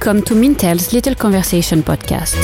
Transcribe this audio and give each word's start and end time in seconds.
Welcome 0.00 0.22
to 0.26 0.34
Mintel's 0.34 0.92
Little 0.92 1.16
Conversation 1.16 1.82
podcast. 1.82 2.36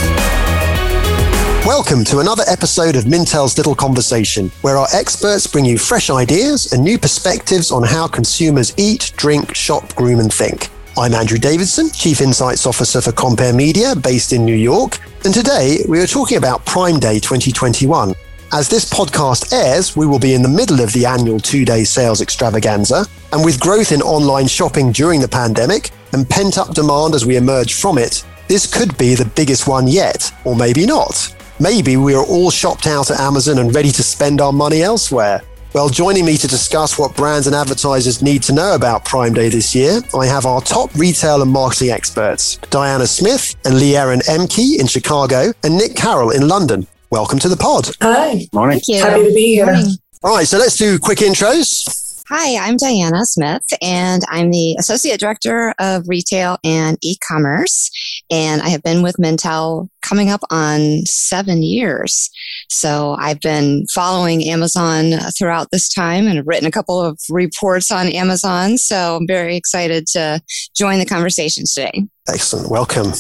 Welcome 1.65 2.03
to 2.07 2.19
another 2.19 2.43
episode 2.49 2.97
of 2.97 3.05
Mintel's 3.05 3.57
Little 3.57 3.77
Conversation, 3.77 4.51
where 4.63 4.77
our 4.77 4.89
experts 4.93 5.47
bring 5.47 5.65
you 5.65 5.79
fresh 5.79 6.11
ideas 6.11 6.73
and 6.73 6.83
new 6.83 6.99
perspectives 6.99 7.71
on 7.71 7.85
how 7.85 8.09
consumers 8.09 8.75
eat, 8.77 9.13
drink, 9.17 9.55
shop, 9.55 9.95
groom, 9.95 10.19
and 10.19 10.33
think. 10.33 10.69
I'm 10.99 11.15
Andrew 11.15 11.39
Davidson, 11.39 11.91
Chief 11.91 12.21
Insights 12.21 12.67
Officer 12.67 13.01
for 13.01 13.13
Comperemedia, 13.13 14.03
based 14.03 14.33
in 14.33 14.45
New 14.45 14.57
York, 14.57 14.99
and 15.25 15.33
today 15.33 15.79
we 15.89 16.01
are 16.01 16.09
talking 16.09 16.39
about 16.39 16.67
Prime 16.67 16.99
Day 16.99 17.21
2021. 17.21 18.15
As 18.55 18.69
this 18.69 18.85
podcast 18.85 19.53
airs, 19.53 19.97
we 19.97 20.07
will 20.07 20.21
be 20.21 20.35
in 20.35 20.41
the 20.41 20.49
middle 20.49 20.81
of 20.81 20.93
the 20.93 21.05
annual 21.05 21.41
two 21.41 21.65
day 21.65 21.83
sales 21.83 22.21
extravaganza, 22.21 23.05
and 23.33 23.45
with 23.45 23.59
growth 23.59 23.91
in 23.91 24.01
online 24.01 24.47
shopping 24.47 24.93
during 24.93 25.21
the 25.21 25.27
pandemic 25.27 25.91
and 26.13 26.31
pent 26.31 26.57
up 26.57 26.73
demand 26.73 27.17
as 27.17 27.27
we 27.27 27.37
emerge 27.37 27.75
from 27.75 27.99
it, 27.99 28.25
this 28.47 28.73
could 28.73 28.97
be 28.97 29.17
the 29.17 29.29
biggest 29.35 29.67
one 29.67 29.89
yet, 29.89 30.33
or 30.45 30.55
maybe 30.55 30.87
not. 30.87 31.35
Maybe 31.59 31.97
we 31.97 32.15
are 32.15 32.25
all 32.25 32.49
shopped 32.49 32.87
out 32.87 33.11
at 33.11 33.19
Amazon 33.19 33.59
and 33.59 33.75
ready 33.75 33.91
to 33.91 34.05
spend 34.05 34.41
our 34.41 34.53
money 34.53 34.83
elsewhere. 34.83 35.43
Well, 35.73 35.89
joining 35.89 36.25
me 36.25 36.37
to 36.37 36.47
discuss 36.47 36.97
what 36.97 37.17
brands 37.17 37.49
and 37.49 37.57
advertisers 37.57 38.23
need 38.23 38.45
to 38.45 38.53
know 38.53 38.77
about 38.77 39.05
Prime 39.05 39.35
Day 39.35 39.49
this 39.49 39.75
year, 39.75 39.99
I 40.17 40.27
have 40.27 40.47
our 40.47 40.61
top 40.61 40.95
retail 40.95 41.43
and 41.43 41.51
marketing 41.51 41.91
experts, 41.91 42.59
Diana 42.71 43.09
Smith 43.09 43.57
and 43.65 43.81
Lee 43.81 43.97
Erin 43.97 44.21
Emke 44.21 44.79
in 44.79 44.87
Chicago 44.87 45.53
and 45.65 45.77
Nick 45.77 45.97
Carroll 45.97 46.31
in 46.31 46.47
London. 46.47 46.87
Welcome 47.11 47.39
to 47.41 47.49
the 47.49 47.57
pod. 47.57 47.91
Hi. 48.01 48.47
Morning. 48.53 48.81
Thank 48.81 48.89
you. 48.89 49.03
Happy 49.03 49.25
to 49.25 49.35
be 49.35 49.55
here. 49.55 49.67
Morning. 49.67 49.93
All 50.23 50.35
right, 50.35 50.47
so 50.47 50.59
let's 50.59 50.77
do 50.77 50.99
quick 50.99 51.19
intros. 51.19 52.23
Hi, 52.29 52.57
I'm 52.57 52.79
Diana 52.79 53.27
Smith, 53.27 53.63
and 53.83 54.23
I'm 54.29 54.51
the 54.51 54.75
Associate 54.79 55.21
Director 55.21 55.75
of 55.79 56.09
Retail 56.09 56.57
and 56.65 56.97
E-commerce. 57.03 57.91
And 58.31 58.63
I 58.63 58.71
have 58.71 58.83
been 58.83 59.03
with 59.03 59.17
Mintel 59.19 59.91
coming 60.01 60.31
up 60.31 60.41
on 60.51 61.05
seven 61.05 61.63
years. 61.63 62.31
So 62.71 63.15
I've 63.19 63.41
been 63.41 63.85
following 63.95 64.43
Amazon 64.49 65.13
throughout 65.39 65.69
this 65.71 65.93
time 65.93 66.27
and 66.27 66.37
have 66.37 66.47
written 66.47 66.67
a 66.67 66.73
couple 66.73 66.99
of 66.99 67.19
reports 67.29 67.91
on 67.91 68.09
Amazon. 68.09 68.79
So 68.79 69.17
I'm 69.17 69.27
very 69.27 69.55
excited 69.55 70.07
to 70.13 70.41
join 70.75 70.99
the 70.99 71.07
conversation 71.07 71.65
today. 71.67 72.07
Excellent. 72.27 72.71
Welcome. 72.71 73.13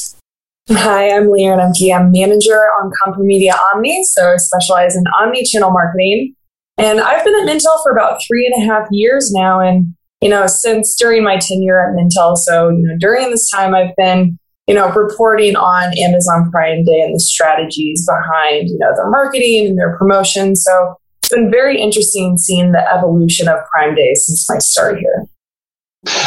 Hi, 0.70 1.14
I'm 1.14 1.30
Leah 1.30 1.58
Emke. 1.58 1.94
I'm 1.94 2.10
manager 2.10 2.58
on 2.80 2.90
Comperemedia 3.02 3.52
Omni, 3.74 4.02
so 4.04 4.32
I 4.32 4.36
specialize 4.36 4.96
in 4.96 5.04
omni-channel 5.20 5.70
marketing. 5.70 6.34
And 6.78 7.02
I've 7.02 7.22
been 7.22 7.34
at 7.34 7.46
Mintel 7.46 7.82
for 7.82 7.92
about 7.92 8.18
three 8.26 8.46
and 8.46 8.64
a 8.64 8.66
half 8.66 8.88
years 8.90 9.30
now. 9.30 9.60
And, 9.60 9.94
you 10.22 10.30
know, 10.30 10.46
since 10.46 10.96
during 10.98 11.22
my 11.22 11.36
tenure 11.36 11.86
at 11.86 11.94
Mintel, 11.94 12.38
so, 12.38 12.70
you 12.70 12.82
know, 12.82 12.94
during 12.98 13.30
this 13.30 13.50
time, 13.50 13.74
I've 13.74 13.94
been, 13.96 14.38
you 14.66 14.74
know, 14.74 14.88
reporting 14.88 15.54
on 15.54 15.92
Amazon 15.98 16.50
Prime 16.50 16.82
Day 16.82 17.02
and 17.02 17.14
the 17.14 17.20
strategies 17.20 18.06
behind, 18.06 18.70
you 18.70 18.78
know, 18.78 18.94
their 18.96 19.10
marketing 19.10 19.66
and 19.66 19.78
their 19.78 19.98
promotion. 19.98 20.56
So 20.56 20.96
it's 21.22 21.30
been 21.30 21.50
very 21.50 21.78
interesting 21.78 22.38
seeing 22.38 22.72
the 22.72 22.90
evolution 22.90 23.48
of 23.48 23.58
Prime 23.70 23.94
Day 23.94 24.14
since 24.14 24.48
my 24.48 24.56
start 24.60 24.98
here. 24.98 25.26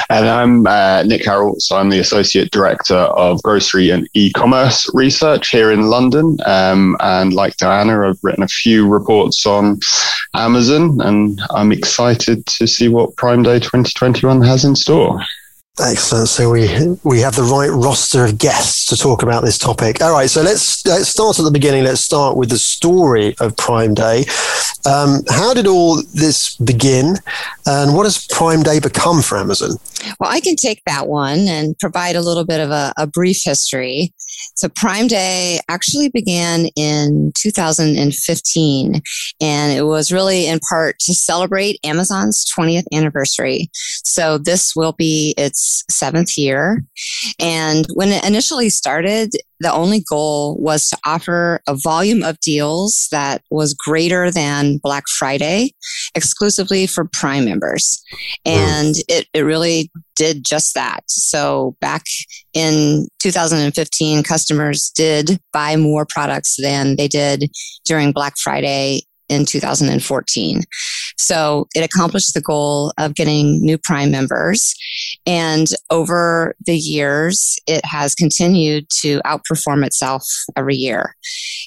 And 0.10 0.28
I'm 0.28 0.68
uh, 0.68 1.04
Nick 1.04 1.24
Carroll, 1.24 1.56
so 1.60 1.78
I'm 1.78 1.90
the 1.90 2.00
Associate 2.00 2.50
Director 2.52 2.96
of 2.96 3.42
Grocery 3.44 3.90
and 3.90 4.08
E-Commerce 4.14 4.90
Research 4.94 5.50
here 5.50 5.72
in 5.72 5.84
London. 5.84 6.38
Um, 6.46 6.96
and 7.00 7.34
like 7.34 7.58
Diana, 7.58 8.10
I've 8.10 8.24
written 8.24 8.44
a 8.44 8.48
few 8.48 8.88
reports 8.88 9.46
on 9.46 9.80
Amazon, 10.34 11.00
and 11.02 11.42
I'm 11.52 11.72
excited 11.72 12.46
to 12.46 12.68
see 12.68 12.88
what 12.88 13.16
Prime 13.16 13.44
Day 13.44 13.60
2021 13.60 14.42
has 14.44 14.64
in 14.64 14.76
store. 14.76 15.20
Excellent. 15.80 16.28
So 16.28 16.50
we 16.50 16.68
we 17.04 17.20
have 17.20 17.36
the 17.36 17.44
right 17.44 17.70
roster 17.70 18.26
of 18.26 18.40
guests 18.40 18.86
to 18.88 18.98
talk 18.98 19.22
about 19.22 19.44
this 19.44 19.60
topic. 19.60 20.02
All 20.02 20.12
right. 20.12 20.30
So 20.30 20.42
let's 20.42 20.84
let's 20.88 21.10
start 21.10 21.38
at 21.38 21.46
the 21.46 21.52
beginning. 21.52 21.84
Let's 21.84 22.02
start 22.02 22.36
with 22.36 22.50
the 22.50 22.58
story 22.58 23.36
of 23.40 23.56
Prime 23.58 23.94
Day. 23.94 24.26
Um, 24.88 25.22
how 25.30 25.54
did 25.54 25.68
all 25.68 26.02
this 26.14 26.56
begin, 26.56 27.18
and 27.68 27.96
what 27.96 28.06
has 28.06 28.26
Prime 28.26 28.64
Day 28.64 28.80
become 28.80 29.22
for 29.22 29.38
Amazon? 29.38 29.78
Well, 30.20 30.32
I 30.32 30.40
can 30.40 30.56
take 30.56 30.82
that 30.88 31.08
one 31.08 31.40
and 31.48 31.78
provide 31.78 32.16
a 32.16 32.22
little 32.22 32.46
bit 32.46 32.60
of 32.60 32.72
a, 32.72 32.94
a 32.98 33.06
brief 33.06 33.42
history. 33.44 34.14
So 34.56 34.70
Prime 34.70 35.08
Day 35.08 35.60
actually 35.70 36.10
began 36.10 36.68
in 36.76 37.32
2015, 37.36 39.02
and 39.42 39.72
it 39.74 39.84
was 39.84 40.12
really 40.12 40.48
in 40.48 40.60
part 40.70 41.00
to 41.00 41.14
celebrate 41.14 41.80
Amazon's 41.84 42.46
20th 42.58 42.86
anniversary. 42.94 43.70
So 44.04 44.38
this 44.38 44.76
will 44.76 44.94
be 44.94 45.34
its 45.38 45.84
seventh 45.90 46.38
year. 46.38 46.84
And 47.40 47.86
when 47.94 48.10
it 48.10 48.26
initially 48.26 48.70
started, 48.70 49.32
the 49.60 49.72
only 49.72 50.02
goal 50.02 50.58
was 50.60 50.90
to 50.90 50.98
offer 51.06 51.62
a 51.68 51.76
volume 51.76 52.24
of 52.24 52.40
deals 52.40 53.08
that 53.12 53.42
was 53.50 53.74
greater 53.74 54.32
than 54.32 54.78
Black 54.78 55.06
Friday 55.08 55.72
exclusively 56.16 56.88
for 56.88 57.10
Prime 57.12 57.46
members. 57.46 58.02
And 58.46 58.96
it, 59.08 59.28
it 59.34 59.42
really 59.42 59.92
did 60.16 60.44
just 60.46 60.74
that. 60.76 61.02
So 61.08 61.76
back 61.82 62.04
in 62.54 63.08
2015, 63.20 64.24
customers 64.24 64.92
did 64.96 65.40
buy 65.54 65.76
more 65.76 66.06
products 66.08 66.56
than 66.62 66.96
they 66.96 67.08
did 67.08 67.50
during 67.86 68.12
Black 68.12 68.34
Friday 68.38 69.02
in 69.30 69.46
2014. 69.46 70.64
So 71.18 71.68
it 71.76 71.84
accomplished 71.84 72.34
the 72.34 72.42
goal 72.42 72.94
of 72.98 73.16
getting 73.16 73.62
new 73.62 73.78
Prime 73.78 74.12
members. 74.12 74.74
And 75.26 75.68
over 75.90 76.56
the 76.66 76.78
years, 76.78 77.58
it 77.68 77.84
has 77.86 78.16
continued 78.16 78.90
to 79.02 79.20
outperform 79.22 79.86
itself 79.86 80.24
every 80.56 80.76
year. 80.76 81.16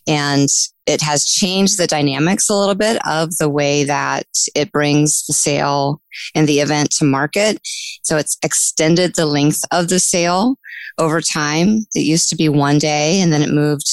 And 0.07 0.49
it 0.87 1.03
has 1.03 1.27
changed 1.27 1.79
the 1.79 1.87
dynamics 1.87 2.49
a 2.49 2.55
little 2.55 2.75
bit 2.75 2.99
of 3.07 3.37
the 3.37 3.49
way 3.49 3.85
that 3.85 4.27
it 4.55 4.73
brings 4.73 5.25
the 5.27 5.33
sale 5.33 6.01
and 6.35 6.49
the 6.49 6.61
event 6.61 6.91
to 6.99 7.05
market. 7.05 7.61
So 8.03 8.17
it's 8.17 8.39
extended 8.43 9.15
the 9.15 9.27
length 9.27 9.61
of 9.71 9.89
the 9.89 10.01
sale 10.01 10.57
over 10.99 11.21
time. 11.21 11.87
It 11.95 12.01
used 12.01 12.29
to 12.31 12.37
be 12.37 12.49
one 12.49 12.79
day 12.79 13.21
and 13.21 13.33
then 13.33 13.43
it 13.43 13.53
moved 13.53 13.87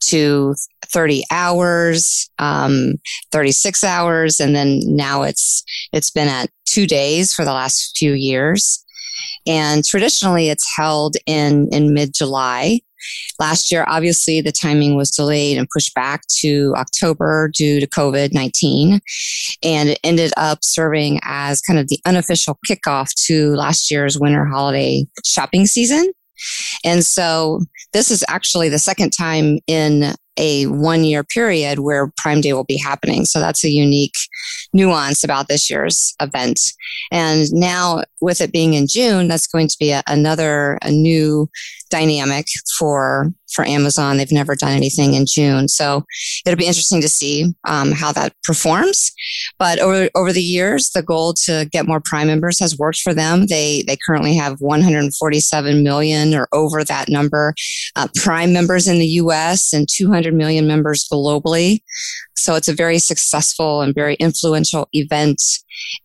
to 0.00 0.54
30 0.92 1.24
hours, 1.30 2.30
um, 2.38 2.94
36 3.30 3.84
hours, 3.84 4.40
and 4.40 4.54
then 4.54 4.80
now 4.84 5.22
it's 5.22 5.64
it's 5.92 6.10
been 6.10 6.28
at 6.28 6.50
two 6.66 6.86
days 6.86 7.32
for 7.32 7.44
the 7.44 7.52
last 7.52 7.96
few 7.96 8.12
years. 8.12 8.84
And 9.46 9.84
traditionally, 9.84 10.48
it's 10.48 10.70
held 10.76 11.16
in 11.26 11.68
in 11.72 11.94
mid 11.94 12.14
July. 12.14 12.80
Last 13.40 13.72
year, 13.72 13.84
obviously, 13.88 14.40
the 14.40 14.52
timing 14.52 14.96
was 14.96 15.10
delayed 15.10 15.58
and 15.58 15.68
pushed 15.68 15.94
back 15.94 16.22
to 16.40 16.72
October 16.76 17.50
due 17.52 17.80
to 17.80 17.86
COVID 17.86 18.32
19. 18.32 19.00
And 19.62 19.88
it 19.88 20.00
ended 20.04 20.32
up 20.36 20.58
serving 20.62 21.18
as 21.22 21.60
kind 21.60 21.78
of 21.78 21.88
the 21.88 21.98
unofficial 22.06 22.58
kickoff 22.68 23.12
to 23.26 23.54
last 23.54 23.90
year's 23.90 24.18
winter 24.18 24.44
holiday 24.44 25.06
shopping 25.24 25.66
season. 25.66 26.12
And 26.84 27.04
so 27.04 27.62
this 27.92 28.10
is 28.10 28.24
actually 28.28 28.68
the 28.68 28.78
second 28.78 29.10
time 29.10 29.58
in 29.66 30.14
a 30.36 30.64
one 30.66 31.04
year 31.04 31.22
period 31.24 31.80
where 31.80 32.12
Prime 32.16 32.40
Day 32.40 32.52
will 32.52 32.64
be 32.64 32.78
happening. 32.78 33.24
So 33.24 33.40
that's 33.40 33.64
a 33.64 33.70
unique 33.70 34.14
nuance 34.72 35.22
about 35.22 35.48
this 35.48 35.70
year's 35.70 36.14
event. 36.20 36.60
And 37.10 37.52
now 37.52 38.04
with 38.20 38.40
it 38.40 38.52
being 38.52 38.74
in 38.74 38.86
June, 38.88 39.28
that's 39.28 39.46
going 39.46 39.68
to 39.68 39.76
be 39.78 39.90
a, 39.90 40.02
another, 40.06 40.78
a 40.82 40.90
new 40.90 41.48
dynamic 41.90 42.46
for 42.78 43.32
for 43.52 43.66
Amazon. 43.66 44.16
They've 44.16 44.32
never 44.32 44.54
done 44.54 44.72
anything 44.72 45.14
in 45.14 45.26
June, 45.26 45.68
so 45.68 46.04
it'll 46.44 46.58
be 46.58 46.66
interesting 46.66 47.00
to 47.02 47.08
see 47.08 47.52
um, 47.66 47.92
how 47.92 48.12
that 48.12 48.34
performs. 48.42 49.10
But 49.58 49.78
over 49.78 50.08
over 50.14 50.32
the 50.32 50.42
years, 50.42 50.90
the 50.90 51.02
goal 51.02 51.34
to 51.44 51.68
get 51.70 51.86
more 51.86 52.00
Prime 52.04 52.26
members 52.26 52.58
has 52.60 52.78
worked 52.78 53.00
for 53.00 53.14
them. 53.14 53.46
They 53.46 53.82
they 53.86 53.96
currently 54.06 54.34
have 54.36 54.60
147 54.60 55.82
million 55.82 56.34
or 56.34 56.48
over 56.52 56.84
that 56.84 57.08
number 57.08 57.54
uh, 57.96 58.08
Prime 58.16 58.52
members 58.52 58.88
in 58.88 58.98
the 58.98 59.06
U.S. 59.06 59.72
and 59.72 59.88
200 59.88 60.34
million 60.34 60.66
members 60.66 61.06
globally. 61.10 61.80
So 62.36 62.54
it's 62.54 62.68
a 62.68 62.74
very 62.74 62.98
successful 62.98 63.82
and 63.82 63.94
very 63.94 64.14
influential 64.14 64.88
event 64.92 65.40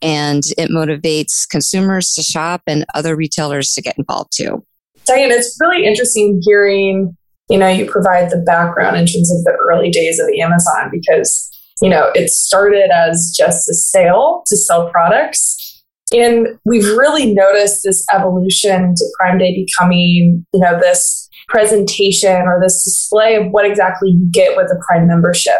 and 0.01 0.43
it 0.57 0.69
motivates 0.69 1.47
consumers 1.49 2.13
to 2.13 2.21
shop 2.21 2.61
and 2.67 2.85
other 2.93 3.15
retailers 3.15 3.73
to 3.73 3.81
get 3.81 3.97
involved 3.97 4.31
too. 4.35 4.63
Diane, 5.05 5.31
it's 5.31 5.57
really 5.59 5.85
interesting 5.85 6.41
hearing, 6.43 7.15
you 7.49 7.57
know, 7.57 7.67
you 7.67 7.89
provide 7.89 8.29
the 8.29 8.43
background 8.45 8.97
in 8.97 9.05
terms 9.05 9.31
of 9.31 9.43
the 9.43 9.57
early 9.69 9.89
days 9.89 10.19
of 10.19 10.27
Amazon 10.39 10.89
because, 10.91 11.49
you 11.81 11.89
know, 11.89 12.11
it 12.13 12.29
started 12.29 12.89
as 12.93 13.33
just 13.37 13.69
a 13.69 13.73
sale 13.73 14.43
to 14.47 14.57
sell 14.57 14.89
products. 14.89 15.83
And 16.13 16.59
we've 16.65 16.85
really 16.97 17.33
noticed 17.33 17.81
this 17.83 18.05
evolution 18.13 18.95
to 18.95 19.05
Prime 19.19 19.37
Day 19.37 19.55
becoming, 19.55 20.45
you 20.53 20.59
know, 20.59 20.79
this 20.79 21.29
presentation 21.47 22.43
or 22.43 22.59
this 22.61 22.83
display 22.83 23.35
of 23.35 23.51
what 23.51 23.65
exactly 23.65 24.09
you 24.11 24.27
get 24.31 24.57
with 24.57 24.67
a 24.67 24.79
Prime 24.87 25.07
membership. 25.07 25.59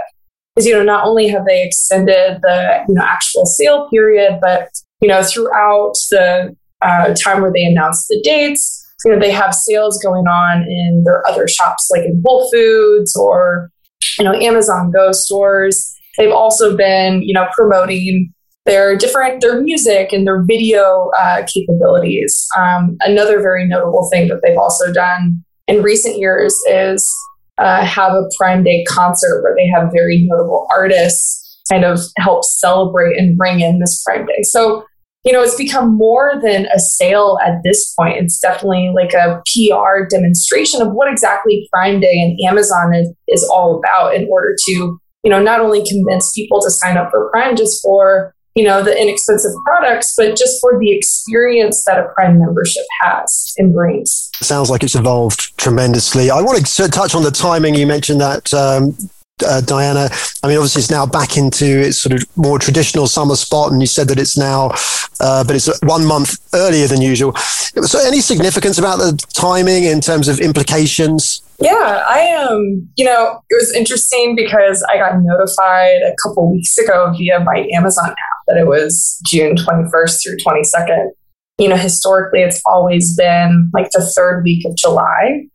Because, 0.56 0.68
you 0.68 0.74
know, 0.74 0.84
not 0.84 1.06
only 1.06 1.28
have 1.28 1.45
they 1.45 1.66
extended 1.66 2.39
the, 2.42 2.84
you 2.88 2.95
know, 2.95 3.04
actual 3.04 3.45
sale 3.45 3.88
period, 3.89 4.39
but, 4.42 4.69
you 5.01 5.07
know, 5.07 5.22
throughout 5.24 5.94
the 6.10 6.56
uh, 6.81 7.13
time 7.13 7.42
where 7.42 7.51
they 7.54 7.63
announced 7.63 8.07
the 8.07 8.19
dates, 8.24 8.87
you 9.06 9.12
know, 9.12 9.20
they 9.20 9.32
have 9.32 9.54
sales 9.54 10.02
going 10.02 10.28
on 10.28 10.64
in 10.64 11.04
their 11.06 11.26
other 11.28 11.48
shops, 11.48 11.90
like 11.92 12.06
in 12.06 12.22
Whole 12.26 12.50
Foods 12.52 13.16
or, 13.16 13.70
you 14.18 14.26
know, 14.26 14.34
Amazon 14.34 14.92
Go 14.92 15.12
stores. 15.12 15.94
They've 16.18 16.32
also 16.32 16.76
been, 16.76 17.22
you 17.22 17.34
know, 17.34 17.48
promoting 17.54 18.34
their 18.66 18.98
different 18.98 19.42
their 19.42 19.62
music 19.62 20.12
and 20.12 20.28
their 20.28 20.44
video 20.44 21.10
uh, 21.18 21.44
capabilities. 21.52 22.48
Um, 22.58 22.98
another 23.02 23.40
very 23.40 23.68
notable 23.68 24.10
thing 24.12 24.28
that 24.28 24.42
they've 24.44 24.58
also 24.58 24.92
done 24.92 25.44
in 25.68 25.82
recent 25.84 26.18
years 26.18 26.54
is 26.70 27.16
uh, 27.58 27.86
have 27.86 28.14
a 28.14 28.24
Prime 28.38 28.64
Day 28.64 28.84
concert 28.88 29.42
where 29.42 29.56
they 29.56 29.68
have 29.68 29.90
very 29.94 30.28
notable 30.30 30.68
artists 30.72 31.60
kind 31.72 31.84
of 31.84 32.00
help 32.18 32.44
celebrate 32.44 33.18
and 33.18 33.38
bring 33.38 33.62
in 33.62 33.80
this 33.80 34.04
Prime 34.06 34.26
Day. 34.26 34.42
So 34.44 34.86
you 35.27 35.33
know, 35.33 35.41
it's 35.41 35.56
become 35.56 35.97
more 35.97 36.39
than 36.41 36.68
a 36.68 36.79
sale 36.79 37.38
at 37.45 37.62
this 37.62 37.94
point. 38.00 38.15
It's 38.15 38.39
definitely 38.39 38.94
like 38.95 39.13
a 39.13 39.41
PR 39.45 40.07
demonstration 40.09 40.81
of 40.81 40.94
what 40.94 41.12
exactly 41.12 41.68
Prime 41.71 42.00
Day 42.00 42.13
and 42.13 42.39
Amazon 42.50 42.95
is, 42.95 43.13
is 43.27 43.44
all 43.51 43.77
about 43.77 44.15
in 44.15 44.25
order 44.31 44.56
to, 44.68 44.71
you 44.71 45.29
know, 45.29 45.44
not 45.44 45.59
only 45.59 45.85
convince 45.85 46.31
people 46.31 46.62
to 46.62 46.71
sign 46.71 46.95
up 46.95 47.09
for 47.12 47.29
Prime 47.31 47.57
just 47.57 47.81
for 47.83 48.33
you 48.56 48.63
know, 48.63 48.81
the 48.81 49.00
inexpensive 49.00 49.51
products, 49.68 50.15
but 50.18 50.35
just 50.35 50.59
for 50.59 50.79
the 50.79 50.91
experience 50.91 51.83
that 51.85 52.00
a 52.00 52.07
Prime 52.15 52.39
membership 52.39 52.85
has 53.01 53.53
and 53.57 53.71
brings. 53.71 54.31
Sounds 54.41 54.71
like 54.71 54.81
it's 54.81 54.95
evolved 54.95 55.56
tremendously. 55.57 56.31
I 56.31 56.41
want 56.41 56.65
to 56.65 56.88
touch 56.89 57.13
on 57.13 57.21
the 57.21 57.29
timing. 57.29 57.75
You 57.75 57.85
mentioned 57.85 58.19
that 58.19 58.51
um, 58.56 58.97
uh, 59.45 59.62
Diana. 59.62 60.10
I 60.44 60.48
mean, 60.48 60.57
obviously, 60.57 60.81
it's 60.81 60.92
now 60.92 61.06
back 61.06 61.38
into 61.38 61.66
its 61.66 62.00
sort 62.00 62.13
of 62.13 62.25
more 62.38 62.60
traditional 62.60 63.07
summer 63.07 63.36
spot, 63.36 63.72
and 63.72 63.81
you 63.81 63.88
said 63.88 64.07
that 64.10 64.19
it's 64.19 64.38
now, 64.38 64.72
uh, 65.19 65.44
but 65.44 65.56
it's 65.56 65.69
one 65.81 66.06
month 66.06 66.39
earlier 66.54 66.88
than 66.88 67.01
usual. 67.01 67.36
So, 67.36 68.00
any 68.00 68.22
significance 68.22 68.78
about 68.78 68.98
the 68.98 69.18
timing 69.34 69.84
in 69.84 70.01
terms 70.01 70.28
of 70.28 70.39
implications? 70.39 71.42
Yeah, 71.60 72.04
I 72.07 72.34
um, 72.34 72.88
you 72.95 73.06
know, 73.06 73.42
it 73.50 73.56
was 73.56 73.74
interesting 73.75 74.36
because 74.36 74.86
I 74.89 74.98
got 74.98 75.19
notified 75.22 76.01
a 76.04 76.16
couple 76.24 76.51
weeks 76.51 76.78
ago 76.78 77.13
via 77.18 77.39
my 77.39 77.68
Amazon 77.74 78.10
app 78.10 78.38
that 78.48 78.57
it 78.57 78.68
was 78.68 79.19
June 79.25 79.56
21st 79.56 80.24
through 80.24 80.38
22nd. 80.38 81.10
You 81.57 81.69
know, 81.69 81.75
historically, 81.75 82.42
it's 82.42 82.62
always 82.66 83.16
been 83.16 83.72
like 83.74 83.89
the 83.92 84.07
third 84.16 84.44
week 84.44 84.66
of 84.68 84.75
July. 84.75 85.48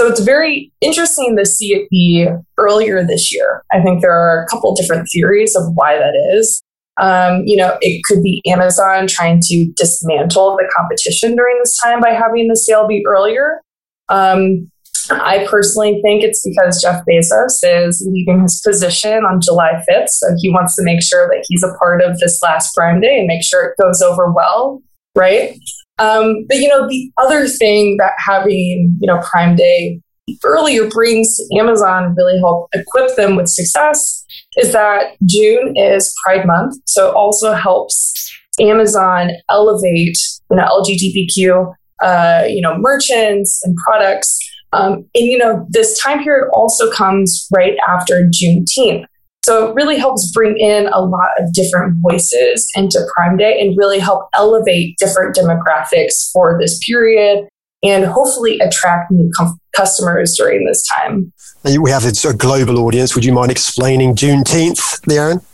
So 0.00 0.06
it's 0.06 0.20
very 0.20 0.72
interesting 0.80 1.36
to 1.36 1.44
see 1.44 1.74
it 1.74 1.86
be 1.90 2.26
earlier 2.56 3.04
this 3.04 3.30
year. 3.34 3.62
I 3.70 3.82
think 3.82 4.00
there 4.00 4.14
are 4.14 4.42
a 4.42 4.46
couple 4.46 4.74
different 4.74 5.06
theories 5.12 5.54
of 5.54 5.64
why 5.74 5.98
that 5.98 6.14
is. 6.32 6.62
Um, 6.98 7.42
you 7.44 7.54
know, 7.54 7.76
it 7.82 8.02
could 8.04 8.22
be 8.22 8.40
Amazon 8.46 9.06
trying 9.06 9.40
to 9.42 9.70
dismantle 9.76 10.56
the 10.56 10.72
competition 10.74 11.36
during 11.36 11.58
this 11.58 11.76
time 11.84 12.00
by 12.00 12.12
having 12.12 12.48
the 12.48 12.56
sale 12.56 12.88
be 12.88 13.04
earlier. 13.06 13.60
Um, 14.08 14.70
I 15.10 15.46
personally 15.50 16.00
think 16.02 16.24
it's 16.24 16.42
because 16.48 16.80
Jeff 16.80 17.02
Bezos 17.06 17.60
is 17.62 18.02
leaving 18.10 18.40
his 18.40 18.58
position 18.66 19.24
on 19.26 19.42
July 19.42 19.84
5th. 19.86 20.08
So 20.08 20.28
he 20.40 20.48
wants 20.48 20.76
to 20.76 20.82
make 20.82 21.02
sure 21.02 21.28
that 21.28 21.44
he's 21.46 21.62
a 21.62 21.76
part 21.78 22.02
of 22.02 22.18
this 22.20 22.40
last 22.42 22.74
Prime 22.74 23.02
Day 23.02 23.18
and 23.18 23.26
make 23.26 23.44
sure 23.44 23.66
it 23.66 23.76
goes 23.78 24.00
over 24.00 24.32
well, 24.32 24.82
right? 25.14 25.58
Um, 26.00 26.46
but, 26.48 26.58
you 26.58 26.68
know, 26.68 26.88
the 26.88 27.12
other 27.18 27.46
thing 27.46 27.96
that 27.98 28.12
having, 28.26 28.96
you 29.00 29.06
know, 29.06 29.20
Prime 29.30 29.54
Day 29.54 30.00
earlier 30.44 30.88
brings 30.88 31.38
Amazon 31.58 32.14
really 32.16 32.38
help 32.38 32.68
equip 32.72 33.14
them 33.16 33.36
with 33.36 33.48
success 33.48 34.24
is 34.56 34.72
that 34.72 35.16
June 35.26 35.74
is 35.76 36.12
Pride 36.24 36.46
Month. 36.46 36.76
So 36.86 37.10
it 37.10 37.14
also 37.14 37.52
helps 37.52 38.32
Amazon 38.58 39.30
elevate, 39.48 40.18
you 40.50 40.56
know, 40.56 40.64
LGBTQ, 40.64 41.74
uh, 42.02 42.44
you 42.48 42.60
know, 42.60 42.76
merchants 42.78 43.60
and 43.64 43.76
products 43.86 44.38
um, 44.72 45.04
and, 45.14 45.26
you 45.26 45.38
know, 45.38 45.66
this 45.68 45.98
time 45.98 46.22
period 46.22 46.50
also 46.54 46.90
comes 46.90 47.46
right 47.54 47.76
after 47.88 48.30
Juneteenth. 48.30 49.04
So 49.50 49.68
it 49.68 49.74
really 49.74 49.98
helps 49.98 50.30
bring 50.30 50.56
in 50.60 50.86
a 50.92 51.00
lot 51.00 51.30
of 51.40 51.52
different 51.52 51.96
voices 52.00 52.70
into 52.76 53.04
Prime 53.16 53.36
Day 53.36 53.60
and 53.60 53.76
really 53.76 53.98
help 53.98 54.28
elevate 54.32 54.96
different 54.98 55.34
demographics 55.34 56.30
for 56.32 56.56
this 56.60 56.78
period 56.86 57.48
and 57.82 58.04
hopefully 58.04 58.60
attract 58.60 59.10
new 59.10 59.28
com- 59.36 59.58
customers 59.74 60.36
during 60.38 60.66
this 60.66 60.86
time. 60.86 61.32
We 61.64 61.90
have 61.90 62.04
a 62.04 62.32
global 62.32 62.78
audience. 62.78 63.16
Would 63.16 63.24
you 63.24 63.32
mind 63.32 63.50
explaining 63.50 64.14
Juneteenth, 64.14 65.00
Leanne? 65.08 65.44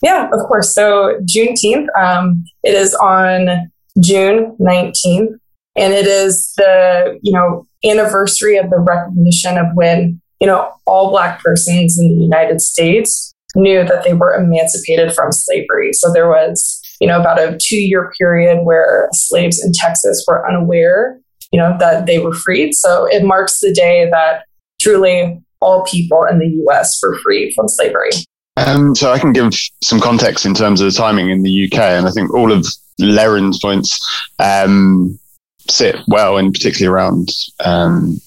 Yeah, 0.00 0.26
of 0.32 0.46
course. 0.46 0.72
So 0.72 1.18
Juneteenth, 1.24 1.88
um, 2.00 2.44
it 2.62 2.74
is 2.76 2.94
on 2.94 3.72
June 4.00 4.56
19th, 4.60 5.34
and 5.74 5.92
it 5.92 6.06
is 6.06 6.52
the, 6.56 7.18
you 7.22 7.32
know, 7.32 7.66
anniversary 7.84 8.56
of 8.56 8.70
the 8.70 8.78
recognition 8.78 9.58
of 9.58 9.66
when, 9.74 10.20
you 10.40 10.46
know, 10.46 10.70
all 10.86 11.10
Black 11.10 11.42
persons 11.42 11.98
in 11.98 12.08
the 12.08 12.22
United 12.22 12.60
States 12.60 13.31
knew 13.54 13.84
that 13.84 14.04
they 14.04 14.14
were 14.14 14.34
emancipated 14.34 15.14
from 15.14 15.32
slavery. 15.32 15.92
So 15.92 16.12
there 16.12 16.28
was, 16.28 16.80
you 17.00 17.06
know, 17.06 17.20
about 17.20 17.40
a 17.40 17.58
two 17.60 17.80
year 17.80 18.12
period 18.18 18.64
where 18.64 19.08
slaves 19.12 19.62
in 19.62 19.72
Texas 19.74 20.24
were 20.26 20.48
unaware, 20.48 21.20
you 21.50 21.58
know, 21.58 21.76
that 21.78 22.06
they 22.06 22.18
were 22.18 22.34
freed. 22.34 22.72
So 22.74 23.06
it 23.06 23.24
marks 23.24 23.60
the 23.60 23.72
day 23.72 24.08
that 24.10 24.44
truly 24.80 25.40
all 25.60 25.84
people 25.84 26.24
in 26.24 26.38
the 26.38 26.48
US 26.66 27.00
were 27.02 27.18
freed 27.20 27.54
from 27.54 27.68
slavery. 27.68 28.10
Um, 28.56 28.94
so 28.94 29.12
I 29.12 29.18
can 29.18 29.32
give 29.32 29.54
some 29.82 30.00
context 30.00 30.44
in 30.44 30.54
terms 30.54 30.80
of 30.80 30.92
the 30.92 30.96
timing 30.96 31.30
in 31.30 31.42
the 31.42 31.64
UK, 31.64 31.78
and 31.78 32.06
I 32.06 32.10
think 32.10 32.34
all 32.34 32.52
of 32.52 32.66
Leren's 33.00 33.58
points 33.60 33.98
um, 34.38 35.18
sit 35.70 35.96
well, 36.08 36.36
and 36.36 36.52
particularly 36.52 36.92
around 36.92 37.30
um, 37.64 38.20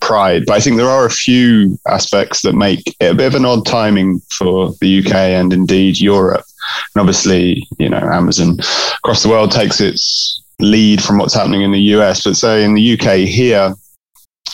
pride. 0.00 0.44
But 0.46 0.54
I 0.54 0.60
think 0.60 0.76
there 0.76 0.88
are 0.88 1.06
a 1.06 1.10
few 1.10 1.78
aspects 1.88 2.42
that 2.42 2.54
make 2.54 2.80
it 3.00 3.12
a 3.12 3.14
bit 3.14 3.26
of 3.26 3.34
an 3.34 3.44
odd 3.44 3.66
timing 3.66 4.20
for 4.30 4.72
the 4.80 5.04
UK 5.04 5.14
and 5.14 5.52
indeed 5.52 6.00
Europe. 6.00 6.44
And 6.94 7.00
obviously, 7.00 7.66
you 7.78 7.88
know, 7.88 7.98
Amazon 7.98 8.58
across 8.98 9.22
the 9.22 9.28
world 9.28 9.50
takes 9.50 9.80
its 9.80 10.42
lead 10.60 11.02
from 11.02 11.18
what's 11.18 11.34
happening 11.34 11.62
in 11.62 11.72
the 11.72 11.80
US. 11.96 12.24
But 12.24 12.36
so 12.36 12.56
in 12.56 12.74
the 12.74 12.98
UK 12.98 13.18
here, 13.18 13.74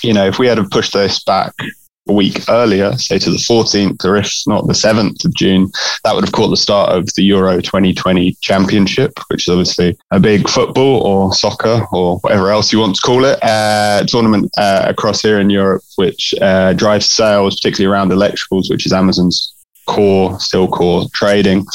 you 0.02 0.12
know, 0.12 0.26
if 0.26 0.38
we 0.38 0.46
had 0.46 0.58
have 0.58 0.70
pushed 0.70 0.92
this 0.92 1.22
back 1.24 1.54
a 2.10 2.12
week 2.12 2.48
earlier, 2.48 2.92
say 2.98 3.18
to 3.18 3.30
the 3.30 3.36
14th 3.36 4.04
or 4.04 4.16
if 4.16 4.32
not 4.46 4.66
the 4.66 4.72
7th 4.72 5.24
of 5.24 5.34
June, 5.34 5.70
that 6.04 6.14
would 6.14 6.24
have 6.24 6.32
caught 6.32 6.48
the 6.48 6.56
start 6.56 6.90
of 6.90 7.06
the 7.14 7.22
Euro 7.24 7.60
2020 7.60 8.36
Championship, 8.42 9.12
which 9.28 9.46
is 9.46 9.52
obviously 9.52 9.96
a 10.10 10.20
big 10.20 10.48
football 10.48 11.02
or 11.02 11.32
soccer 11.32 11.86
or 11.92 12.18
whatever 12.18 12.50
else 12.50 12.72
you 12.72 12.80
want 12.80 12.96
to 12.96 13.02
call 13.02 13.24
it 13.24 13.38
uh, 13.42 14.04
tournament 14.06 14.50
uh, 14.58 14.84
across 14.86 15.22
here 15.22 15.40
in 15.40 15.48
Europe, 15.48 15.82
which 15.96 16.34
uh, 16.42 16.72
drives 16.74 17.06
sales, 17.06 17.56
particularly 17.56 17.92
around 17.92 18.10
electricals, 18.10 18.68
which 18.68 18.86
is 18.86 18.92
Amazon's 18.92 19.54
core, 19.90 20.38
still 20.40 20.68
core 20.68 21.04
trading. 21.12 21.66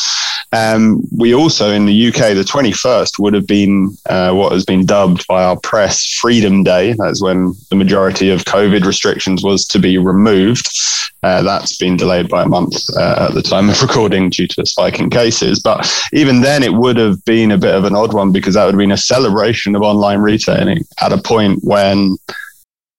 Um, 0.51 1.01
we 1.11 1.35
also 1.35 1.71
in 1.71 1.85
the 1.85 2.07
UK, 2.07 2.33
the 2.33 2.45
21st 2.47 3.19
would 3.19 3.33
have 3.33 3.45
been 3.45 3.95
uh, 4.05 4.31
what 4.31 4.53
has 4.53 4.63
been 4.63 4.85
dubbed 4.85 5.27
by 5.27 5.43
our 5.43 5.59
press 5.59 6.13
Freedom 6.21 6.63
Day. 6.63 6.93
That's 6.93 7.21
when 7.21 7.53
the 7.69 7.75
majority 7.75 8.29
of 8.29 8.45
COVID 8.45 8.85
restrictions 8.85 9.43
was 9.43 9.65
to 9.67 9.79
be 9.79 9.97
removed. 9.97 10.69
Uh, 11.23 11.41
that's 11.41 11.77
been 11.77 11.97
delayed 11.97 12.29
by 12.29 12.43
a 12.43 12.47
month 12.47 12.75
uh, 12.97 13.27
at 13.27 13.33
the 13.33 13.41
time 13.41 13.69
of 13.69 13.81
recording 13.87 14.29
due 14.29 14.47
to 14.47 14.61
a 14.61 14.65
spike 14.65 14.99
in 14.99 15.09
cases. 15.09 15.59
But 15.59 15.91
even 16.13 16.41
then, 16.41 16.63
it 16.63 16.73
would 16.73 16.97
have 16.97 17.23
been 17.25 17.51
a 17.51 17.57
bit 17.57 17.75
of 17.75 17.83
an 17.83 17.95
odd 17.95 18.13
one 18.13 18.31
because 18.31 18.53
that 18.53 18.65
would 18.65 18.75
have 18.75 18.79
been 18.79 18.91
a 18.91 18.97
celebration 18.97 19.75
of 19.75 19.81
online 19.81 20.19
retailing 20.19 20.83
at 21.01 21.11
a 21.11 21.21
point 21.21 21.59
when 21.63 22.17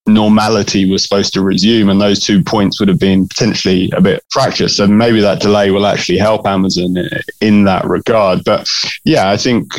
normality 0.07 0.89
was 0.89 1.03
supposed 1.03 1.33
to 1.33 1.43
resume 1.43 1.89
and 1.89 2.01
those 2.01 2.21
two 2.21 2.43
points 2.43 2.79
would 2.79 2.89
have 2.89 2.99
been 2.99 3.27
potentially 3.27 3.91
a 3.97 4.01
bit 4.01 4.23
fractious 4.31 4.77
so 4.77 4.87
maybe 4.87 5.21
that 5.21 5.41
delay 5.41 5.71
will 5.71 5.87
actually 5.87 6.19
help 6.19 6.47
amazon 6.47 6.95
in 7.41 7.65
that 7.65 7.85
regard 7.85 8.41
but 8.45 8.67
yeah 9.05 9.31
i 9.31 9.37
think 9.37 9.73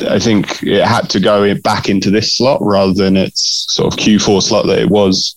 I 0.00 0.18
think 0.18 0.62
it 0.64 0.84
had 0.84 1.08
to 1.10 1.20
go 1.20 1.54
back 1.60 1.88
into 1.88 2.10
this 2.10 2.36
slot 2.36 2.58
rather 2.62 2.92
than 2.92 3.16
its 3.16 3.66
sort 3.70 3.92
of 3.92 3.98
Q4 3.98 4.42
slot 4.42 4.66
that 4.66 4.80
it 4.80 4.90
was 4.90 5.36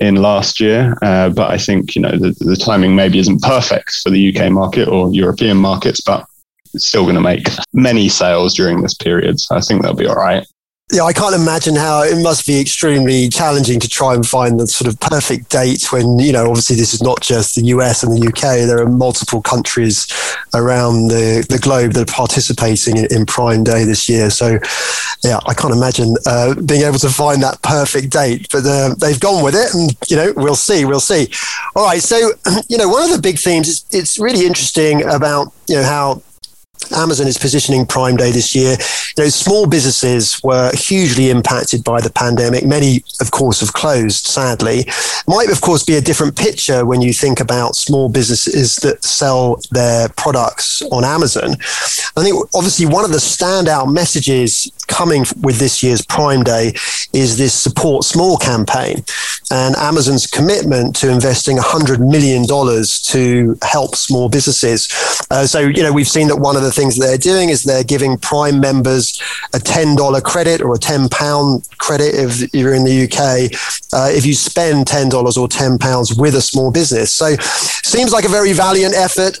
in 0.00 0.16
last 0.16 0.60
year. 0.60 0.96
Uh, 1.02 1.28
but 1.28 1.50
I 1.50 1.58
think 1.58 1.94
you 1.94 2.00
know 2.00 2.12
the, 2.12 2.34
the 2.40 2.56
timing 2.56 2.96
maybe 2.96 3.18
isn't 3.18 3.42
perfect 3.42 3.92
for 4.02 4.10
the 4.10 4.34
UK 4.34 4.50
market 4.50 4.88
or 4.88 5.12
European 5.12 5.58
markets, 5.58 6.00
but 6.00 6.26
it's 6.72 6.86
still 6.86 7.02
going 7.02 7.16
to 7.16 7.20
make 7.20 7.48
many 7.74 8.08
sales 8.08 8.54
during 8.54 8.80
this 8.80 8.94
period. 8.94 9.38
So 9.40 9.56
I 9.56 9.60
think 9.60 9.82
they'll 9.82 9.94
be 9.94 10.06
all 10.06 10.14
right 10.14 10.46
yeah, 10.90 11.02
I 11.02 11.12
can't 11.12 11.34
imagine 11.34 11.76
how 11.76 12.02
it 12.02 12.16
must 12.22 12.46
be 12.46 12.58
extremely 12.58 13.28
challenging 13.28 13.78
to 13.80 13.88
try 13.88 14.14
and 14.14 14.26
find 14.26 14.58
the 14.58 14.66
sort 14.66 14.88
of 14.88 14.98
perfect 15.00 15.50
date 15.50 15.92
when, 15.92 16.18
you 16.18 16.32
know, 16.32 16.48
obviously 16.48 16.76
this 16.76 16.94
is 16.94 17.02
not 17.02 17.20
just 17.20 17.56
the 17.56 17.62
US 17.64 18.02
and 18.02 18.16
the 18.16 18.26
UK. 18.26 18.66
There 18.66 18.80
are 18.80 18.88
multiple 18.88 19.42
countries 19.42 20.06
around 20.54 21.08
the, 21.08 21.46
the 21.50 21.58
globe 21.58 21.92
that 21.92 22.08
are 22.08 22.12
participating 22.12 22.96
in, 22.96 23.06
in 23.14 23.26
Prime 23.26 23.64
Day 23.64 23.84
this 23.84 24.08
year. 24.08 24.30
So, 24.30 24.58
yeah, 25.22 25.40
I 25.46 25.52
can't 25.52 25.74
imagine 25.74 26.16
uh, 26.24 26.54
being 26.54 26.82
able 26.82 26.98
to 27.00 27.10
find 27.10 27.42
that 27.42 27.60
perfect 27.60 28.10
date, 28.10 28.48
but 28.50 28.64
uh, 28.64 28.94
they've 28.94 29.20
gone 29.20 29.44
with 29.44 29.54
it 29.54 29.74
and, 29.74 29.94
you 30.08 30.16
know, 30.16 30.32
we'll 30.36 30.56
see, 30.56 30.86
we'll 30.86 31.00
see. 31.00 31.28
All 31.76 31.84
right. 31.84 32.00
So, 32.00 32.16
you 32.68 32.78
know, 32.78 32.88
one 32.88 33.02
of 33.02 33.14
the 33.14 33.20
big 33.20 33.38
themes 33.38 33.68
is 33.68 33.84
it's 33.90 34.18
really 34.18 34.46
interesting 34.46 35.04
about, 35.04 35.52
you 35.68 35.74
know, 35.74 35.84
how 35.84 36.22
Amazon 36.92 37.26
is 37.26 37.38
positioning 37.38 37.86
Prime 37.86 38.16
Day 38.16 38.30
this 38.30 38.54
year. 38.54 38.76
Know, 39.16 39.28
small 39.28 39.66
businesses 39.66 40.40
were 40.42 40.70
hugely 40.74 41.30
impacted 41.30 41.82
by 41.82 42.00
the 42.00 42.10
pandemic. 42.10 42.64
Many, 42.64 43.02
of 43.20 43.30
course, 43.30 43.60
have 43.60 43.72
closed, 43.72 44.26
sadly. 44.26 44.86
Might, 45.26 45.50
of 45.50 45.60
course, 45.60 45.84
be 45.84 45.96
a 45.96 46.00
different 46.00 46.36
picture 46.36 46.86
when 46.86 47.02
you 47.02 47.12
think 47.12 47.40
about 47.40 47.74
small 47.74 48.08
businesses 48.08 48.76
that 48.76 49.02
sell 49.02 49.60
their 49.70 50.08
products 50.10 50.82
on 50.92 51.04
Amazon. 51.04 51.56
I 52.16 52.22
think, 52.22 52.48
obviously, 52.54 52.86
one 52.86 53.04
of 53.04 53.10
the 53.10 53.18
standout 53.18 53.92
messages 53.92 54.70
coming 54.88 55.24
with 55.42 55.58
this 55.58 55.82
year's 55.82 56.02
Prime 56.02 56.42
Day 56.42 56.72
is 57.12 57.38
this 57.38 57.54
support 57.54 58.04
small 58.04 58.36
campaign 58.36 59.04
and 59.50 59.76
Amazon's 59.76 60.26
commitment 60.26 60.94
to 60.96 61.10
investing 61.10 61.56
$100 61.56 61.98
million 61.98 62.44
to 62.46 63.58
help 63.62 63.94
small 63.94 64.28
businesses. 64.28 64.88
Uh, 65.30 65.46
so, 65.46 65.60
you 65.60 65.82
know, 65.82 65.92
we've 65.92 66.08
seen 66.08 66.28
that 66.28 66.36
one 66.36 66.56
of 66.56 66.62
the 66.62 66.72
things 66.72 66.98
they're 66.98 67.16
doing 67.16 67.48
is 67.48 67.62
they're 67.62 67.84
giving 67.84 68.18
Prime 68.18 68.60
members 68.60 69.20
a 69.54 69.58
$10 69.58 70.22
credit 70.22 70.60
or 70.60 70.74
a 70.74 70.78
£10 70.78 71.78
credit 71.78 72.14
if 72.14 72.52
you're 72.54 72.74
in 72.74 72.84
the 72.84 73.04
UK 73.04 73.50
uh, 73.92 74.10
if 74.10 74.26
you 74.26 74.34
spend 74.34 74.86
$10 74.86 75.12
or 75.12 75.48
£10 75.48 76.20
with 76.20 76.34
a 76.34 76.42
small 76.42 76.70
business. 76.70 77.12
So, 77.12 77.36
seems 77.36 78.12
like 78.12 78.24
a 78.24 78.28
very 78.28 78.52
valiant 78.52 78.94
effort. 78.94 79.40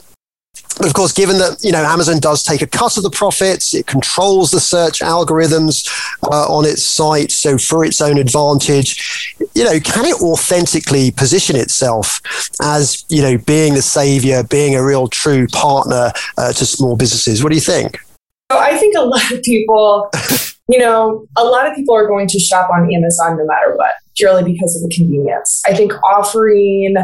But 0.78 0.86
of 0.86 0.94
course, 0.94 1.12
given 1.12 1.38
that 1.38 1.62
you 1.62 1.72
know 1.72 1.82
Amazon 1.84 2.20
does 2.20 2.42
take 2.44 2.62
a 2.62 2.66
cut 2.66 2.96
of 2.96 3.02
the 3.02 3.10
profits, 3.10 3.74
it 3.74 3.86
controls 3.86 4.52
the 4.52 4.60
search 4.60 5.00
algorithms 5.00 5.88
uh, 6.22 6.46
on 6.54 6.64
its 6.64 6.84
site, 6.84 7.32
so 7.32 7.58
for 7.58 7.84
its 7.84 8.00
own 8.00 8.16
advantage, 8.16 9.34
you 9.54 9.64
know, 9.64 9.80
can 9.80 10.04
it 10.04 10.20
authentically 10.22 11.10
position 11.10 11.56
itself 11.56 12.20
as 12.62 13.04
you 13.08 13.22
know 13.22 13.38
being 13.38 13.74
the 13.74 13.82
savior, 13.82 14.44
being 14.44 14.76
a 14.76 14.84
real 14.84 15.08
true 15.08 15.48
partner 15.48 16.12
uh, 16.36 16.52
to 16.52 16.64
small 16.64 16.96
businesses? 16.96 17.42
What 17.42 17.50
do 17.50 17.56
you 17.56 17.60
think? 17.60 17.98
I 18.50 18.78
think 18.78 18.96
a 18.96 19.02
lot 19.02 19.30
of 19.32 19.42
people, 19.42 20.10
you 20.68 20.78
know, 20.78 21.26
a 21.36 21.44
lot 21.44 21.66
of 21.68 21.74
people 21.74 21.94
are 21.94 22.06
going 22.06 22.28
to 22.28 22.38
shop 22.38 22.70
on 22.70 22.82
Amazon 22.92 23.36
no 23.36 23.44
matter 23.44 23.74
what, 23.74 23.92
purely 24.16 24.44
because 24.44 24.76
of 24.76 24.88
the 24.88 24.94
convenience. 24.94 25.60
I 25.66 25.74
think 25.74 25.92
offering 26.04 26.94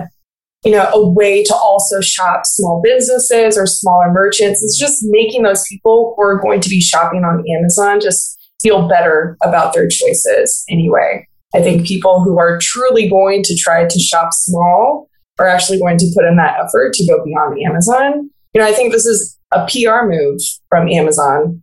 you 0.65 0.73
know, 0.73 0.89
a 0.93 1.09
way 1.09 1.45
to 1.45 1.55
also 1.55 2.01
shop 2.01 2.43
small 2.47 2.81
businesses 2.83 3.59
or 3.59 3.67
smaller 3.67 4.11
merchants. 4.11 4.63
It's 4.63 4.79
just 4.79 5.01
making 5.05 5.43
those 5.43 5.65
people 5.69 6.15
who 6.17 6.23
are 6.23 6.41
going 6.41 6.61
to 6.61 6.69
be 6.69 6.81
shopping 6.81 7.23
on 7.23 7.45
Amazon 7.59 8.01
just 8.01 8.39
feel 8.63 8.89
better 8.89 9.37
about 9.43 9.75
their 9.75 9.89
choices 9.89 10.65
anyway. 10.71 11.27
I 11.55 11.61
think 11.61 11.87
people 11.87 12.23
who 12.23 12.39
are 12.39 12.59
truly 12.61 13.09
going 13.09 13.43
to 13.45 13.57
try 13.57 13.87
to 13.87 13.99
shop 14.01 14.31
small 14.33 15.09
are 15.39 15.47
actually 15.47 15.79
going 15.79 15.99
to 15.99 16.11
put 16.15 16.25
in 16.25 16.37
that 16.37 16.59
effort 16.59 16.95
to 16.95 17.07
go 17.07 17.23
beyond 17.25 17.59
Amazon. 17.63 18.31
You 18.55 18.61
know, 18.61 18.67
I 18.67 18.73
think 18.73 18.93
this 18.93 19.07
is 19.07 19.39
a 19.53 19.67
PR 19.67 20.07
move 20.09 20.41
from 20.69 20.89
Amazon, 20.89 21.63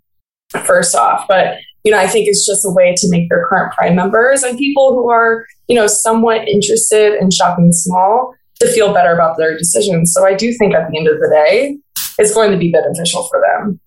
first 0.66 0.96
off, 0.96 1.28
but 1.28 1.58
you 1.84 1.92
know, 1.92 1.98
I 1.98 2.08
think 2.08 2.28
it's 2.28 2.46
just 2.46 2.64
a 2.64 2.70
way 2.70 2.94
to 2.96 3.10
make 3.10 3.28
their 3.30 3.48
current 3.48 3.74
Prime 3.74 3.96
members 3.96 4.44
and 4.44 4.58
people 4.58 4.94
who 4.94 5.10
are, 5.10 5.48
you 5.68 5.76
know, 5.76 5.88
somewhat 5.88 6.48
interested 6.48 7.20
in 7.20 7.32
shopping 7.32 7.72
small 7.72 8.36
to 8.62 8.72
feel 8.72 8.94
better 8.94 9.14
about 9.14 9.38
their 9.38 9.58
decisions. 9.58 10.14
So 10.14 10.26
I 10.26 10.34
do 10.34 10.54
think 10.54 10.74
at 10.74 10.90
the 10.90 10.98
end 10.98 11.08
of 11.08 11.20
the 11.20 11.30
day, 11.30 11.78
it's 12.18 12.34
going 12.34 12.52
to 12.52 12.58
be 12.58 12.72
beneficial 12.72 13.28
for 13.28 13.42
them. 13.42 13.80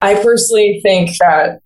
I 0.00 0.14
personally 0.14 0.80
think 0.82 1.10
that 1.18 1.60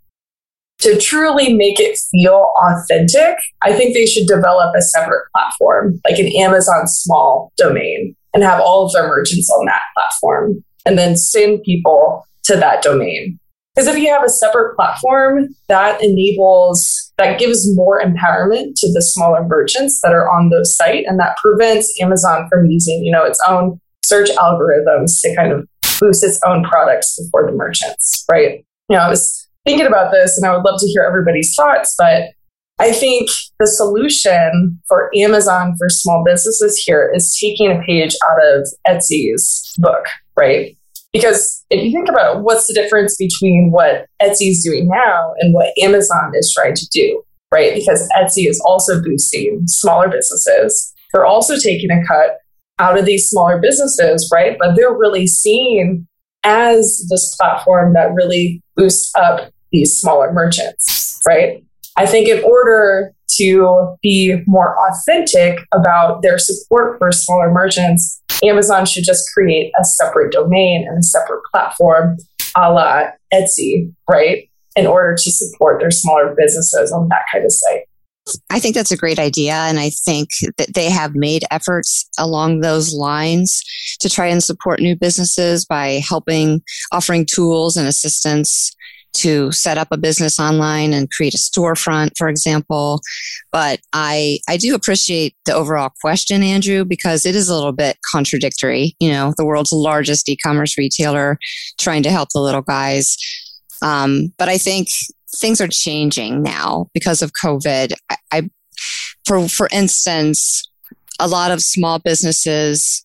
to 0.80 0.98
truly 0.98 1.54
make 1.54 1.80
it 1.80 1.98
feel 2.10 2.52
authentic, 2.56 3.36
I 3.62 3.72
think 3.72 3.94
they 3.94 4.06
should 4.06 4.26
develop 4.26 4.74
a 4.76 4.82
separate 4.82 5.26
platform, 5.34 6.00
like 6.08 6.18
an 6.18 6.30
Amazon 6.36 6.86
small 6.86 7.52
domain, 7.56 8.14
and 8.32 8.42
have 8.42 8.60
all 8.60 8.86
of 8.86 8.92
their 8.92 9.08
merchants 9.08 9.50
on 9.50 9.66
that 9.66 9.82
platform 9.96 10.64
and 10.86 10.96
then 10.96 11.16
send 11.16 11.62
people 11.64 12.24
to 12.44 12.56
that 12.56 12.82
domain. 12.82 13.38
Because 13.74 13.88
if 13.88 13.98
you 13.98 14.08
have 14.08 14.24
a 14.24 14.28
separate 14.28 14.74
platform, 14.76 15.48
that 15.68 16.02
enables, 16.02 17.07
that 17.18 17.38
gives 17.38 17.74
more 17.76 18.00
empowerment 18.00 18.74
to 18.76 18.92
the 18.92 19.02
smaller 19.02 19.44
merchants 19.44 20.00
that 20.02 20.12
are 20.12 20.30
on 20.30 20.48
the 20.48 20.64
site, 20.64 21.04
and 21.06 21.18
that 21.18 21.36
prevents 21.36 21.92
Amazon 22.00 22.48
from 22.48 22.66
using, 22.66 23.04
you 23.04 23.12
know, 23.12 23.24
its 23.24 23.40
own 23.46 23.80
search 24.04 24.30
algorithms 24.30 25.20
to 25.20 25.34
kind 25.36 25.52
of 25.52 25.68
boost 26.00 26.24
its 26.24 26.40
own 26.46 26.64
products 26.64 27.18
for 27.30 27.44
the 27.44 27.52
merchants, 27.52 28.24
right? 28.30 28.64
You 28.88 28.96
know, 28.96 29.02
I 29.02 29.08
was 29.08 29.48
thinking 29.66 29.86
about 29.86 30.12
this, 30.12 30.38
and 30.38 30.46
I 30.46 30.56
would 30.56 30.64
love 30.64 30.80
to 30.80 30.86
hear 30.86 31.02
everybody's 31.02 31.54
thoughts, 31.54 31.94
but 31.98 32.30
I 32.78 32.92
think 32.92 33.28
the 33.58 33.66
solution 33.66 34.80
for 34.86 35.10
Amazon 35.16 35.74
for 35.76 35.88
small 35.88 36.22
businesses 36.24 36.78
here 36.78 37.12
is 37.12 37.36
taking 37.38 37.72
a 37.72 37.82
page 37.84 38.14
out 38.30 38.38
of 38.54 38.68
Etsy's 38.86 39.74
book, 39.78 40.06
right? 40.36 40.77
Because 41.12 41.64
if 41.70 41.82
you 41.82 41.90
think 41.90 42.08
about 42.08 42.36
it, 42.36 42.42
what's 42.42 42.66
the 42.66 42.74
difference 42.74 43.16
between 43.16 43.70
what 43.70 44.06
Etsy 44.22 44.50
is 44.50 44.62
doing 44.62 44.88
now 44.88 45.32
and 45.38 45.54
what 45.54 45.72
Amazon 45.82 46.32
is 46.34 46.52
trying 46.54 46.74
to 46.74 46.86
do, 46.92 47.22
right? 47.52 47.74
Because 47.74 48.08
Etsy 48.16 48.48
is 48.48 48.60
also 48.66 49.02
boosting 49.02 49.62
smaller 49.66 50.08
businesses. 50.08 50.92
They're 51.12 51.24
also 51.24 51.56
taking 51.56 51.90
a 51.90 52.06
cut 52.06 52.38
out 52.78 52.98
of 52.98 53.06
these 53.06 53.28
smaller 53.28 53.58
businesses, 53.58 54.30
right? 54.32 54.56
But 54.58 54.76
they're 54.76 54.96
really 54.96 55.26
seen 55.26 56.06
as 56.44 57.06
this 57.10 57.34
platform 57.36 57.94
that 57.94 58.12
really 58.14 58.62
boosts 58.76 59.12
up 59.16 59.50
these 59.72 59.98
smaller 59.98 60.32
merchants, 60.32 61.18
right? 61.26 61.64
I 61.96 62.06
think 62.06 62.28
in 62.28 62.42
order 62.44 63.12
to 63.38 63.96
be 64.02 64.36
more 64.46 64.76
authentic 64.88 65.58
about 65.74 66.22
their 66.22 66.38
support 66.38 66.98
for 66.98 67.10
smaller 67.12 67.50
merchants, 67.50 68.22
Amazon 68.44 68.86
should 68.86 69.04
just 69.04 69.24
create 69.32 69.72
a 69.80 69.84
separate 69.84 70.32
domain 70.32 70.86
and 70.88 70.98
a 70.98 71.02
separate 71.02 71.42
platform 71.52 72.16
a 72.56 72.72
la 72.72 73.04
Etsy, 73.32 73.92
right? 74.08 74.48
In 74.76 74.86
order 74.86 75.14
to 75.14 75.30
support 75.30 75.80
their 75.80 75.90
smaller 75.90 76.34
businesses 76.36 76.92
on 76.92 77.08
that 77.08 77.22
kind 77.32 77.44
of 77.44 77.52
site. 77.52 77.82
I 78.50 78.60
think 78.60 78.74
that's 78.74 78.92
a 78.92 78.96
great 78.96 79.18
idea. 79.18 79.54
And 79.54 79.78
I 79.78 79.90
think 79.90 80.28
that 80.58 80.74
they 80.74 80.90
have 80.90 81.14
made 81.14 81.44
efforts 81.50 82.08
along 82.18 82.60
those 82.60 82.92
lines 82.92 83.62
to 84.00 84.10
try 84.10 84.26
and 84.26 84.44
support 84.44 84.80
new 84.80 84.94
businesses 84.94 85.64
by 85.64 86.02
helping, 86.06 86.60
offering 86.92 87.26
tools 87.26 87.76
and 87.76 87.88
assistance 87.88 88.70
to 89.14 89.50
set 89.52 89.78
up 89.78 89.88
a 89.90 89.96
business 89.96 90.38
online 90.38 90.92
and 90.92 91.10
create 91.10 91.34
a 91.34 91.38
storefront, 91.38 92.10
for 92.16 92.28
example. 92.28 93.00
But 93.50 93.80
I, 93.92 94.38
I 94.48 94.56
do 94.56 94.74
appreciate 94.74 95.34
the 95.44 95.54
overall 95.54 95.90
question, 96.00 96.42
Andrew, 96.42 96.84
because 96.84 97.26
it 97.26 97.34
is 97.34 97.48
a 97.48 97.54
little 97.54 97.72
bit 97.72 97.98
contradictory. 98.10 98.94
You 99.00 99.10
know, 99.10 99.34
the 99.36 99.44
world's 99.44 99.72
largest 99.72 100.28
e-commerce 100.28 100.78
retailer 100.78 101.38
trying 101.78 102.02
to 102.04 102.10
help 102.10 102.28
the 102.32 102.40
little 102.40 102.62
guys. 102.62 103.16
Um, 103.82 104.32
but 104.38 104.48
I 104.48 104.58
think 104.58 104.88
things 105.36 105.60
are 105.60 105.68
changing 105.68 106.42
now 106.42 106.88
because 106.94 107.22
of 107.22 107.32
COVID. 107.42 107.92
I, 108.10 108.16
I 108.32 108.50
for, 109.26 109.48
for 109.48 109.68
instance, 109.72 110.68
a 111.20 111.28
lot 111.28 111.50
of 111.50 111.60
small 111.60 111.98
businesses 111.98 113.04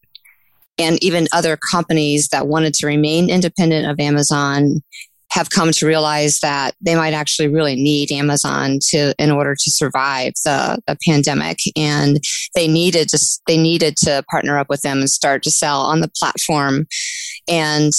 and 0.77 1.03
even 1.03 1.27
other 1.33 1.57
companies 1.71 2.29
that 2.29 2.47
wanted 2.47 2.73
to 2.75 2.87
remain 2.87 3.29
independent 3.29 3.87
of 3.89 3.99
Amazon 3.99 4.81
have 5.33 5.49
come 5.49 5.71
to 5.71 5.87
realize 5.87 6.39
that 6.41 6.75
they 6.79 6.93
might 6.93 7.13
actually 7.13 7.47
really 7.47 7.75
need 7.75 8.11
Amazon 8.11 8.77
to 8.89 9.15
in 9.17 9.31
order 9.31 9.55
to 9.55 9.71
survive 9.71 10.33
the, 10.45 10.79
the 10.85 10.95
pandemic. 11.07 11.57
And 11.75 12.19
they 12.55 12.67
needed 12.67 13.09
to 13.09 13.19
they 13.47 13.57
needed 13.57 13.97
to 13.97 14.23
partner 14.29 14.59
up 14.59 14.69
with 14.69 14.81
them 14.81 14.99
and 14.99 15.09
start 15.09 15.41
to 15.43 15.51
sell 15.51 15.81
on 15.81 16.01
the 16.01 16.11
platform. 16.15 16.85
And 17.47 17.91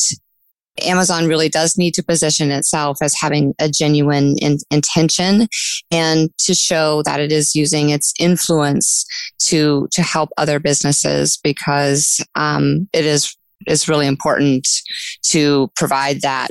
Amazon 0.82 1.26
really 1.26 1.48
does 1.48 1.76
need 1.76 1.94
to 1.94 2.04
position 2.04 2.52
itself 2.52 2.98
as 3.02 3.14
having 3.20 3.54
a 3.60 3.68
genuine 3.68 4.36
in, 4.38 4.58
intention 4.70 5.48
and 5.90 6.30
to 6.38 6.54
show 6.54 7.02
that 7.04 7.20
it 7.20 7.32
is 7.32 7.54
using 7.54 7.90
its 7.90 8.12
influence 8.20 9.04
to 9.40 9.88
to 9.90 10.02
help 10.02 10.30
other 10.36 10.60
businesses 10.60 11.36
because 11.42 12.24
um, 12.36 12.88
it 12.92 13.04
is 13.04 13.36
is 13.66 13.88
really 13.88 14.06
important 14.06 14.68
to 15.22 15.70
provide 15.76 16.20
that 16.20 16.50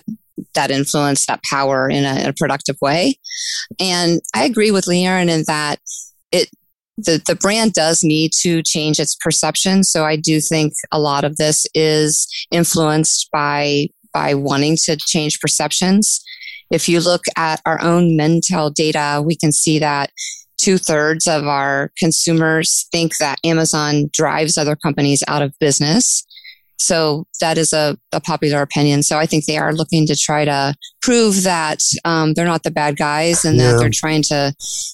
that 0.56 0.72
influence, 0.72 1.26
that 1.26 1.42
power 1.50 1.90
in 1.90 2.06
a, 2.06 2.22
in 2.22 2.26
a 2.28 2.34
productive 2.34 2.78
way. 2.82 3.20
And 3.80 4.22
I 4.36 4.46
agree 4.46 4.72
with 4.72 4.88
Leon 4.88 5.30
in 5.30 5.44
that 5.48 5.80
it 6.32 6.50
the, 6.98 7.22
the 7.26 7.36
brand 7.36 7.74
does 7.74 8.04
need 8.04 8.32
to 8.42 8.62
change 8.62 9.00
its 9.00 9.16
perception. 9.16 9.84
So 9.84 10.06
I 10.06 10.16
do 10.16 10.40
think 10.40 10.74
a 10.92 11.00
lot 11.00 11.24
of 11.24 11.38
this 11.38 11.66
is 11.74 12.28
influenced 12.52 13.30
by 13.32 13.88
by 14.14 14.36
wanting 14.36 14.78
to 14.86 14.96
change 14.96 15.40
perceptions. 15.40 16.24
If 16.72 16.88
you 16.88 17.00
look 17.00 17.24
at 17.36 17.62
our 17.66 17.82
own 17.82 18.18
Mintel 18.18 18.74
data, 18.74 19.22
we 19.26 19.36
can 19.36 19.52
see 19.52 19.80
that 19.80 20.12
two 20.58 20.78
thirds 20.78 21.28
of 21.28 21.46
our 21.46 21.92
consumers 21.98 22.88
think 22.92 23.18
that 23.18 23.40
Amazon 23.44 24.10
drives 24.14 24.58
other 24.58 24.76
companies 24.76 25.24
out 25.28 25.42
of 25.42 25.58
business. 25.60 26.26
So 26.84 27.26
that 27.40 27.58
is 27.58 27.72
a, 27.72 27.98
a, 28.12 28.20
popular 28.20 28.62
opinion. 28.62 29.04
So 29.04 29.18
I 29.18 29.26
think 29.26 29.46
they 29.46 29.58
are 29.58 29.74
looking 29.74 30.06
to 30.08 30.18
try 30.18 30.44
to 30.44 30.76
prove 31.02 31.44
that 31.44 31.80
um, 32.04 32.34
they're 32.34 32.46
not 32.46 32.64
the 32.64 32.72
bad 32.72 32.98
guys 32.98 33.46
and 33.46 33.58
yeah. 33.58 33.72
that 33.72 33.80
they're 33.80 33.90
trying 33.90 34.22
to 34.24 34.54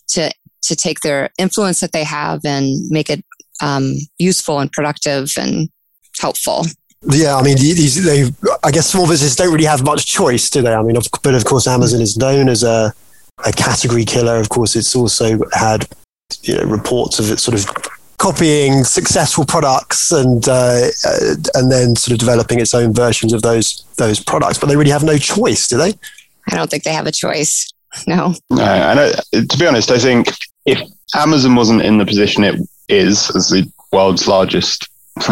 to 0.09 0.31
to 0.61 0.75
take 0.75 0.99
their 0.99 1.29
influence 1.39 1.79
that 1.79 1.91
they 1.91 2.03
have 2.03 2.41
and 2.45 2.89
make 2.89 3.09
it 3.09 3.23
um, 3.63 3.95
useful 4.19 4.59
and 4.59 4.71
productive 4.71 5.31
and 5.37 5.69
helpful. 6.19 6.65
Yeah, 7.09 7.37
I 7.37 7.41
mean, 7.41 7.57
these 7.57 8.03
they. 8.03 8.29
I 8.63 8.71
guess 8.71 8.87
small 8.87 9.07
businesses 9.07 9.35
don't 9.35 9.51
really 9.51 9.65
have 9.65 9.83
much 9.83 10.05
choice, 10.05 10.49
do 10.49 10.61
they? 10.61 10.73
I 10.73 10.83
mean, 10.83 10.97
of, 10.97 11.07
but 11.23 11.33
of 11.33 11.45
course, 11.45 11.65
Amazon 11.65 12.01
is 12.01 12.17
known 12.17 12.49
as 12.49 12.61
a 12.61 12.93
a 13.45 13.51
category 13.51 14.05
killer. 14.05 14.35
Of 14.35 14.49
course, 14.49 14.75
it's 14.75 14.95
also 14.95 15.39
had 15.53 15.87
you 16.43 16.55
know 16.55 16.63
reports 16.65 17.17
of 17.19 17.31
it 17.31 17.39
sort 17.39 17.55
of 17.57 17.65
copying 18.19 18.83
successful 18.83 19.45
products 19.45 20.11
and 20.11 20.47
uh, 20.47 20.89
uh, 21.05 21.35
and 21.55 21.71
then 21.71 21.95
sort 21.95 22.11
of 22.11 22.19
developing 22.19 22.59
its 22.59 22.75
own 22.75 22.93
versions 22.93 23.33
of 23.33 23.41
those 23.41 23.83
those 23.97 24.19
products. 24.19 24.59
But 24.59 24.67
they 24.67 24.75
really 24.75 24.91
have 24.91 25.03
no 25.03 25.17
choice, 25.17 25.67
do 25.67 25.77
they? 25.77 25.93
I 26.51 26.55
don't 26.55 26.69
think 26.69 26.83
they 26.83 26.93
have 26.93 27.07
a 27.07 27.11
choice. 27.11 27.71
No. 28.05 28.35
No, 28.51 28.63
and 28.63 28.99
I, 28.99 29.11
to 29.33 29.57
be 29.57 29.65
honest, 29.65 29.89
I 29.89 29.97
think 29.97 30.27
if 30.65 30.79
Amazon 31.15 31.55
wasn't 31.55 31.81
in 31.81 31.97
the 31.97 32.05
position 32.05 32.43
it 32.43 32.59
is 32.87 33.35
as 33.35 33.49
the 33.49 33.71
world's 33.91 34.27
largest 34.27 34.87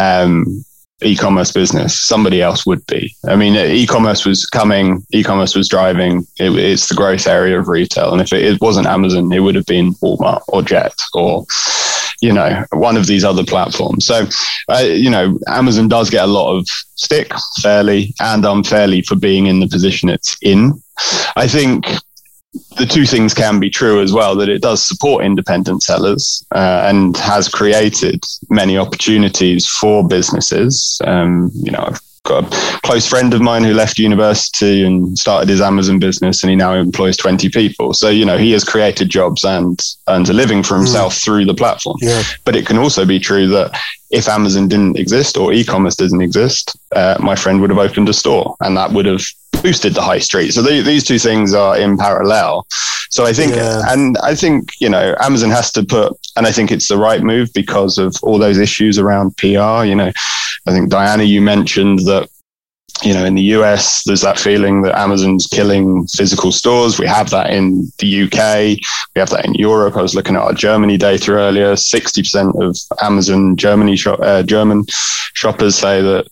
um, 0.00 0.64
e-commerce 1.04 1.52
business, 1.52 1.98
somebody 1.98 2.42
else 2.42 2.66
would 2.66 2.84
be. 2.86 3.14
I 3.26 3.36
mean, 3.36 3.54
e-commerce 3.54 4.24
was 4.24 4.46
coming, 4.46 5.04
e-commerce 5.12 5.54
was 5.54 5.68
driving. 5.68 6.26
It, 6.38 6.50
it's 6.58 6.88
the 6.88 6.94
growth 6.94 7.26
area 7.26 7.58
of 7.58 7.68
retail, 7.68 8.12
and 8.12 8.20
if 8.20 8.32
it, 8.32 8.44
it 8.44 8.60
wasn't 8.60 8.86
Amazon, 8.86 9.32
it 9.32 9.40
would 9.40 9.54
have 9.54 9.66
been 9.66 9.94
Walmart 9.94 10.42
or 10.48 10.62
Jet 10.62 10.94
or 11.14 11.46
you 12.20 12.32
know 12.32 12.64
one 12.72 12.96
of 12.96 13.06
these 13.06 13.24
other 13.24 13.44
platforms. 13.44 14.06
So, 14.06 14.26
uh, 14.68 14.78
you 14.78 15.10
know, 15.10 15.38
Amazon 15.48 15.88
does 15.88 16.08
get 16.08 16.24
a 16.24 16.28
lot 16.28 16.56
of 16.56 16.66
stick 16.94 17.32
fairly 17.60 18.14
and 18.20 18.44
unfairly 18.44 19.02
for 19.02 19.16
being 19.16 19.46
in 19.46 19.60
the 19.60 19.68
position 19.68 20.08
it's 20.08 20.36
in. 20.40 20.82
I 21.36 21.48
think 21.48 21.84
the 22.76 22.86
two 22.86 23.06
things 23.06 23.32
can 23.32 23.58
be 23.60 23.70
true 23.70 24.02
as 24.02 24.12
well 24.12 24.36
that 24.36 24.48
it 24.48 24.60
does 24.60 24.84
support 24.84 25.24
independent 25.24 25.82
sellers 25.82 26.44
uh, 26.54 26.84
and 26.86 27.16
has 27.16 27.48
created 27.48 28.22
many 28.50 28.76
opportunities 28.76 29.66
for 29.66 30.06
businesses. 30.06 31.00
Um, 31.04 31.50
you 31.54 31.70
know, 31.70 31.84
I've 31.86 32.00
got 32.24 32.44
a 32.44 32.80
close 32.80 33.06
friend 33.06 33.32
of 33.32 33.40
mine 33.40 33.64
who 33.64 33.72
left 33.72 33.98
university 33.98 34.84
and 34.84 35.18
started 35.18 35.48
his 35.48 35.60
Amazon 35.60 35.98
business, 35.98 36.42
and 36.42 36.50
he 36.50 36.56
now 36.56 36.74
employs 36.74 37.16
20 37.16 37.48
people. 37.48 37.94
So, 37.94 38.10
you 38.10 38.24
know, 38.24 38.36
he 38.36 38.52
has 38.52 38.64
created 38.64 39.08
jobs 39.08 39.44
and 39.44 39.80
earns 40.08 40.28
a 40.28 40.34
living 40.34 40.62
for 40.62 40.76
himself 40.76 41.14
mm. 41.14 41.24
through 41.24 41.46
the 41.46 41.54
platform. 41.54 41.96
Yeah. 42.00 42.22
But 42.44 42.54
it 42.54 42.66
can 42.66 42.78
also 42.78 43.04
be 43.04 43.18
true 43.18 43.48
that 43.48 43.78
if 44.10 44.28
Amazon 44.28 44.68
didn't 44.68 44.98
exist 44.98 45.36
or 45.36 45.52
e 45.52 45.64
commerce 45.64 45.96
doesn't 45.96 46.20
exist, 46.20 46.76
uh, 46.94 47.16
my 47.18 47.34
friend 47.34 47.60
would 47.60 47.70
have 47.70 47.78
opened 47.78 48.10
a 48.10 48.12
store 48.12 48.56
and 48.60 48.76
that 48.76 48.92
would 48.92 49.06
have 49.06 49.24
boosted 49.62 49.94
the 49.94 50.02
high 50.02 50.18
street. 50.18 50.50
So 50.52 50.62
they, 50.62 50.80
these 50.80 51.04
two 51.04 51.18
things 51.18 51.54
are 51.54 51.78
in 51.78 51.96
parallel. 51.96 52.66
So 53.10 53.24
I 53.24 53.32
think, 53.32 53.54
yeah. 53.54 53.82
and 53.88 54.16
I 54.18 54.34
think, 54.34 54.72
you 54.80 54.88
know, 54.88 55.14
Amazon 55.20 55.50
has 55.50 55.70
to 55.72 55.84
put, 55.84 56.16
and 56.36 56.46
I 56.46 56.52
think 56.52 56.70
it's 56.72 56.88
the 56.88 56.96
right 56.96 57.22
move 57.22 57.50
because 57.54 57.98
of 57.98 58.14
all 58.22 58.38
those 58.38 58.58
issues 58.58 58.98
around 58.98 59.36
PR. 59.36 59.84
You 59.84 59.94
know, 59.94 60.12
I 60.66 60.72
think 60.72 60.90
Diana, 60.90 61.22
you 61.24 61.40
mentioned 61.40 62.00
that 62.00 62.28
you 63.04 63.12
know, 63.14 63.24
in 63.24 63.34
the 63.34 63.42
US, 63.56 64.02
there's 64.04 64.20
that 64.22 64.38
feeling 64.38 64.82
that 64.82 64.96
Amazon's 64.96 65.46
killing 65.46 66.06
physical 66.06 66.52
stores. 66.52 66.98
We 66.98 67.06
have 67.06 67.30
that 67.30 67.50
in 67.50 67.90
the 67.98 68.24
UK. 68.24 68.78
We 69.14 69.20
have 69.20 69.30
that 69.30 69.44
in 69.44 69.54
Europe. 69.54 69.96
I 69.96 70.02
was 70.02 70.14
looking 70.14 70.36
at 70.36 70.42
our 70.42 70.52
Germany 70.52 70.96
data 70.96 71.32
earlier. 71.32 71.74
60% 71.74 72.62
of 72.62 72.76
Amazon 73.02 73.56
Germany 73.56 73.96
shop, 73.96 74.20
uh, 74.20 74.42
German 74.42 74.84
shoppers 75.34 75.76
say 75.76 76.00
that 76.02 76.26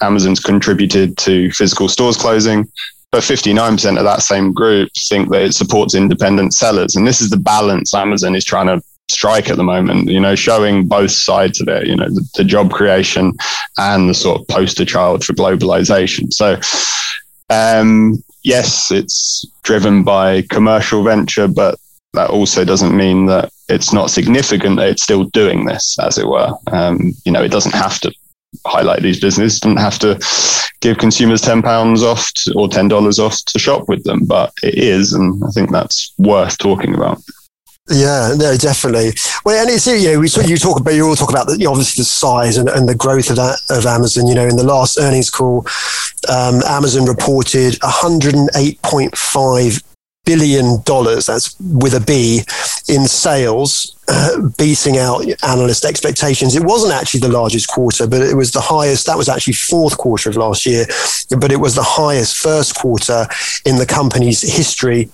Amazon's 0.00 0.40
contributed 0.40 1.16
to 1.18 1.50
physical 1.52 1.88
stores 1.88 2.16
closing. 2.16 2.68
But 3.10 3.22
59% 3.22 3.98
of 3.98 4.04
that 4.04 4.22
same 4.22 4.54
group 4.54 4.88
think 5.08 5.30
that 5.30 5.42
it 5.42 5.54
supports 5.54 5.94
independent 5.94 6.54
sellers. 6.54 6.96
And 6.96 7.06
this 7.06 7.20
is 7.20 7.28
the 7.28 7.36
balance 7.36 7.92
Amazon 7.92 8.34
is 8.34 8.44
trying 8.44 8.68
to 8.68 8.82
strike 9.12 9.50
at 9.50 9.56
the 9.56 9.62
moment, 9.62 10.08
you 10.08 10.18
know, 10.18 10.34
showing 10.34 10.86
both 10.86 11.10
sides 11.10 11.60
of 11.60 11.68
it, 11.68 11.86
you 11.86 11.96
know, 11.96 12.08
the, 12.08 12.28
the 12.36 12.44
job 12.44 12.72
creation 12.72 13.32
and 13.78 14.08
the 14.08 14.14
sort 14.14 14.40
of 14.40 14.48
poster 14.48 14.84
child 14.84 15.24
for 15.24 15.32
globalization. 15.32 16.32
So, 16.32 16.58
um, 17.50 18.22
yes, 18.42 18.90
it's 18.90 19.44
driven 19.62 20.02
by 20.02 20.42
commercial 20.50 21.02
venture, 21.02 21.48
but 21.48 21.78
that 22.14 22.30
also 22.30 22.64
doesn't 22.64 22.96
mean 22.96 23.26
that 23.26 23.50
it's 23.68 23.92
not 23.92 24.10
significant 24.10 24.76
that 24.76 24.88
it's 24.88 25.02
still 25.02 25.24
doing 25.24 25.64
this, 25.64 25.96
as 26.00 26.18
it 26.18 26.26
were. 26.26 26.52
Um, 26.70 27.12
you 27.24 27.32
know, 27.32 27.42
it 27.42 27.50
doesn't 27.50 27.74
have 27.74 28.00
to 28.00 28.12
highlight 28.66 29.02
these 29.02 29.20
businesses, 29.20 29.60
doesn't 29.60 29.78
have 29.78 29.98
to 30.00 30.20
give 30.80 30.98
consumers 30.98 31.40
ten 31.40 31.62
pounds 31.62 32.02
off 32.02 32.30
to, 32.34 32.52
or 32.54 32.68
ten 32.68 32.88
dollars 32.88 33.18
off 33.18 33.42
to 33.46 33.58
shop 33.58 33.88
with 33.88 34.04
them, 34.04 34.26
but 34.26 34.52
it 34.62 34.74
is, 34.74 35.14
and 35.14 35.42
I 35.42 35.50
think 35.52 35.70
that's 35.70 36.12
worth 36.18 36.58
talking 36.58 36.94
about. 36.94 37.22
Yeah, 37.90 38.34
no, 38.36 38.56
definitely. 38.56 39.10
Well, 39.44 39.60
and 39.60 39.68
it's 39.68 39.88
you 39.88 40.12
know 40.12 40.20
we 40.20 40.28
you 40.48 40.56
talk 40.56 40.78
about 40.80 40.94
you 40.94 41.04
all 41.06 41.16
talk 41.16 41.30
about 41.30 41.48
the, 41.48 41.58
you 41.58 41.64
know, 41.64 41.72
obviously 41.72 42.02
the 42.02 42.06
size 42.06 42.56
and, 42.56 42.68
and 42.68 42.88
the 42.88 42.94
growth 42.94 43.28
of 43.30 43.36
that 43.36 43.58
of 43.70 43.86
Amazon. 43.86 44.28
You 44.28 44.36
know, 44.36 44.46
in 44.46 44.54
the 44.56 44.62
last 44.62 45.00
earnings 45.00 45.30
call, 45.30 45.66
um, 46.28 46.62
Amazon 46.68 47.06
reported 47.06 47.74
108.5 47.80 49.82
billion 50.24 50.80
dollars. 50.82 51.26
That's 51.26 51.58
with 51.58 51.94
a 51.94 52.00
B 52.00 52.42
in 52.88 53.08
sales, 53.08 53.96
uh, 54.06 54.48
beating 54.58 54.98
out 54.98 55.24
analyst 55.42 55.84
expectations. 55.84 56.54
It 56.54 56.64
wasn't 56.64 56.92
actually 56.92 57.18
the 57.20 57.30
largest 57.30 57.66
quarter, 57.66 58.06
but 58.06 58.22
it 58.22 58.36
was 58.36 58.52
the 58.52 58.60
highest. 58.60 59.06
That 59.06 59.18
was 59.18 59.28
actually 59.28 59.54
fourth 59.54 59.98
quarter 59.98 60.30
of 60.30 60.36
last 60.36 60.66
year, 60.66 60.86
but 61.36 61.50
it 61.50 61.58
was 61.58 61.74
the 61.74 61.82
highest 61.82 62.38
first 62.38 62.76
quarter 62.76 63.26
in 63.66 63.74
the 63.74 63.86
company's 63.86 64.40
history 64.40 65.10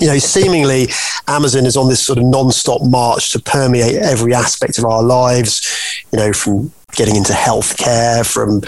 you 0.00 0.06
know, 0.06 0.18
seemingly 0.18 0.88
Amazon 1.26 1.66
is 1.66 1.76
on 1.76 1.88
this 1.88 2.04
sort 2.04 2.18
of 2.18 2.24
non-stop 2.24 2.82
march 2.82 3.32
to 3.32 3.38
permeate 3.40 3.96
every 3.96 4.34
aspect 4.34 4.78
of 4.78 4.84
our 4.84 5.02
lives, 5.02 6.04
you 6.12 6.18
know, 6.18 6.32
from 6.32 6.72
getting 6.92 7.16
into 7.16 7.32
healthcare, 7.32 8.26
from 8.26 8.62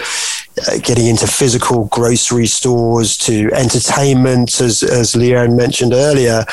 uh, 0.67 0.77
getting 0.83 1.07
into 1.07 1.25
physical 1.25 1.85
grocery 1.85 2.45
stores 2.45 3.17
to 3.17 3.49
entertainment, 3.53 4.59
as, 4.61 4.83
as 4.83 5.13
Leanne 5.13 5.55
mentioned 5.55 5.93
earlier, 5.93 6.45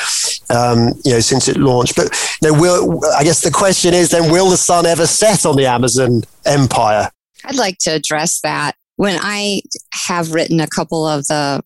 um, 0.49 0.93
you 1.03 1.13
know, 1.13 1.19
since 1.19 1.47
it 1.47 1.57
launched. 1.57 1.95
But, 1.95 2.09
you 2.41 2.51
know, 2.51 2.59
will, 2.59 3.05
I 3.15 3.23
guess 3.23 3.41
the 3.41 3.51
question 3.51 3.93
is 3.93 4.09
then, 4.09 4.31
will 4.31 4.49
the 4.49 4.57
sun 4.57 4.85
ever 4.85 5.05
set 5.05 5.45
on 5.45 5.55
the 5.57 5.65
Amazon 5.65 6.23
empire? 6.45 7.11
I'd 7.45 7.55
like 7.55 7.77
to 7.79 7.91
address 7.91 8.41
that. 8.41 8.75
When 8.95 9.17
I 9.21 9.61
have 10.07 10.33
written 10.33 10.59
a 10.59 10.67
couple 10.67 11.05
of 11.05 11.25
the 11.27 11.61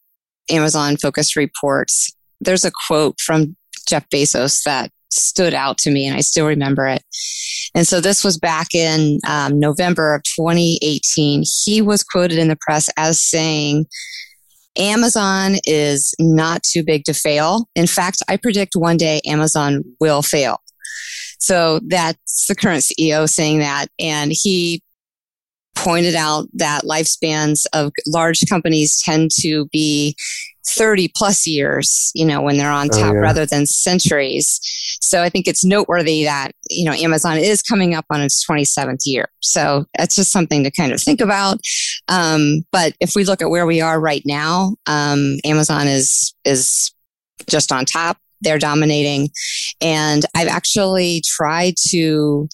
Amazon 0.50 0.98
focus 0.98 1.36
reports, 1.36 2.16
there's 2.44 2.66
a 2.66 2.72
quote 2.88 3.20
from 3.20 3.56
Jeff 3.88 4.08
Bezos 4.10 4.64
that 4.64 4.92
stood 5.10 5.54
out 5.54 5.78
to 5.78 5.92
me 5.92 6.08
and 6.08 6.16
I 6.16 6.22
still 6.22 6.48
remember 6.48 6.88
it. 6.88 7.04
And 7.76 7.88
so 7.88 8.02
this 8.02 8.24
was 8.24 8.38
back 8.38 8.74
in 8.74 9.20
um, 9.28 9.60
November 9.60 10.16
of 10.16 10.24
2018. 10.24 11.44
He 11.66 11.82
was 11.82 12.04
quoted 12.04 12.38
in 12.38 12.48
the 12.48 12.58
press 12.60 12.90
as 12.98 13.20
saying, 13.20 13.86
Amazon 14.78 15.58
is 15.66 16.16
not 16.20 16.64
too 16.64 16.84
big 16.84 17.04
to 17.04 17.14
fail. 17.14 17.68
In 17.76 17.86
fact, 17.88 18.24
I 18.28 18.38
predict 18.38 18.76
one 18.76 18.98
day 18.98 19.22
Amazon 19.26 19.84
will 20.00 20.24
fail. 20.24 20.58
So 21.40 21.80
that's 21.88 22.48
the 22.48 22.56
current 22.56 22.84
CEO 22.84 23.30
saying 23.30 23.60
that. 23.60 23.88
And 24.00 24.32
he 24.34 24.82
pointed 25.76 26.16
out 26.16 26.48
that 26.54 26.84
lifespans 26.84 27.66
of 27.74 27.92
large 28.08 28.48
companies 28.50 29.02
tend 29.04 29.32
to 29.42 29.68
be 29.72 30.16
30 30.68 31.12
plus 31.16 31.46
years, 31.46 32.12
you 32.16 32.26
know, 32.26 32.42
when 32.42 32.58
they're 32.58 32.72
on 32.72 32.90
oh, 32.94 32.98
top 32.98 33.12
oh, 33.12 33.16
yeah. 33.16 33.20
rather 33.20 33.46
than 33.46 33.66
centuries. 33.66 34.60
So 35.02 35.22
I 35.22 35.30
think 35.30 35.48
it's 35.48 35.66
noteworthy 35.66 36.24
that, 36.24 36.52
you 36.70 36.86
know, 36.86 36.94
Amazon 36.94 37.38
is 37.38 37.62
coming 37.62 37.94
up 37.94 38.06
on 38.10 38.22
its 38.22 38.46
27th 38.46 39.02
year. 39.06 39.30
So 39.42 39.86
that's 39.98 40.16
just 40.16 40.32
something 40.32 40.64
to 40.64 40.72
kind 40.72 40.94
of 40.94 41.02
think 41.02 41.22
about. 41.22 41.60
Um, 42.08 42.66
but 42.72 42.94
if 43.00 43.16
we 43.16 43.26
look 43.26 43.42
at 43.42 43.50
where 43.50 43.66
we 43.66 43.82
are 43.82 44.00
right 44.00 44.24
now, 44.26 44.76
um, 44.88 45.38
Amazon 45.44 45.88
is, 45.88 46.34
is 46.46 46.92
just 47.50 47.72
on 47.72 47.86
top. 47.86 48.18
They're 48.42 48.60
dominating. 48.60 49.30
And 49.82 50.26
I've 50.36 50.48
actually 50.48 51.24
tried 51.26 51.76
to, 51.90 52.48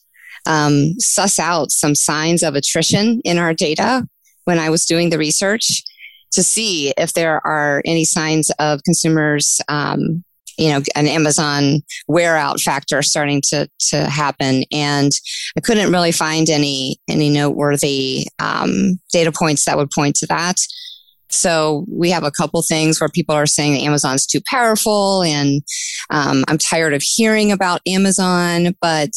um, 0.46 0.94
suss 1.00 1.38
out 1.38 1.70
some 1.70 1.94
signs 1.94 2.42
of 2.42 2.56
attrition 2.56 3.22
in 3.24 3.38
our 3.38 3.54
data 3.54 4.08
when 4.46 4.58
I 4.58 4.72
was 4.72 4.86
doing 4.86 5.12
the 5.12 5.20
research 5.20 5.84
to 6.32 6.44
see 6.44 6.94
if 6.98 7.14
there 7.14 7.46
are 7.46 7.82
any 7.86 8.06
signs 8.06 8.52
of 8.60 8.84
consumers, 8.84 9.60
um, 9.68 10.24
you 10.58 10.70
know, 10.70 10.82
an 10.96 11.08
Amazon 11.08 11.82
wear 12.08 12.36
out 12.36 12.60
factor 12.60 13.02
starting 13.02 13.42
to 13.50 13.70
to 13.90 14.06
happen, 14.10 14.66
and 14.72 15.12
I 15.58 15.62
couldn't 15.62 15.92
really 15.92 16.12
find 16.12 16.50
any 16.50 16.98
any 17.10 17.30
noteworthy 17.30 18.28
um, 18.40 19.00
data 19.12 19.32
points 19.32 19.66
that 19.66 19.78
would 19.78 19.90
point 19.92 20.16
to 20.18 20.28
that. 20.28 20.58
So 21.32 21.86
we 21.88 22.10
have 22.10 22.24
a 22.24 22.32
couple 22.32 22.62
things 22.64 23.00
where 23.00 23.08
people 23.08 23.36
are 23.36 23.46
saying 23.46 23.74
that 23.74 23.84
Amazon's 23.84 24.26
too 24.26 24.42
powerful, 24.48 25.24
and 25.24 25.62
um, 26.10 26.44
I'm 26.48 26.58
tired 26.58 26.94
of 26.94 27.04
hearing 27.04 27.52
about 27.52 27.82
Amazon. 27.88 28.76
But 28.82 29.12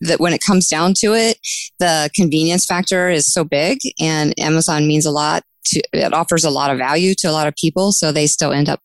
that 0.00 0.20
when 0.20 0.32
it 0.32 0.42
comes 0.46 0.68
down 0.68 0.92
to 0.98 1.14
it, 1.14 1.38
the 1.78 2.10
convenience 2.14 2.66
factor 2.66 3.08
is 3.08 3.32
so 3.32 3.42
big, 3.42 3.78
and 3.98 4.38
Amazon 4.38 4.86
means 4.86 5.06
a 5.06 5.10
lot 5.10 5.42
to, 5.66 5.82
it 5.92 6.12
offers 6.12 6.44
a 6.44 6.50
lot 6.50 6.70
of 6.70 6.78
value 6.78 7.14
to 7.18 7.28
a 7.28 7.32
lot 7.32 7.46
of 7.46 7.54
people. 7.56 7.92
So 7.92 8.12
they 8.12 8.26
still 8.26 8.52
end 8.52 8.68
up 8.68 8.80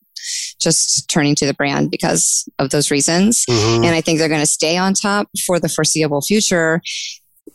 just 0.60 1.08
turning 1.08 1.34
to 1.36 1.46
the 1.46 1.54
brand 1.54 1.90
because 1.90 2.48
of 2.58 2.70
those 2.70 2.90
reasons. 2.90 3.44
Mm-hmm. 3.48 3.84
And 3.84 3.94
I 3.94 4.00
think 4.00 4.18
they're 4.18 4.28
going 4.28 4.40
to 4.40 4.46
stay 4.46 4.76
on 4.76 4.94
top 4.94 5.28
for 5.46 5.58
the 5.58 5.68
foreseeable 5.68 6.20
future. 6.20 6.80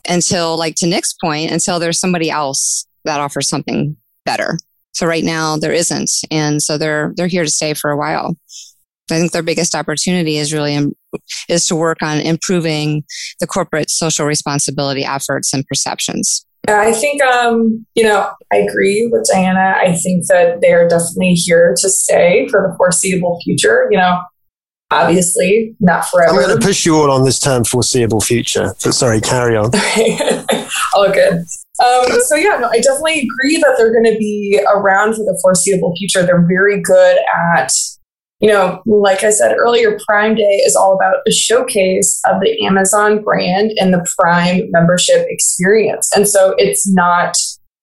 until, 0.08 0.58
like 0.58 0.76
to 0.76 0.88
Nick's 0.88 1.14
point, 1.14 1.52
until 1.52 1.80
there's 1.80 2.00
somebody 2.00 2.30
else 2.30 2.88
that 3.06 3.20
offers 3.20 3.48
something 3.48 3.96
better. 4.26 4.58
So 4.94 5.06
right 5.06 5.24
now 5.24 5.58
there 5.58 5.74
isn't, 5.74 6.10
and 6.32 6.62
so 6.62 6.78
they're 6.78 7.14
they're 7.18 7.28
here 7.28 7.44
to 7.44 7.52
stay 7.52 7.74
for 7.74 7.92
a 7.92 7.98
while. 7.98 8.38
I 9.12 9.20
think 9.20 9.34
their 9.34 9.44
biggest 9.44 9.76
opportunity 9.76 10.38
is 10.38 10.54
really 10.54 10.74
Im- 10.74 10.96
is 11.50 11.68
to 11.68 11.76
work 11.76 12.02
on 12.02 12.20
improving 12.20 13.04
the 13.40 13.48
corporate 13.48 13.90
social 13.90 14.26
responsibility 14.26 15.04
efforts 15.04 15.54
and 15.54 15.66
perceptions. 15.68 16.46
I 16.67 16.91
think, 16.93 17.21
um, 17.21 17.86
you 17.95 18.04
know, 18.04 18.30
I 18.51 18.58
agree 18.58 19.10
with 19.12 19.28
Diana. 19.32 19.75
I 19.78 19.93
think 19.93 20.25
that 20.28 20.60
they're 20.62 20.88
definitely 20.88 21.34
here 21.34 21.75
to 21.78 21.89
stay 21.89 22.47
for 22.49 22.67
the 22.67 22.75
foreseeable 22.78 23.39
future. 23.43 23.88
You 23.91 23.97
know, 23.97 24.21
obviously 24.91 25.75
not 25.80 26.06
forever. 26.06 26.32
I'm 26.32 26.47
going 26.47 26.60
to 26.60 26.65
push 26.65 26.86
you 26.86 26.95
all 26.95 27.12
on 27.12 27.23
this 27.23 27.39
term 27.39 27.63
foreseeable 27.63 28.21
future. 28.21 28.73
But 28.84 28.93
sorry, 28.93 29.21
carry 29.21 29.56
on. 29.56 29.71
all 30.93 31.12
good. 31.12 31.43
Um, 31.84 32.21
so 32.21 32.36
yeah, 32.36 32.58
no, 32.58 32.69
I 32.69 32.80
definitely 32.80 33.28
agree 33.28 33.58
that 33.58 33.75
they're 33.78 33.91
going 33.91 34.13
to 34.13 34.17
be 34.17 34.62
around 34.73 35.15
for 35.15 35.23
the 35.23 35.38
foreseeable 35.41 35.93
future. 35.97 36.25
They're 36.25 36.45
very 36.47 36.82
good 36.82 37.17
at 37.58 37.69
you 38.39 38.50
know, 38.50 38.82
like 38.86 39.24
I 39.24 39.30
said 39.30 39.56
earlier, 39.58 39.98
Prime 40.08 40.36
Day 40.36 40.62
is 40.65 40.76
all 40.76 40.95
about 40.95 41.17
a 41.28 41.32
showcase 41.32 42.21
of 42.28 42.41
the 42.41 42.65
Amazon 42.65 43.24
brand 43.24 43.71
and 43.78 43.93
the 43.93 44.06
Prime 44.19 44.63
membership 44.71 45.26
experience. 45.30 46.10
And 46.15 46.28
so 46.28 46.54
it's 46.58 46.88
not, 46.91 47.36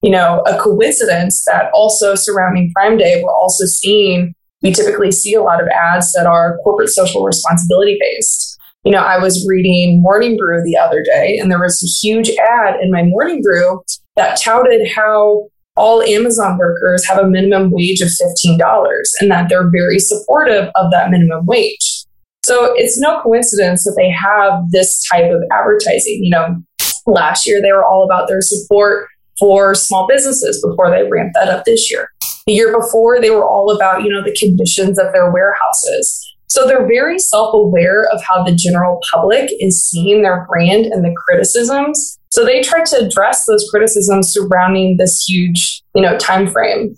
you 0.03 0.11
know, 0.11 0.43
a 0.47 0.59
coincidence 0.59 1.43
that 1.47 1.71
also 1.73 2.15
surrounding 2.15 2.71
Prime 2.75 2.99
Day, 2.99 3.23
we're 3.23 3.35
also 3.35 3.65
seeing, 3.65 4.35
we 4.61 4.73
typically 4.73 5.11
see 5.11 5.35
a 5.35 5.43
lot 5.43 5.62
of 5.62 5.69
ads 5.69 6.12
that 6.12 6.27
are 6.27 6.59
corporate 6.65 6.91
social 6.91 7.25
responsibility 7.25 7.97
based. 7.99 8.59
You 8.85 8.93
know, 8.93 9.03
I 9.03 9.19
was 9.19 9.47
reading 9.49 10.03
Morning 10.03 10.37
Brew 10.37 10.62
the 10.65 10.77
other 10.77 11.03
day, 11.03 11.38
and 11.38 11.51
there 11.51 11.61
was 11.61 11.83
a 11.83 12.07
huge 12.07 12.31
ad 12.31 12.81
in 12.83 12.91
my 12.91 13.05
Morning 13.05 13.41
Brew 13.41 13.81
that 14.17 14.41
touted 14.41 14.88
how 14.95 15.49
all 15.77 16.03
Amazon 16.03 16.59
workers 16.59 17.07
have 17.07 17.19
a 17.19 17.27
minimum 17.27 17.71
wage 17.71 18.01
of 18.01 18.09
$15 18.09 19.03
and 19.21 19.31
that 19.31 19.49
they're 19.49 19.71
very 19.71 19.99
supportive 19.99 20.71
of 20.75 20.91
that 20.91 21.11
minimum 21.11 21.47
wage. 21.47 22.05
So 22.45 22.75
it's 22.75 22.99
no 22.99 23.21
coincidence 23.23 23.85
that 23.85 23.95
they 23.97 24.11
have 24.11 24.71
this 24.71 25.03
type 25.09 25.31
of 25.31 25.41
advertising. 25.53 26.21
You 26.23 26.31
know, 26.31 26.63
last 27.07 27.47
year 27.47 27.63
they 27.63 27.73
were 27.73 27.85
all 27.85 28.05
about 28.05 28.29
their 28.29 28.41
support 28.41 29.09
for 29.39 29.75
small 29.75 30.07
businesses 30.07 30.65
before 30.65 30.91
they 30.91 31.09
ramped 31.09 31.35
that 31.35 31.49
up 31.49 31.65
this 31.65 31.91
year. 31.91 32.09
The 32.47 32.53
year 32.53 32.77
before, 32.77 33.21
they 33.21 33.31
were 33.31 33.47
all 33.47 33.71
about, 33.71 34.03
you 34.03 34.11
know, 34.11 34.23
the 34.23 34.37
conditions 34.39 34.99
of 34.99 35.13
their 35.13 35.31
warehouses. 35.33 36.29
So 36.49 36.67
they're 36.67 36.87
very 36.87 37.19
self 37.19 37.55
aware 37.55 38.09
of 38.13 38.21
how 38.23 38.43
the 38.43 38.55
general 38.55 39.01
public 39.13 39.51
is 39.61 39.89
seeing 39.89 40.23
their 40.23 40.45
brand 40.47 40.87
and 40.87 41.05
the 41.05 41.15
criticisms 41.27 42.19
so 42.33 42.47
they 42.47 42.62
tried 42.62 42.87
to 42.87 42.97
address 42.97 43.45
those 43.45 43.68
criticisms 43.71 44.33
surrounding 44.33 44.97
this 44.97 45.23
huge, 45.29 45.83
you 45.95 46.01
know, 46.01 46.16
time 46.16 46.51
frame. 46.51 46.97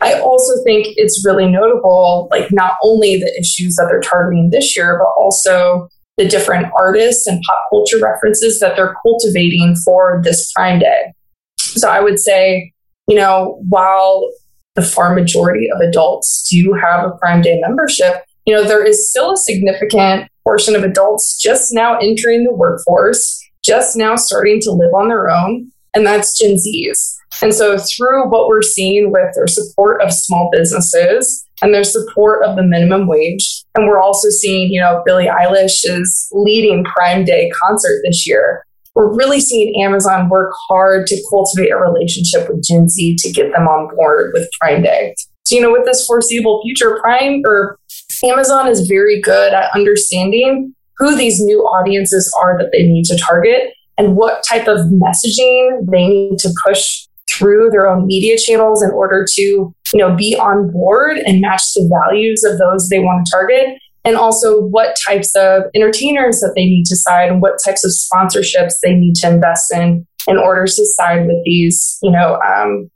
I 0.00 0.14
also 0.18 0.52
think 0.64 0.88
it's 0.96 1.24
really 1.24 1.46
notable, 1.46 2.26
like 2.32 2.50
not 2.50 2.72
only 2.82 3.16
the 3.16 3.32
issues 3.38 3.76
that 3.76 3.86
they're 3.88 4.00
targeting 4.00 4.50
this 4.50 4.76
year, 4.76 4.98
but 4.98 5.22
also 5.22 5.88
the 6.18 6.26
different 6.26 6.66
artists 6.76 7.28
and 7.28 7.40
pop 7.46 7.58
culture 7.70 8.00
references 8.02 8.58
that 8.58 8.74
they're 8.74 8.96
cultivating 9.06 9.76
for 9.84 10.20
this 10.24 10.50
Prime 10.52 10.80
Day. 10.80 11.12
So 11.58 11.88
I 11.88 12.00
would 12.00 12.18
say, 12.18 12.72
you 13.06 13.14
know, 13.14 13.62
while 13.68 14.28
the 14.74 14.82
far 14.82 15.14
majority 15.14 15.68
of 15.72 15.80
adults 15.80 16.48
do 16.50 16.72
have 16.72 17.04
a 17.04 17.12
Prime 17.18 17.40
Day 17.40 17.60
membership, 17.60 18.24
you 18.46 18.52
know, 18.52 18.64
there 18.64 18.84
is 18.84 19.08
still 19.08 19.34
a 19.34 19.36
significant 19.36 20.28
portion 20.42 20.74
of 20.74 20.82
adults 20.82 21.40
just 21.40 21.72
now 21.72 21.96
entering 21.98 22.42
the 22.42 22.52
workforce 22.52 23.40
just 23.64 23.96
now 23.96 24.16
starting 24.16 24.60
to 24.62 24.72
live 24.72 24.92
on 24.94 25.08
their 25.08 25.30
own, 25.30 25.70
and 25.94 26.06
that's 26.06 26.38
Gen 26.38 26.56
Zs. 26.56 27.16
And 27.40 27.54
so, 27.54 27.78
through 27.78 28.28
what 28.28 28.46
we're 28.46 28.62
seeing 28.62 29.10
with 29.10 29.34
their 29.34 29.46
support 29.46 30.02
of 30.02 30.12
small 30.12 30.50
businesses 30.52 31.46
and 31.62 31.72
their 31.72 31.84
support 31.84 32.44
of 32.44 32.56
the 32.56 32.62
minimum 32.62 33.06
wage, 33.06 33.64
and 33.74 33.86
we're 33.86 34.00
also 34.00 34.28
seeing, 34.28 34.70
you 34.70 34.80
know, 34.80 35.02
Billie 35.06 35.26
Eilish 35.26 35.80
is 35.84 36.28
leading 36.32 36.84
Prime 36.84 37.24
Day 37.24 37.50
concert 37.62 38.02
this 38.04 38.26
year. 38.26 38.64
We're 38.94 39.16
really 39.16 39.40
seeing 39.40 39.82
Amazon 39.82 40.28
work 40.28 40.52
hard 40.68 41.06
to 41.06 41.22
cultivate 41.30 41.70
a 41.70 41.76
relationship 41.76 42.48
with 42.48 42.62
Gen 42.62 42.88
Z 42.88 43.16
to 43.20 43.32
get 43.32 43.50
them 43.52 43.66
on 43.66 43.94
board 43.96 44.32
with 44.34 44.48
Prime 44.60 44.82
Day. 44.82 45.14
So, 45.44 45.56
you 45.56 45.62
know, 45.62 45.72
with 45.72 45.86
this 45.86 46.06
foreseeable 46.06 46.60
future, 46.62 47.00
Prime 47.02 47.40
or 47.46 47.78
Amazon 48.22 48.68
is 48.68 48.86
very 48.86 49.20
good 49.20 49.54
at 49.54 49.74
understanding 49.74 50.74
who 51.02 51.16
these 51.16 51.40
new 51.40 51.58
audiences 51.62 52.32
are 52.40 52.56
that 52.58 52.70
they 52.70 52.84
need 52.84 53.04
to 53.04 53.18
target 53.18 53.74
and 53.98 54.14
what 54.14 54.44
type 54.48 54.68
of 54.68 54.86
messaging 54.86 55.84
they 55.90 56.06
need 56.06 56.38
to 56.38 56.48
push 56.64 57.06
through 57.28 57.70
their 57.70 57.88
own 57.88 58.06
media 58.06 58.38
channels 58.38 58.84
in 58.84 58.90
order 58.90 59.26
to 59.28 59.42
you 59.42 59.74
know 59.94 60.14
be 60.14 60.36
on 60.36 60.70
board 60.70 61.16
and 61.18 61.40
match 61.40 61.72
the 61.74 61.90
values 61.90 62.44
of 62.44 62.56
those 62.58 62.88
they 62.88 63.00
want 63.00 63.26
to 63.26 63.30
target. 63.32 63.78
And 64.04 64.16
also 64.16 64.60
what 64.60 64.96
types 65.06 65.34
of 65.36 65.62
entertainers 65.74 66.40
that 66.40 66.52
they 66.56 66.64
need 66.64 66.84
to 66.86 66.96
side 66.96 67.30
and 67.30 67.40
what 67.40 67.58
types 67.64 67.84
of 67.84 67.92
sponsorships 67.92 68.74
they 68.82 68.94
need 68.94 69.14
to 69.16 69.28
invest 69.28 69.72
in 69.72 70.06
in 70.28 70.36
order 70.36 70.66
to 70.66 70.86
side 70.96 71.26
with 71.26 71.42
these 71.44 71.98
you 72.00 72.12
know 72.12 72.40
um, 72.46 72.88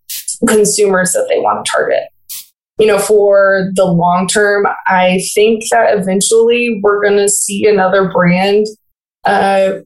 consumers 0.46 1.12
that 1.12 1.26
they 1.28 1.38
want 1.38 1.64
to 1.64 1.72
target 1.72 2.04
you 2.78 2.86
know, 2.86 2.98
for 2.98 3.70
the 3.74 3.84
long 3.84 4.26
term, 4.28 4.66
I 4.86 5.20
think 5.34 5.64
that 5.70 5.98
eventually 5.98 6.80
we're 6.82 7.02
going 7.02 7.16
to 7.16 7.28
see 7.28 7.66
another 7.66 8.10
brand 8.10 8.66
uh, 9.24 9.78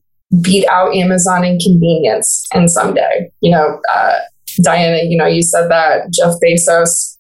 beat 0.43 0.67
out 0.69 0.95
Amazon 0.95 1.45
in 1.45 1.59
convenience 1.59 2.47
and 2.53 2.71
someday. 2.71 3.31
You 3.41 3.53
know, 3.53 3.81
uh, 3.93 4.19
Diana, 4.63 5.01
you 5.05 5.17
know, 5.17 5.27
you 5.27 5.43
said 5.43 5.69
that 5.69 6.13
Jeff 6.13 6.35
Bezos 6.45 7.17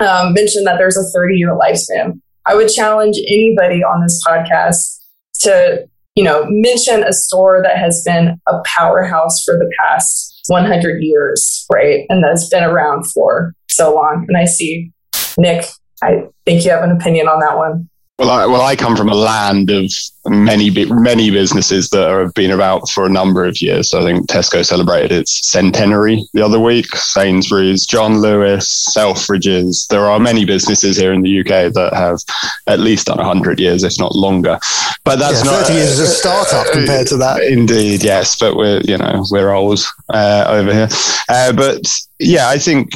um, 0.00 0.32
mentioned 0.32 0.66
that 0.66 0.78
there's 0.78 0.96
a 0.96 1.04
30 1.12 1.36
year 1.36 1.56
lifespan. 1.56 2.20
I 2.46 2.54
would 2.54 2.68
challenge 2.68 3.16
anybody 3.28 3.82
on 3.82 4.02
this 4.02 4.22
podcast 4.26 4.98
to, 5.40 5.86
you 6.14 6.24
know, 6.24 6.44
mention 6.48 7.02
a 7.02 7.12
store 7.12 7.62
that 7.62 7.76
has 7.76 8.02
been 8.04 8.40
a 8.48 8.58
powerhouse 8.64 9.42
for 9.44 9.54
the 9.54 9.70
past 9.80 10.40
100 10.48 11.02
years, 11.02 11.66
right? 11.72 12.06
And 12.08 12.24
that's 12.24 12.48
been 12.48 12.64
around 12.64 13.04
for 13.12 13.54
so 13.68 13.94
long. 13.94 14.24
And 14.28 14.36
I 14.36 14.44
see 14.44 14.92
Nick, 15.38 15.64
I 16.02 16.26
think 16.44 16.64
you 16.64 16.70
have 16.70 16.82
an 16.82 16.92
opinion 16.92 17.28
on 17.28 17.40
that 17.40 17.56
one. 17.56 17.88
Well, 18.20 18.28
I, 18.28 18.44
well, 18.44 18.60
I 18.60 18.76
come 18.76 18.96
from 18.96 19.08
a 19.08 19.14
land 19.14 19.70
of 19.70 19.90
many 20.26 20.68
many 20.90 21.30
businesses 21.30 21.88
that 21.88 22.06
have 22.10 22.34
been 22.34 22.50
about 22.50 22.86
for 22.90 23.06
a 23.06 23.08
number 23.08 23.46
of 23.46 23.62
years. 23.62 23.88
So 23.88 24.02
I 24.02 24.04
think 24.04 24.28
Tesco 24.28 24.62
celebrated 24.62 25.10
its 25.10 25.50
centenary 25.50 26.22
the 26.34 26.42
other 26.42 26.60
week. 26.60 26.94
Sainsbury's, 26.94 27.86
John 27.86 28.20
Lewis, 28.20 28.94
Selfridges. 28.94 29.86
There 29.88 30.04
are 30.04 30.20
many 30.20 30.44
businesses 30.44 30.98
here 30.98 31.14
in 31.14 31.22
the 31.22 31.40
UK 31.40 31.72
that 31.72 31.94
have 31.94 32.18
at 32.66 32.80
least 32.80 33.06
done 33.06 33.20
hundred 33.20 33.58
years, 33.58 33.84
if 33.84 33.98
not 33.98 34.14
longer. 34.14 34.58
But 35.02 35.18
that's 35.18 35.42
yeah, 35.42 35.52
not 35.52 35.66
thirty 35.66 35.78
years 35.78 35.92
as 35.92 36.00
a 36.00 36.06
startup 36.08 36.66
uh, 36.66 36.72
compared 36.72 37.06
to 37.06 37.16
that. 37.16 37.42
Indeed, 37.42 38.04
yes. 38.04 38.38
But 38.38 38.54
we're 38.54 38.82
you 38.82 38.98
know 38.98 39.24
we're 39.30 39.50
old 39.50 39.80
uh, 40.10 40.44
over 40.46 40.74
here. 40.74 40.88
Uh, 41.30 41.54
but 41.54 41.90
yeah, 42.18 42.50
I 42.50 42.58
think 42.58 42.90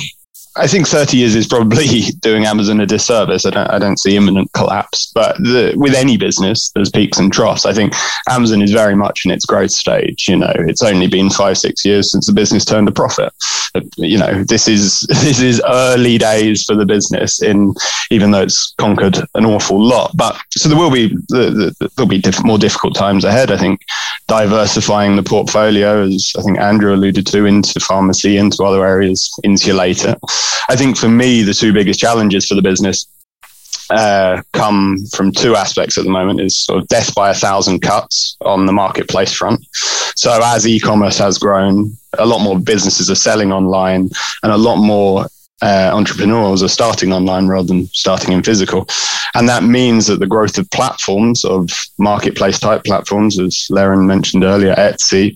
I 0.56 0.68
think 0.68 0.86
30 0.86 1.16
years 1.16 1.34
is 1.34 1.48
probably 1.48 1.86
doing 2.20 2.44
Amazon 2.44 2.80
a 2.80 2.86
disservice. 2.86 3.44
I 3.44 3.50
don't, 3.50 3.70
I 3.70 3.78
don't 3.78 3.98
see 3.98 4.16
imminent 4.16 4.52
collapse, 4.52 5.10
but 5.14 5.36
the, 5.38 5.74
with 5.76 5.94
any 5.94 6.16
business, 6.16 6.70
there's 6.74 6.90
peaks 6.90 7.18
and 7.18 7.32
troughs. 7.32 7.66
I 7.66 7.72
think 7.72 7.92
Amazon 8.28 8.62
is 8.62 8.72
very 8.72 8.94
much 8.94 9.22
in 9.24 9.32
its 9.32 9.44
growth 9.44 9.72
stage. 9.72 10.28
You 10.28 10.36
know, 10.36 10.52
it's 10.54 10.82
only 10.82 11.08
been 11.08 11.28
five, 11.28 11.58
six 11.58 11.84
years 11.84 12.12
since 12.12 12.26
the 12.26 12.32
business 12.32 12.64
turned 12.64 12.88
a 12.88 12.92
profit. 12.92 13.32
You 13.96 14.18
know, 14.18 14.44
this 14.44 14.68
is 14.68 15.00
this 15.08 15.40
is 15.40 15.60
early 15.66 16.18
days 16.18 16.64
for 16.64 16.76
the 16.76 16.86
business. 16.86 17.42
In 17.42 17.74
even 18.10 18.30
though 18.30 18.42
it's 18.42 18.74
conquered 18.78 19.18
an 19.34 19.44
awful 19.44 19.82
lot, 19.82 20.12
but 20.16 20.38
so 20.50 20.68
there 20.68 20.78
will 20.78 20.90
be 20.90 21.08
the, 21.28 21.74
the, 21.80 21.90
there'll 21.96 22.08
be 22.08 22.20
diff- 22.20 22.44
more 22.44 22.58
difficult 22.58 22.94
times 22.94 23.24
ahead. 23.24 23.50
I 23.50 23.58
think 23.58 23.80
diversifying 24.28 25.16
the 25.16 25.22
portfolio, 25.22 26.04
as 26.04 26.32
I 26.38 26.42
think 26.42 26.58
Andrew 26.58 26.94
alluded 26.94 27.26
to, 27.28 27.44
into 27.44 27.80
pharmacy, 27.80 28.36
into 28.36 28.62
other 28.62 28.84
areas, 28.86 29.36
insulate 29.42 30.04
it. 30.04 30.18
I 30.68 30.76
think 30.76 30.96
for 30.96 31.08
me, 31.08 31.42
the 31.42 31.54
two 31.54 31.72
biggest 31.72 32.00
challenges 32.00 32.46
for 32.46 32.54
the 32.54 32.62
business 32.62 33.06
uh, 33.90 34.42
come 34.52 34.96
from 35.14 35.30
two 35.30 35.56
aspects 35.56 35.98
at 35.98 36.04
the 36.04 36.10
moment 36.10 36.40
is 36.40 36.56
sort 36.56 36.80
of 36.80 36.88
death 36.88 37.14
by 37.14 37.30
a 37.30 37.34
thousand 37.34 37.80
cuts 37.80 38.36
on 38.40 38.66
the 38.66 38.72
marketplace 38.72 39.32
front. 39.32 39.64
So 40.16 40.40
as 40.42 40.66
e-commerce 40.66 41.18
has 41.18 41.38
grown, 41.38 41.92
a 42.18 42.26
lot 42.26 42.40
more 42.40 42.58
businesses 42.58 43.10
are 43.10 43.14
selling 43.14 43.52
online 43.52 44.08
and 44.42 44.52
a 44.52 44.56
lot 44.56 44.76
more 44.76 45.26
uh, 45.62 45.90
entrepreneurs 45.92 46.62
are 46.62 46.68
starting 46.68 47.12
online 47.12 47.46
rather 47.46 47.66
than 47.66 47.86
starting 47.88 48.32
in 48.32 48.42
physical. 48.42 48.86
And 49.34 49.48
that 49.48 49.64
means 49.64 50.06
that 50.06 50.20
the 50.20 50.26
growth 50.26 50.58
of 50.58 50.70
platforms, 50.70 51.44
of 51.44 51.70
marketplace 51.98 52.58
type 52.58 52.84
platforms, 52.84 53.38
as 53.38 53.66
Laren 53.70 54.06
mentioned 54.06 54.44
earlier, 54.44 54.74
Etsy, 54.74 55.34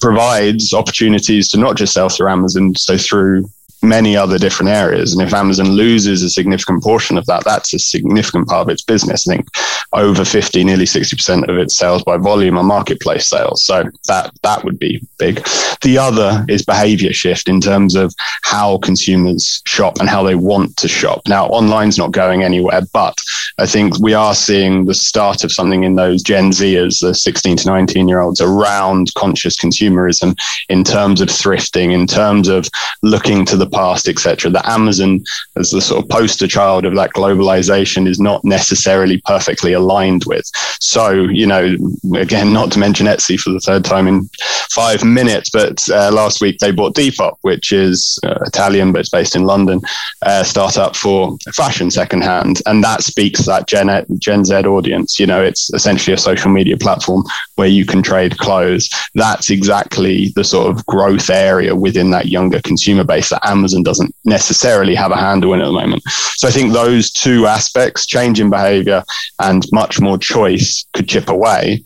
provides 0.00 0.72
opportunities 0.72 1.48
to 1.48 1.58
not 1.58 1.76
just 1.76 1.92
sell 1.92 2.08
through 2.08 2.28
Amazon, 2.28 2.74
so 2.74 2.96
through 2.96 3.48
many 3.86 4.16
other 4.16 4.38
different 4.38 4.70
areas. 4.70 5.12
And 5.12 5.22
if 5.22 5.32
Amazon 5.32 5.70
loses 5.70 6.22
a 6.22 6.30
significant 6.30 6.82
portion 6.82 7.16
of 7.16 7.26
that, 7.26 7.44
that's 7.44 7.72
a 7.72 7.78
significant 7.78 8.48
part 8.48 8.62
of 8.62 8.68
its 8.68 8.82
business. 8.82 9.26
I 9.28 9.36
think 9.36 9.48
over 9.92 10.24
50, 10.24 10.64
nearly 10.64 10.84
60% 10.84 11.48
of 11.48 11.56
its 11.56 11.76
sales 11.76 12.02
by 12.02 12.16
volume 12.16 12.58
are 12.58 12.64
marketplace 12.64 13.28
sales. 13.28 13.64
So 13.64 13.84
that, 14.08 14.32
that 14.42 14.64
would 14.64 14.78
be 14.78 15.00
big. 15.18 15.46
The 15.82 15.98
other 15.98 16.44
is 16.48 16.64
behavior 16.64 17.12
shift 17.12 17.48
in 17.48 17.60
terms 17.60 17.94
of 17.94 18.14
how 18.42 18.78
consumers 18.78 19.62
shop 19.66 19.98
and 20.00 20.08
how 20.08 20.22
they 20.22 20.34
want 20.34 20.76
to 20.78 20.88
shop. 20.88 21.22
Now, 21.26 21.48
online's 21.48 21.98
not 21.98 22.12
going 22.12 22.42
anywhere, 22.42 22.82
but 22.92 23.16
I 23.58 23.66
think 23.66 23.98
we 23.98 24.12
are 24.12 24.34
seeing 24.34 24.84
the 24.84 24.94
start 24.94 25.44
of 25.44 25.52
something 25.52 25.84
in 25.84 25.94
those 25.94 26.22
Gen 26.22 26.50
Zers, 26.50 27.00
the 27.00 27.14
16 27.14 27.58
to 27.58 27.68
19 27.68 28.08
year 28.08 28.20
olds, 28.20 28.40
around 28.40 29.14
conscious 29.14 29.56
consumerism 29.56 30.36
in 30.68 30.84
terms 30.84 31.20
of 31.20 31.28
thrifting, 31.28 31.92
in 31.92 32.06
terms 32.06 32.48
of 32.48 32.68
looking 33.02 33.44
to 33.46 33.56
the 33.56 33.66
past, 33.76 34.08
etc. 34.08 34.50
That 34.50 34.66
Amazon, 34.66 35.22
as 35.56 35.70
the 35.70 35.82
sort 35.82 36.02
of 36.02 36.08
poster 36.08 36.48
child 36.48 36.86
of 36.86 36.94
that 36.94 37.10
globalization, 37.10 38.08
is 38.08 38.18
not 38.18 38.44
necessarily 38.44 39.20
perfectly 39.26 39.74
aligned 39.74 40.24
with. 40.24 40.50
So, 40.80 41.10
you 41.10 41.46
know, 41.46 41.76
again, 42.16 42.52
not 42.52 42.72
to 42.72 42.78
mention 42.78 43.06
Etsy 43.06 43.38
for 43.38 43.50
the 43.50 43.60
third 43.60 43.84
time 43.84 44.08
in 44.08 44.28
five 44.70 45.04
minutes, 45.04 45.50
but 45.50 45.88
uh, 45.90 46.10
last 46.12 46.40
week 46.40 46.58
they 46.58 46.70
bought 46.70 46.94
Depop, 46.94 47.36
which 47.42 47.72
is 47.72 48.18
uh, 48.24 48.38
Italian, 48.46 48.92
but 48.92 49.00
it's 49.00 49.10
based 49.10 49.36
in 49.36 49.44
London, 49.44 49.80
uh, 50.22 50.42
startup 50.42 50.96
for 50.96 51.36
fashion 51.54 51.90
secondhand. 51.90 52.62
And 52.66 52.82
that 52.82 53.02
speaks 53.02 53.44
that 53.46 53.66
Gen, 53.66 53.90
Gen 54.18 54.44
Z 54.44 54.54
audience. 54.54 55.20
You 55.20 55.26
know, 55.26 55.42
it's 55.42 55.72
essentially 55.74 56.14
a 56.14 56.18
social 56.18 56.50
media 56.50 56.76
platform 56.76 57.24
where 57.56 57.68
you 57.68 57.84
can 57.84 58.02
trade 58.02 58.38
clothes. 58.38 58.88
That's 59.14 59.50
exactly 59.50 60.32
the 60.34 60.44
sort 60.44 60.70
of 60.70 60.84
growth 60.86 61.30
area 61.30 61.74
within 61.74 62.10
that 62.10 62.26
younger 62.26 62.60
consumer 62.60 63.04
base 63.04 63.30
that 63.30 63.46
Amazon 63.56 63.82
doesn't 63.82 64.14
necessarily 64.24 64.94
have 64.94 65.12
a 65.12 65.16
handle 65.16 65.54
in 65.54 65.60
at 65.60 65.66
the 65.66 65.72
moment. 65.72 66.02
So 66.36 66.48
I 66.48 66.50
think 66.50 66.72
those 66.72 67.10
two 67.10 67.46
aspects, 67.46 68.06
change 68.06 68.40
in 68.40 68.50
behavior 68.50 69.02
and 69.40 69.64
much 69.72 70.00
more 70.00 70.18
choice, 70.18 70.84
could 70.92 71.08
chip 71.08 71.28
away. 71.28 71.82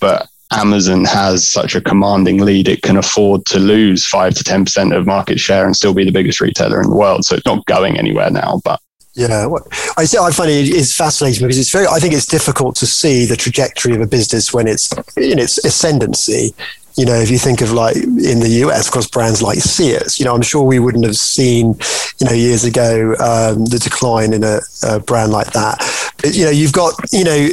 But 0.00 0.28
Amazon 0.50 1.04
has 1.04 1.50
such 1.50 1.74
a 1.74 1.80
commanding 1.80 2.38
lead, 2.38 2.68
it 2.68 2.82
can 2.82 2.96
afford 2.96 3.44
to 3.46 3.58
lose 3.58 4.06
five 4.06 4.34
to 4.34 4.44
10% 4.44 4.96
of 4.96 5.06
market 5.06 5.38
share 5.38 5.66
and 5.66 5.76
still 5.76 5.94
be 5.94 6.04
the 6.04 6.12
biggest 6.12 6.40
retailer 6.40 6.80
in 6.80 6.88
the 6.88 6.96
world. 6.96 7.24
So 7.24 7.36
it's 7.36 7.46
not 7.46 7.66
going 7.66 7.98
anywhere 7.98 8.30
now, 8.30 8.60
but 8.64 8.80
yeah, 9.18 9.48
I 9.96 10.04
say 10.04 10.16
I 10.18 10.30
find 10.30 10.48
it 10.48 10.68
is 10.68 10.94
fascinating 10.94 11.42
because 11.42 11.58
it's 11.58 11.72
very. 11.72 11.88
I 11.88 11.98
think 11.98 12.14
it's 12.14 12.24
difficult 12.24 12.76
to 12.76 12.86
see 12.86 13.26
the 13.26 13.34
trajectory 13.34 13.92
of 13.96 14.00
a 14.00 14.06
business 14.06 14.54
when 14.54 14.68
it's 14.68 14.92
in 15.16 15.40
its 15.40 15.58
ascendancy. 15.64 16.54
You 16.98 17.06
know, 17.06 17.14
if 17.14 17.30
you 17.30 17.38
think 17.38 17.60
of 17.60 17.70
like 17.72 17.96
in 17.96 18.40
the 18.40 18.48
US, 18.64 18.88
of 18.88 18.92
course, 18.92 19.08
brands 19.08 19.40
like 19.40 19.58
Sears. 19.58 20.18
You 20.18 20.24
know, 20.24 20.34
I'm 20.34 20.42
sure 20.42 20.64
we 20.64 20.80
wouldn't 20.80 21.04
have 21.04 21.16
seen, 21.16 21.78
you 22.18 22.26
know, 22.26 22.32
years 22.32 22.64
ago 22.64 23.14
um, 23.20 23.64
the 23.66 23.78
decline 23.78 24.32
in 24.32 24.42
a, 24.42 24.58
a 24.82 24.98
brand 24.98 25.30
like 25.30 25.52
that. 25.52 25.78
But, 26.20 26.34
you 26.34 26.44
know, 26.44 26.50
you've 26.50 26.72
got, 26.72 26.94
you 27.12 27.22
know, 27.22 27.48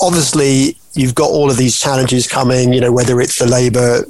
obviously 0.00 0.76
you've 0.94 1.14
got 1.14 1.30
all 1.30 1.48
of 1.48 1.56
these 1.56 1.78
challenges 1.78 2.26
coming. 2.26 2.72
You 2.72 2.80
know, 2.80 2.92
whether 2.92 3.20
it's 3.20 3.38
the 3.38 3.46
labor 3.46 4.04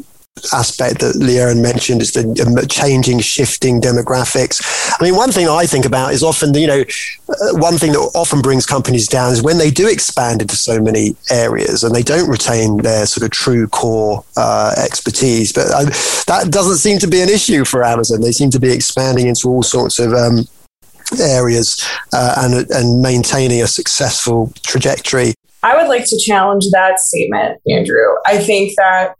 aspect 0.52 1.00
that 1.00 1.16
Leanne 1.16 1.60
mentioned 1.60 2.02
is 2.02 2.12
the 2.12 2.22
um, 2.46 2.66
changing, 2.68 3.20
shifting 3.20 3.80
demographics. 3.80 4.60
I 4.98 5.04
mean, 5.04 5.16
one 5.16 5.32
thing 5.32 5.48
I 5.48 5.66
think 5.66 5.84
about 5.84 6.12
is 6.12 6.22
often, 6.22 6.54
you 6.54 6.66
know, 6.66 6.84
uh, 7.28 7.58
one 7.58 7.78
thing 7.78 7.92
that 7.92 8.10
often 8.14 8.40
brings 8.40 8.66
companies 8.66 9.08
down 9.08 9.32
is 9.32 9.42
when 9.42 9.58
they 9.58 9.70
do 9.70 9.88
expand 9.88 10.42
into 10.42 10.56
so 10.56 10.80
many 10.80 11.16
areas 11.30 11.84
and 11.84 11.94
they 11.94 12.02
don't 12.02 12.28
retain 12.28 12.78
their 12.78 13.06
sort 13.06 13.24
of 13.24 13.30
true 13.30 13.66
core 13.68 14.24
uh, 14.36 14.74
expertise. 14.78 15.52
But 15.52 15.66
uh, 15.68 15.84
that 16.26 16.48
doesn't 16.50 16.78
seem 16.78 16.98
to 17.00 17.06
be 17.06 17.20
an 17.20 17.28
issue 17.28 17.64
for 17.64 17.84
Amazon. 17.84 18.20
They 18.20 18.32
seem 18.32 18.50
to 18.50 18.60
be 18.60 18.72
expanding 18.72 19.26
into 19.26 19.48
all 19.48 19.62
sorts 19.62 19.98
of 19.98 20.12
um, 20.12 20.46
areas 21.20 21.82
uh, 22.12 22.34
and 22.38 22.70
and 22.70 23.00
maintaining 23.00 23.62
a 23.62 23.66
successful 23.66 24.52
trajectory. 24.62 25.34
I 25.62 25.76
would 25.76 25.88
like 25.88 26.04
to 26.06 26.20
challenge 26.24 26.64
that 26.72 27.00
statement, 27.00 27.60
Andrew. 27.68 28.14
I 28.26 28.38
think 28.38 28.74
that 28.76 29.14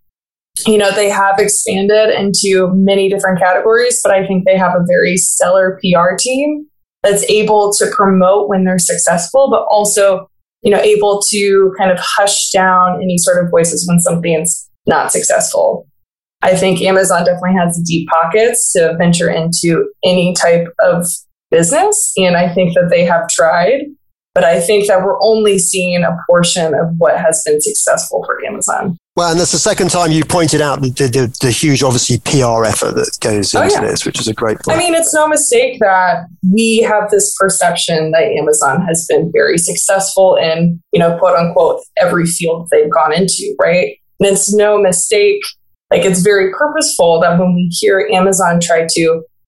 you 0.66 0.78
know, 0.78 0.90
they 0.90 1.08
have 1.08 1.38
expanded 1.38 2.10
into 2.10 2.70
many 2.74 3.08
different 3.08 3.38
categories, 3.38 4.00
but 4.02 4.12
I 4.12 4.26
think 4.26 4.44
they 4.44 4.56
have 4.56 4.74
a 4.74 4.84
very 4.86 5.16
stellar 5.16 5.80
PR 5.80 6.16
team 6.18 6.66
that's 7.02 7.24
able 7.30 7.72
to 7.74 7.90
promote 7.94 8.48
when 8.48 8.64
they're 8.64 8.78
successful, 8.78 9.48
but 9.50 9.64
also, 9.70 10.28
you 10.62 10.70
know, 10.70 10.80
able 10.80 11.22
to 11.30 11.72
kind 11.78 11.90
of 11.90 11.98
hush 12.00 12.50
down 12.50 13.00
any 13.02 13.18
sort 13.18 13.42
of 13.42 13.50
voices 13.50 13.86
when 13.86 14.00
something's 14.00 14.68
not 14.86 15.12
successful. 15.12 15.86
I 16.42 16.56
think 16.56 16.80
Amazon 16.82 17.24
definitely 17.24 17.54
has 17.58 17.82
deep 17.86 18.08
pockets 18.08 18.72
to 18.72 18.96
venture 18.96 19.30
into 19.30 19.90
any 20.04 20.34
type 20.34 20.68
of 20.80 21.06
business. 21.50 22.12
And 22.16 22.36
I 22.36 22.52
think 22.52 22.74
that 22.74 22.88
they 22.90 23.04
have 23.04 23.28
tried, 23.28 23.82
but 24.34 24.44
I 24.44 24.60
think 24.60 24.86
that 24.88 25.02
we're 25.02 25.20
only 25.22 25.58
seeing 25.58 26.02
a 26.02 26.16
portion 26.28 26.74
of 26.74 26.90
what 26.98 27.18
has 27.18 27.42
been 27.44 27.60
successful 27.60 28.24
for 28.24 28.44
Amazon. 28.44 28.96
Well, 29.16 29.32
and 29.32 29.40
that's 29.40 29.50
the 29.50 29.58
second 29.58 29.90
time 29.90 30.12
you 30.12 30.24
pointed 30.24 30.60
out 30.60 30.80
the, 30.80 30.90
the, 30.90 31.36
the 31.40 31.50
huge, 31.50 31.82
obviously, 31.82 32.20
PR 32.20 32.64
effort 32.64 32.94
that 32.94 33.18
goes 33.20 33.52
oh, 33.52 33.62
into 33.62 33.76
oh, 33.76 33.82
yeah. 33.82 33.88
this, 33.88 34.06
which 34.06 34.20
is 34.20 34.28
a 34.28 34.32
great 34.32 34.60
point. 34.60 34.78
I 34.78 34.80
mean, 34.80 34.94
it's 34.94 35.12
no 35.12 35.26
mistake 35.26 35.80
that 35.80 36.26
we 36.54 36.82
have 36.82 37.10
this 37.10 37.34
perception 37.36 38.12
that 38.12 38.22
Amazon 38.22 38.82
has 38.82 39.06
been 39.08 39.32
very 39.32 39.58
successful 39.58 40.36
in, 40.36 40.80
you 40.92 41.00
know, 41.00 41.18
quote 41.18 41.36
unquote, 41.36 41.80
every 42.00 42.26
field 42.26 42.68
they've 42.70 42.88
gone 42.92 43.12
into, 43.12 43.56
right? 43.60 43.98
And 44.20 44.28
it's 44.28 44.54
no 44.54 44.80
mistake, 44.80 45.42
like 45.90 46.04
it's 46.04 46.20
very 46.20 46.52
purposeful 46.52 47.20
that 47.22 47.40
when 47.40 47.56
we 47.56 47.66
hear 47.72 48.08
Amazon 48.12 48.60
try 48.60 48.86
to, 48.88 49.00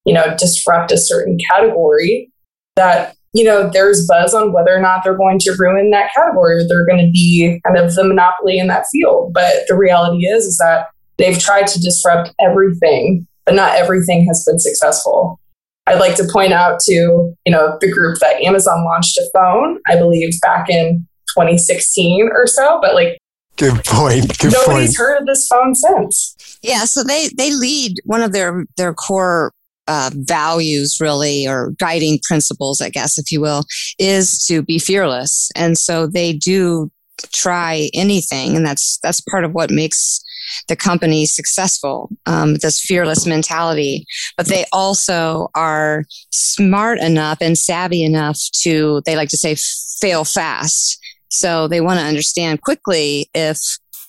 you 0.04 0.14
know, 0.14 0.34
disrupt 0.36 0.90
a 0.90 0.98
certain 0.98 1.38
category, 1.48 2.32
that 2.74 3.14
you 3.32 3.44
know, 3.44 3.70
there's 3.72 4.06
buzz 4.06 4.34
on 4.34 4.52
whether 4.52 4.74
or 4.74 4.80
not 4.80 5.02
they're 5.04 5.16
going 5.16 5.38
to 5.40 5.56
ruin 5.58 5.90
that 5.90 6.10
category 6.14 6.56
or 6.56 6.68
they're 6.68 6.86
going 6.86 7.04
to 7.04 7.10
be 7.12 7.60
kind 7.64 7.78
of 7.78 7.94
the 7.94 8.04
monopoly 8.04 8.58
in 8.58 8.66
that 8.66 8.86
field. 8.90 9.32
But 9.32 9.64
the 9.68 9.76
reality 9.76 10.26
is, 10.26 10.44
is 10.44 10.58
that 10.58 10.88
they've 11.16 11.38
tried 11.38 11.66
to 11.68 11.80
disrupt 11.80 12.34
everything, 12.40 13.26
but 13.46 13.54
not 13.54 13.76
everything 13.76 14.26
has 14.26 14.44
been 14.44 14.58
successful. 14.58 15.38
I'd 15.86 16.00
like 16.00 16.16
to 16.16 16.28
point 16.32 16.52
out 16.52 16.80
to, 16.80 16.92
you 16.92 17.52
know, 17.52 17.78
the 17.80 17.90
group 17.90 18.18
that 18.20 18.42
Amazon 18.42 18.84
launched 18.84 19.16
a 19.16 19.30
phone, 19.32 19.80
I 19.88 19.96
believe 19.96 20.32
back 20.40 20.68
in 20.68 21.06
2016 21.36 22.30
or 22.32 22.46
so, 22.46 22.78
but 22.82 22.94
like 22.94 23.18
Good 23.56 23.84
point. 23.84 24.38
Good 24.38 24.52
nobody's 24.52 24.90
point. 24.90 24.96
heard 24.96 25.20
of 25.20 25.26
this 25.26 25.46
phone 25.46 25.74
since. 25.74 26.58
Yeah, 26.62 26.84
so 26.84 27.04
they 27.04 27.28
they 27.36 27.52
lead 27.52 27.98
one 28.04 28.22
of 28.22 28.32
their 28.32 28.64
their 28.76 28.94
core 28.94 29.52
uh, 29.90 30.10
values, 30.14 30.98
really, 31.00 31.48
or 31.48 31.72
guiding 31.80 32.20
principles, 32.22 32.80
I 32.80 32.90
guess, 32.90 33.18
if 33.18 33.32
you 33.32 33.40
will, 33.40 33.64
is 33.98 34.44
to 34.46 34.62
be 34.62 34.78
fearless. 34.78 35.50
And 35.56 35.76
so 35.76 36.06
they 36.06 36.32
do 36.32 36.92
try 37.32 37.90
anything, 37.92 38.56
and 38.56 38.64
that's 38.64 39.00
that's 39.02 39.20
part 39.20 39.44
of 39.44 39.52
what 39.52 39.70
makes 39.72 40.22
the 40.68 40.76
company 40.76 41.26
successful. 41.26 42.08
Um, 42.26 42.54
this 42.54 42.80
fearless 42.80 43.26
mentality, 43.26 44.06
but 44.36 44.46
they 44.46 44.64
also 44.72 45.48
are 45.56 46.04
smart 46.30 47.00
enough 47.00 47.38
and 47.40 47.58
savvy 47.58 48.04
enough 48.04 48.38
to 48.62 49.02
they 49.06 49.16
like 49.16 49.30
to 49.30 49.36
say 49.36 49.56
fail 50.00 50.24
fast. 50.24 50.98
So 51.30 51.66
they 51.66 51.80
want 51.80 51.98
to 51.98 52.06
understand 52.06 52.62
quickly 52.62 53.28
if 53.34 53.58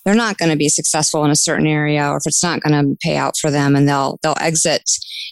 they're 0.04 0.14
not 0.14 0.38
going 0.38 0.50
to 0.50 0.56
be 0.56 0.68
successful 0.68 1.24
in 1.24 1.30
a 1.30 1.36
certain 1.36 1.66
area 1.66 2.08
or 2.08 2.16
if 2.16 2.26
it's 2.26 2.42
not 2.42 2.60
going 2.60 2.72
to 2.72 2.96
pay 3.00 3.16
out 3.16 3.34
for 3.40 3.50
them 3.50 3.76
and 3.76 3.88
they'll 3.88 4.18
they'll 4.22 4.36
exit 4.40 4.82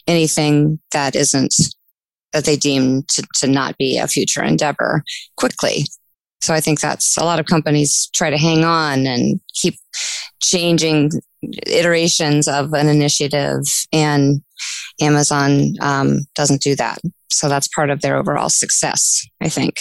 anything 0.07 0.79
that 0.91 1.15
isn't 1.15 1.53
that 2.33 2.45
they 2.45 2.55
deem 2.55 3.03
to, 3.09 3.23
to 3.35 3.47
not 3.47 3.77
be 3.77 3.97
a 3.97 4.07
future 4.07 4.43
endeavor 4.43 5.03
quickly. 5.37 5.85
So 6.41 6.53
i 6.53 6.61
think 6.61 6.79
that's 6.79 7.17
a 7.17 7.23
lot 7.23 7.39
of 7.39 7.45
companies 7.45 8.09
try 8.15 8.29
to 8.29 8.37
hang 8.37 8.63
on 8.63 9.05
and 9.05 9.39
keep 9.53 9.75
changing 10.41 11.11
iterations 11.67 12.47
of 12.47 12.73
an 12.73 12.87
initiative 12.87 13.61
and 13.91 14.41
amazon 14.99 15.73
um, 15.81 16.19
doesn't 16.35 16.61
do 16.61 16.75
that. 16.75 16.99
So 17.29 17.47
that's 17.47 17.67
part 17.67 17.89
of 17.89 18.01
their 18.01 18.17
overall 18.17 18.49
success 18.49 19.25
i 19.41 19.49
think 19.49 19.75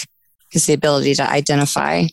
is 0.53 0.67
the 0.67 0.73
ability 0.75 1.15
to 1.15 1.31
identify 1.31 2.05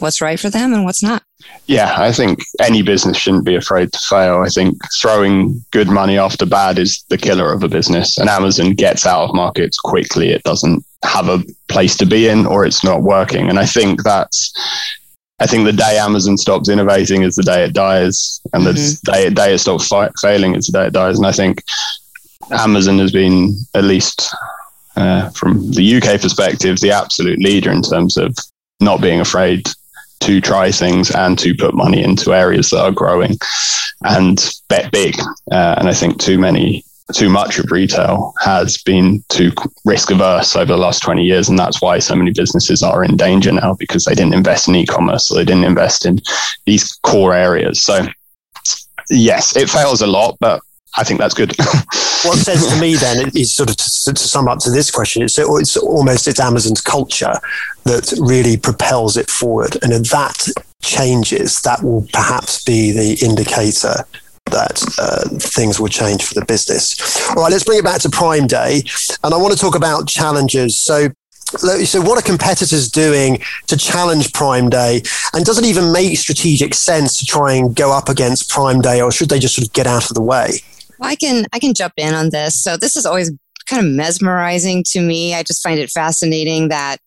what's 0.00 0.20
right 0.20 0.38
for 0.38 0.50
them 0.50 0.72
and 0.72 0.84
what's 0.84 1.02
not. 1.02 1.22
Yeah, 1.66 1.94
I 1.98 2.12
think 2.12 2.40
any 2.60 2.82
business 2.82 3.16
shouldn't 3.16 3.44
be 3.44 3.56
afraid 3.56 3.92
to 3.92 3.98
fail. 3.98 4.38
I 4.38 4.48
think 4.48 4.78
throwing 5.00 5.64
good 5.70 5.88
money 5.88 6.18
after 6.18 6.46
bad 6.46 6.78
is 6.78 7.04
the 7.08 7.18
killer 7.18 7.52
of 7.52 7.62
a 7.62 7.68
business. 7.68 8.18
And 8.18 8.28
Amazon 8.28 8.74
gets 8.74 9.06
out 9.06 9.24
of 9.24 9.34
markets 9.34 9.78
quickly. 9.78 10.30
It 10.30 10.42
doesn't 10.42 10.84
have 11.04 11.28
a 11.28 11.42
place 11.68 11.96
to 11.98 12.06
be 12.06 12.28
in 12.28 12.46
or 12.46 12.64
it's 12.64 12.84
not 12.84 13.02
working. 13.02 13.48
And 13.48 13.58
I 13.58 13.66
think 13.66 14.02
that's 14.02 14.52
I 15.38 15.46
think 15.46 15.64
the 15.64 15.72
day 15.72 15.98
Amazon 15.98 16.38
stops 16.38 16.70
innovating 16.70 17.22
is 17.22 17.34
the 17.34 17.42
day 17.42 17.64
it 17.64 17.74
dies, 17.74 18.40
and 18.54 18.64
the 18.64 18.72
mm-hmm. 18.72 19.12
day, 19.12 19.30
day 19.30 19.54
it 19.54 19.58
stops 19.58 19.86
fi- 19.86 20.10
failing 20.22 20.54
is 20.54 20.66
the 20.66 20.78
day 20.78 20.86
it 20.86 20.94
dies. 20.94 21.18
And 21.18 21.26
I 21.26 21.32
think 21.32 21.62
Amazon 22.50 22.98
has 23.00 23.12
been, 23.12 23.54
at 23.74 23.84
least 23.84 24.34
uh, 24.96 25.28
from 25.30 25.70
the 25.72 25.96
UK 25.96 26.20
perspective, 26.22 26.80
the 26.80 26.90
absolute 26.90 27.38
leader 27.38 27.70
in 27.70 27.82
terms 27.82 28.16
of 28.16 28.34
not 28.80 29.02
being 29.02 29.20
afraid 29.20 29.68
to 30.20 30.40
try 30.40 30.70
things 30.70 31.10
and 31.10 31.38
to 31.38 31.54
put 31.54 31.74
money 31.74 32.02
into 32.02 32.34
areas 32.34 32.70
that 32.70 32.82
are 32.82 32.92
growing 32.92 33.36
and 34.02 34.54
bet 34.68 34.90
big. 34.92 35.18
Uh, 35.50 35.76
and 35.78 35.88
I 35.88 35.94
think 35.94 36.18
too 36.18 36.38
many 36.38 36.84
too 37.14 37.28
much 37.28 37.58
of 37.58 37.70
retail 37.70 38.34
has 38.40 38.78
been 38.82 39.22
too 39.28 39.52
risk 39.84 40.10
averse 40.10 40.56
over 40.56 40.72
the 40.72 40.76
last 40.76 41.00
20 41.00 41.22
years. 41.22 41.48
And 41.48 41.58
that's 41.58 41.80
why 41.80 41.98
so 41.98 42.16
many 42.16 42.32
businesses 42.32 42.82
are 42.82 43.04
in 43.04 43.16
danger 43.16 43.52
now 43.52 43.74
because 43.78 44.04
they 44.04 44.14
didn't 44.14 44.34
invest 44.34 44.68
in 44.68 44.74
e 44.74 44.86
commerce, 44.86 45.26
so 45.26 45.34
they 45.34 45.44
didn't 45.44 45.64
invest 45.64 46.04
in 46.04 46.20
these 46.64 46.92
core 47.02 47.34
areas. 47.34 47.82
So, 47.82 48.06
yes, 49.08 49.56
it 49.56 49.70
fails 49.70 50.02
a 50.02 50.06
lot, 50.06 50.36
but 50.40 50.60
I 50.98 51.04
think 51.04 51.20
that's 51.20 51.34
good. 51.34 51.54
what 51.58 52.38
says 52.38 52.66
to 52.66 52.80
me 52.80 52.94
then 52.94 53.30
is 53.34 53.52
sort 53.52 53.70
of 53.70 53.76
to, 53.76 54.12
to, 54.12 54.16
sum 54.16 54.48
up 54.48 54.58
to 54.60 54.70
this 54.70 54.90
question, 54.90 55.22
it's, 55.22 55.38
it's 55.38 55.76
almost 55.76 56.26
it's 56.26 56.40
Amazon's 56.40 56.80
culture 56.80 57.34
that 57.84 58.12
really 58.20 58.56
propels 58.56 59.16
it 59.16 59.28
forward. 59.28 59.76
And 59.82 59.92
if 59.92 60.10
that 60.10 60.48
changes, 60.82 61.60
that 61.62 61.82
will 61.82 62.06
perhaps 62.12 62.64
be 62.64 62.92
the 62.92 63.18
indicator 63.24 64.04
that 64.46 64.82
uh, 64.98 65.28
things 65.38 65.78
will 65.80 65.88
change 65.88 66.24
for 66.24 66.34
the 66.34 66.44
business. 66.44 67.28
All 67.30 67.42
right, 67.42 67.50
let's 67.50 67.64
bring 67.64 67.78
it 67.78 67.84
back 67.84 68.00
to 68.02 68.10
Prime 68.10 68.46
Day. 68.46 68.82
And 69.22 69.34
I 69.34 69.36
want 69.36 69.52
to 69.52 69.58
talk 69.58 69.74
about 69.74 70.08
challenges. 70.08 70.76
So, 70.78 71.08
so 71.84 72.00
what 72.00 72.18
are 72.18 72.22
competitors 72.22 72.88
doing 72.88 73.42
to 73.66 73.76
challenge 73.76 74.32
Prime 74.32 74.70
Day? 74.70 75.02
And 75.34 75.44
does 75.44 75.58
it 75.58 75.64
even 75.64 75.92
make 75.92 76.16
strategic 76.16 76.74
sense 76.74 77.18
to 77.18 77.26
try 77.26 77.54
and 77.54 77.74
go 77.74 77.92
up 77.92 78.08
against 78.08 78.48
Prime 78.48 78.80
Day, 78.80 79.00
or 79.00 79.10
should 79.10 79.28
they 79.28 79.38
just 79.38 79.56
sort 79.56 79.66
of 79.66 79.72
get 79.72 79.86
out 79.86 80.08
of 80.10 80.14
the 80.14 80.22
way? 80.22 80.60
Well, 80.98 81.10
I 81.10 81.16
can 81.16 81.46
I 81.52 81.58
can 81.58 81.74
jump 81.74 81.94
in 81.96 82.14
on 82.14 82.30
this. 82.30 82.62
So 82.62 82.76
this 82.76 82.96
is 82.96 83.06
always 83.06 83.32
kind 83.68 83.84
of 83.84 83.92
mesmerizing 83.92 84.84
to 84.88 85.00
me. 85.00 85.34
I 85.34 85.42
just 85.42 85.62
find 85.62 85.78
it 85.78 85.90
fascinating 85.90 86.68
that 86.68 86.98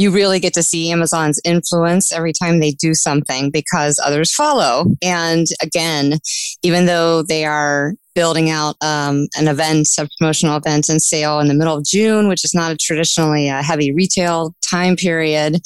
you 0.00 0.10
really 0.10 0.40
get 0.40 0.54
to 0.54 0.62
see 0.62 0.90
Amazon's 0.90 1.40
influence 1.44 2.10
every 2.10 2.32
time 2.32 2.58
they 2.58 2.70
do 2.70 2.94
something 2.94 3.50
because 3.50 4.00
others 4.02 4.34
follow. 4.34 4.86
And 5.02 5.46
again, 5.62 6.18
even 6.62 6.86
though 6.86 7.22
they 7.22 7.44
are 7.44 7.92
building 8.14 8.48
out 8.48 8.76
um, 8.80 9.28
an 9.36 9.46
event, 9.46 9.88
a 9.98 10.08
promotional 10.18 10.56
event 10.56 10.88
and 10.88 11.02
sale 11.02 11.38
in 11.38 11.48
the 11.48 11.54
middle 11.54 11.76
of 11.76 11.84
June, 11.84 12.28
which 12.28 12.44
is 12.44 12.54
not 12.54 12.72
a 12.72 12.76
traditionally 12.76 13.48
a 13.48 13.62
heavy 13.62 13.92
retail 13.92 14.54
time 14.68 14.96
period. 14.96 15.60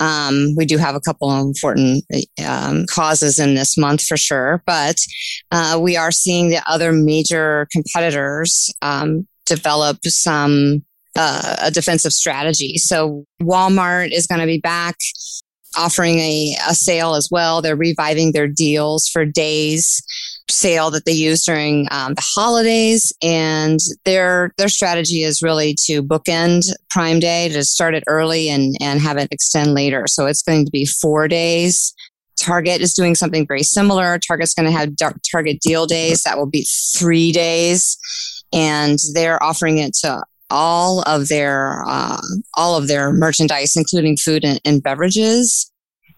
Um, 0.00 0.54
we 0.56 0.64
do 0.64 0.78
have 0.78 0.94
a 0.94 1.00
couple 1.00 1.30
of 1.30 1.40
important 1.40 2.04
um, 2.44 2.86
causes 2.88 3.38
in 3.38 3.54
this 3.54 3.76
month 3.76 4.02
for 4.02 4.16
sure, 4.16 4.62
but 4.66 4.96
uh, 5.50 5.78
we 5.80 5.96
are 5.96 6.10
seeing 6.10 6.48
the 6.48 6.62
other 6.66 6.92
major 6.92 7.68
competitors 7.70 8.72
um, 8.82 9.28
develop 9.46 9.98
some 10.06 10.82
uh, 11.16 11.56
a 11.62 11.70
defensive 11.70 12.12
strategy. 12.12 12.78
So 12.78 13.24
Walmart 13.42 14.12
is 14.12 14.26
going 14.26 14.40
to 14.40 14.46
be 14.46 14.58
back 14.58 14.96
offering 15.76 16.18
a, 16.18 16.56
a 16.68 16.74
sale 16.74 17.14
as 17.14 17.28
well. 17.30 17.62
They're 17.62 17.76
reviving 17.76 18.32
their 18.32 18.48
deals 18.48 19.08
for 19.08 19.24
days 19.24 20.02
sale 20.50 20.90
that 20.90 21.04
they 21.04 21.12
use 21.12 21.44
during 21.44 21.88
um, 21.90 22.14
the 22.14 22.22
holidays, 22.24 23.12
and 23.22 23.78
their 24.04 24.52
their 24.58 24.68
strategy 24.68 25.22
is 25.22 25.42
really 25.42 25.74
to 25.86 26.02
bookend 26.02 26.62
Prime 26.90 27.20
Day 27.20 27.48
to 27.48 27.64
start 27.64 27.94
it 27.94 28.04
early 28.06 28.48
and 28.48 28.76
and 28.80 29.00
have 29.00 29.16
it 29.16 29.28
extend 29.30 29.74
later. 29.74 30.04
So 30.06 30.26
it's 30.26 30.42
going 30.42 30.64
to 30.64 30.70
be 30.70 30.84
four 30.86 31.28
days. 31.28 31.94
Target 32.38 32.80
is 32.80 32.94
doing 32.94 33.14
something 33.14 33.46
very 33.46 33.62
similar. 33.62 34.18
Target's 34.18 34.54
going 34.54 34.66
to 34.66 34.76
have 34.76 34.90
Target 35.30 35.60
Deal 35.60 35.86
Days 35.86 36.22
that 36.22 36.38
will 36.38 36.46
be 36.46 36.66
three 36.96 37.32
days, 37.32 37.98
and 38.52 38.98
they're 39.14 39.42
offering 39.42 39.78
it 39.78 39.94
to 40.02 40.22
all 40.50 41.02
of 41.02 41.28
their 41.28 41.84
uh, 41.86 42.20
all 42.56 42.76
of 42.76 42.88
their 42.88 43.12
merchandise, 43.12 43.76
including 43.76 44.16
food 44.16 44.44
and, 44.44 44.60
and, 44.64 44.82
beverages. 44.82 45.70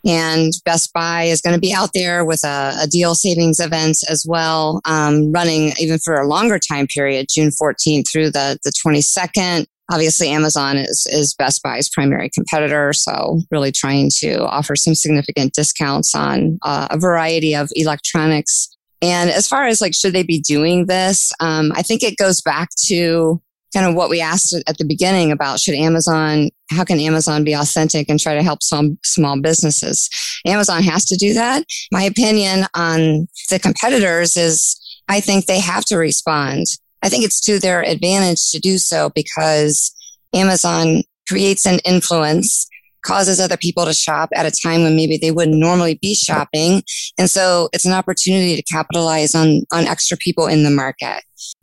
And 0.05 0.53
Best 0.65 0.93
Buy 0.93 1.25
is 1.25 1.41
going 1.41 1.55
to 1.55 1.61
be 1.61 1.73
out 1.73 1.91
there 1.95 2.25
with 2.25 2.45
a, 2.45 2.77
a 2.81 2.87
deal 2.87 3.15
savings 3.15 3.61
event 3.61 3.99
as 4.09 4.25
well, 4.27 4.81
um, 4.85 5.33
running 5.33 5.73
even 5.79 5.99
for 5.99 6.15
a 6.15 6.27
longer 6.27 6.59
time 6.59 6.87
period, 6.87 7.27
June 7.31 7.51
14th 7.51 8.05
through 8.11 8.31
the, 8.31 8.59
the 8.65 8.73
22nd. 8.85 9.67
Obviously, 9.91 10.29
Amazon 10.29 10.77
is, 10.77 11.07
is 11.11 11.35
Best 11.35 11.62
Buy's 11.62 11.88
primary 11.88 12.31
competitor, 12.31 12.93
so 12.93 13.41
really 13.51 13.71
trying 13.71 14.11
to 14.19 14.45
offer 14.47 14.75
some 14.75 14.95
significant 14.95 15.53
discounts 15.53 16.15
on 16.15 16.59
uh, 16.62 16.88
a 16.91 16.99
variety 16.99 17.55
of 17.55 17.69
electronics. 17.75 18.69
And 19.03 19.29
as 19.29 19.49
far 19.49 19.67
as 19.67 19.81
like, 19.81 19.95
should 19.95 20.12
they 20.12 20.23
be 20.23 20.41
doing 20.41 20.87
this? 20.87 21.33
Um, 21.41 21.73
I 21.75 21.83
think 21.83 22.03
it 22.03 22.17
goes 22.17 22.41
back 22.41 22.71
to 22.87 23.43
kind 23.75 23.87
of 23.87 23.95
what 23.95 24.11
we 24.11 24.21
asked 24.21 24.55
at 24.67 24.79
the 24.79 24.85
beginning 24.85 25.33
about 25.33 25.61
should 25.61 25.75
Amazon, 25.75 26.51
how 26.71 26.85
can 26.85 27.01
Amazon 27.01 27.45
be 27.45 27.53
authentic 27.53 28.09
and 28.09 28.21
try 28.21 28.35
to 28.35 28.43
help 28.43 28.63
some 28.63 28.99
small 29.05 29.41
businesses? 29.41 30.09
Amazon 30.47 30.83
has 30.83 31.05
to 31.07 31.17
do 31.17 31.35
that. 31.35 31.65
My 31.91 32.03
opinion 32.03 32.67
on 32.75 33.27
the 33.51 33.59
competitors 33.59 34.37
is 34.37 34.79
I 35.09 35.21
think 35.21 35.47
they 35.47 35.61
have 35.61 35.85
to 35.87 35.97
respond. 35.97 36.67
I 37.03 37.09
think 37.09 37.25
it's 37.25 37.41
to 37.47 37.59
their 37.59 37.83
advantage 37.83 38.51
to 38.51 38.61
do 38.61 38.79
so 38.79 39.11
because 39.15 39.93
Amazon 40.35 41.03
creates 41.29 41.67
an 41.67 41.79
influence 41.85 42.69
causes 43.03 43.41
other 43.41 43.57
people 43.57 43.85
to 43.85 43.93
shop 43.93 44.31
at 44.35 44.47
a 44.47 44.51
time 44.63 44.83
when 44.83 44.97
maybe 44.97 45.19
they 45.19 45.31
wouldn't 45.31 45.59
normally 45.59 45.99
be 46.01 46.15
shopping. 46.15 46.83
And 47.19 47.29
so 47.29 47.69
it's 47.73 47.85
an 47.85 47.93
opportunity 47.93 48.57
to 48.57 48.63
capitalize 48.63 49.35
on, 49.35 49.63
on 49.73 49.87
extra 49.87 50.17
people 50.17 50.47
in 50.47 50.63
the 50.63 50.71
market. 50.71 51.23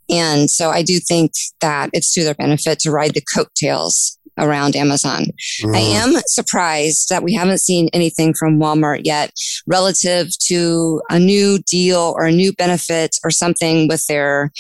And 0.10 0.50
so 0.50 0.69
I 0.69 0.82
do 0.82 1.00
think 1.00 1.32
that 1.62 1.89
it's 1.93 2.13
to 2.13 2.24
their 2.24 2.34
benefit 2.34 2.80
to 2.80 2.91
ride 2.91 3.13
the 3.13 3.24
coattails 3.34 4.17
around 4.39 4.76
Amazon. 4.76 5.26
Mm. 5.62 5.76
I 5.76 5.80
am 5.80 6.13
surprised 6.26 7.10
that 7.10 7.24
we 7.24 7.34
haven't 7.34 7.60
seen 7.60 7.89
anything 7.93 8.34
from 8.34 8.60
Walmart 8.60 9.02
yet 9.04 9.32
relative 9.67 10.30
to 10.48 11.02
a 11.10 11.19
new 11.19 11.60
deal 11.60 12.13
or 12.17 12.26
a 12.26 12.32
new 12.32 12.54
benefit 12.54 13.17
or 13.24 13.32
something 13.32 13.88
with 13.88 14.06
their 14.08 14.52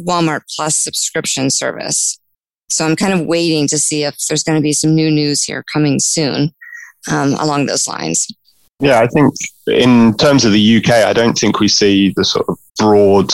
Walmart 0.00 0.42
Plus 0.54 0.76
subscription 0.76 1.50
service. 1.50 2.18
So 2.70 2.84
I'm 2.84 2.96
kind 2.96 3.14
of 3.14 3.26
waiting 3.26 3.66
to 3.68 3.78
see 3.78 4.04
if 4.04 4.16
there's 4.28 4.42
going 4.42 4.58
to 4.58 4.62
be 4.62 4.72
some 4.72 4.94
new 4.94 5.10
news 5.10 5.42
here 5.44 5.64
coming 5.72 5.98
soon 5.98 6.52
um, 7.10 7.34
along 7.34 7.66
those 7.66 7.88
lines. 7.88 8.26
Yeah, 8.80 9.00
I 9.00 9.06
think 9.08 9.34
in 9.66 10.16
terms 10.18 10.44
of 10.44 10.52
the 10.52 10.76
UK, 10.76 10.90
I 10.90 11.12
don't 11.12 11.36
think 11.36 11.58
we 11.58 11.68
see 11.68 12.12
the 12.14 12.24
sort 12.24 12.48
of 12.48 12.58
broad 12.78 13.32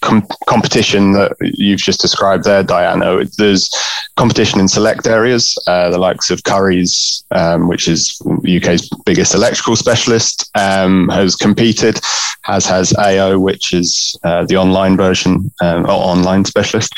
com- 0.00 0.26
competition 0.46 1.12
that 1.12 1.36
you've 1.40 1.80
just 1.80 2.00
described 2.00 2.44
there, 2.44 2.62
Diana. 2.62 3.24
There's 3.38 3.70
competition 4.16 4.60
in 4.60 4.68
select 4.68 5.06
areas, 5.06 5.56
uh, 5.66 5.90
the 5.90 5.98
likes 5.98 6.30
of 6.30 6.42
Currys, 6.42 7.24
um, 7.30 7.68
which 7.68 7.88
is 7.88 8.20
UK's 8.26 8.88
biggest 9.04 9.34
electrical 9.34 9.76
specialist, 9.76 10.50
um, 10.54 11.08
has 11.08 11.36
competed, 11.36 12.00
as 12.48 12.66
has 12.66 12.94
AO, 12.96 13.38
which 13.38 13.72
is 13.72 14.18
uh, 14.24 14.44
the 14.46 14.56
online 14.56 14.96
version 14.96 15.50
um, 15.60 15.84
or 15.84 15.90
online 15.90 16.44
specialist. 16.44 16.92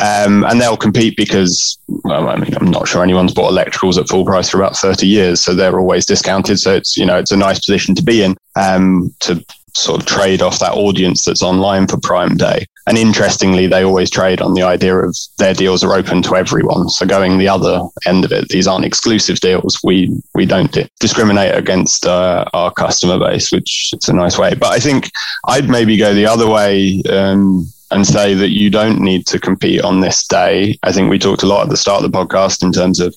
Um, 0.00 0.44
and 0.44 0.60
they'll 0.60 0.76
compete 0.76 1.16
because, 1.16 1.78
well, 1.88 2.28
I 2.28 2.36
mean, 2.36 2.54
I'm 2.54 2.70
not 2.70 2.86
sure 2.86 3.02
anyone's 3.02 3.34
bought 3.34 3.52
electricals 3.52 3.98
at 3.98 4.08
full 4.08 4.24
price 4.24 4.48
for 4.48 4.58
about 4.58 4.76
30 4.76 5.06
years, 5.06 5.40
so 5.40 5.54
they're 5.54 5.80
always 5.80 6.06
discounted. 6.06 6.60
So 6.60 6.74
it's, 6.74 6.96
you 6.96 7.04
know, 7.04 7.18
it's 7.18 7.32
a 7.32 7.36
nice 7.36 7.58
position 7.58 7.94
to 7.96 8.02
be 8.02 8.22
in 8.22 8.36
um, 8.56 9.12
to 9.20 9.44
sort 9.74 10.00
of 10.00 10.06
trade 10.06 10.42
off 10.42 10.58
that 10.58 10.72
audience 10.72 11.24
that's 11.24 11.42
online 11.42 11.86
for 11.86 11.98
Prime 12.00 12.36
Day. 12.36 12.66
And 12.86 12.96
interestingly, 12.96 13.66
they 13.66 13.84
always 13.84 14.10
trade 14.10 14.40
on 14.40 14.54
the 14.54 14.62
idea 14.62 14.96
of 14.96 15.16
their 15.36 15.52
deals 15.52 15.84
are 15.84 15.94
open 15.94 16.22
to 16.22 16.36
everyone. 16.36 16.88
So 16.88 17.04
going 17.04 17.36
the 17.36 17.48
other 17.48 17.80
end 18.06 18.24
of 18.24 18.32
it, 18.32 18.48
these 18.48 18.66
aren't 18.66 18.86
exclusive 18.86 19.40
deals. 19.40 19.78
We 19.84 20.10
we 20.34 20.46
don't 20.46 20.76
discriminate 20.98 21.54
against 21.54 22.06
uh, 22.06 22.46
our 22.54 22.72
customer 22.72 23.18
base, 23.18 23.52
which 23.52 23.90
it's 23.92 24.08
a 24.08 24.14
nice 24.14 24.38
way. 24.38 24.54
But 24.54 24.72
I 24.72 24.78
think 24.78 25.10
I'd 25.46 25.68
maybe 25.68 25.96
go 25.96 26.14
the 26.14 26.26
other 26.26 26.48
way. 26.48 27.02
Um, 27.10 27.68
and 27.90 28.06
say 28.06 28.34
that 28.34 28.50
you 28.50 28.68
don't 28.68 29.00
need 29.00 29.26
to 29.26 29.40
compete 29.40 29.80
on 29.80 30.00
this 30.00 30.26
day. 30.26 30.78
I 30.82 30.92
think 30.92 31.08
we 31.08 31.18
talked 31.18 31.42
a 31.42 31.46
lot 31.46 31.62
at 31.62 31.70
the 31.70 31.76
start 31.78 32.04
of 32.04 32.12
the 32.12 32.18
podcast 32.18 32.62
in 32.62 32.70
terms 32.70 33.00
of 33.00 33.16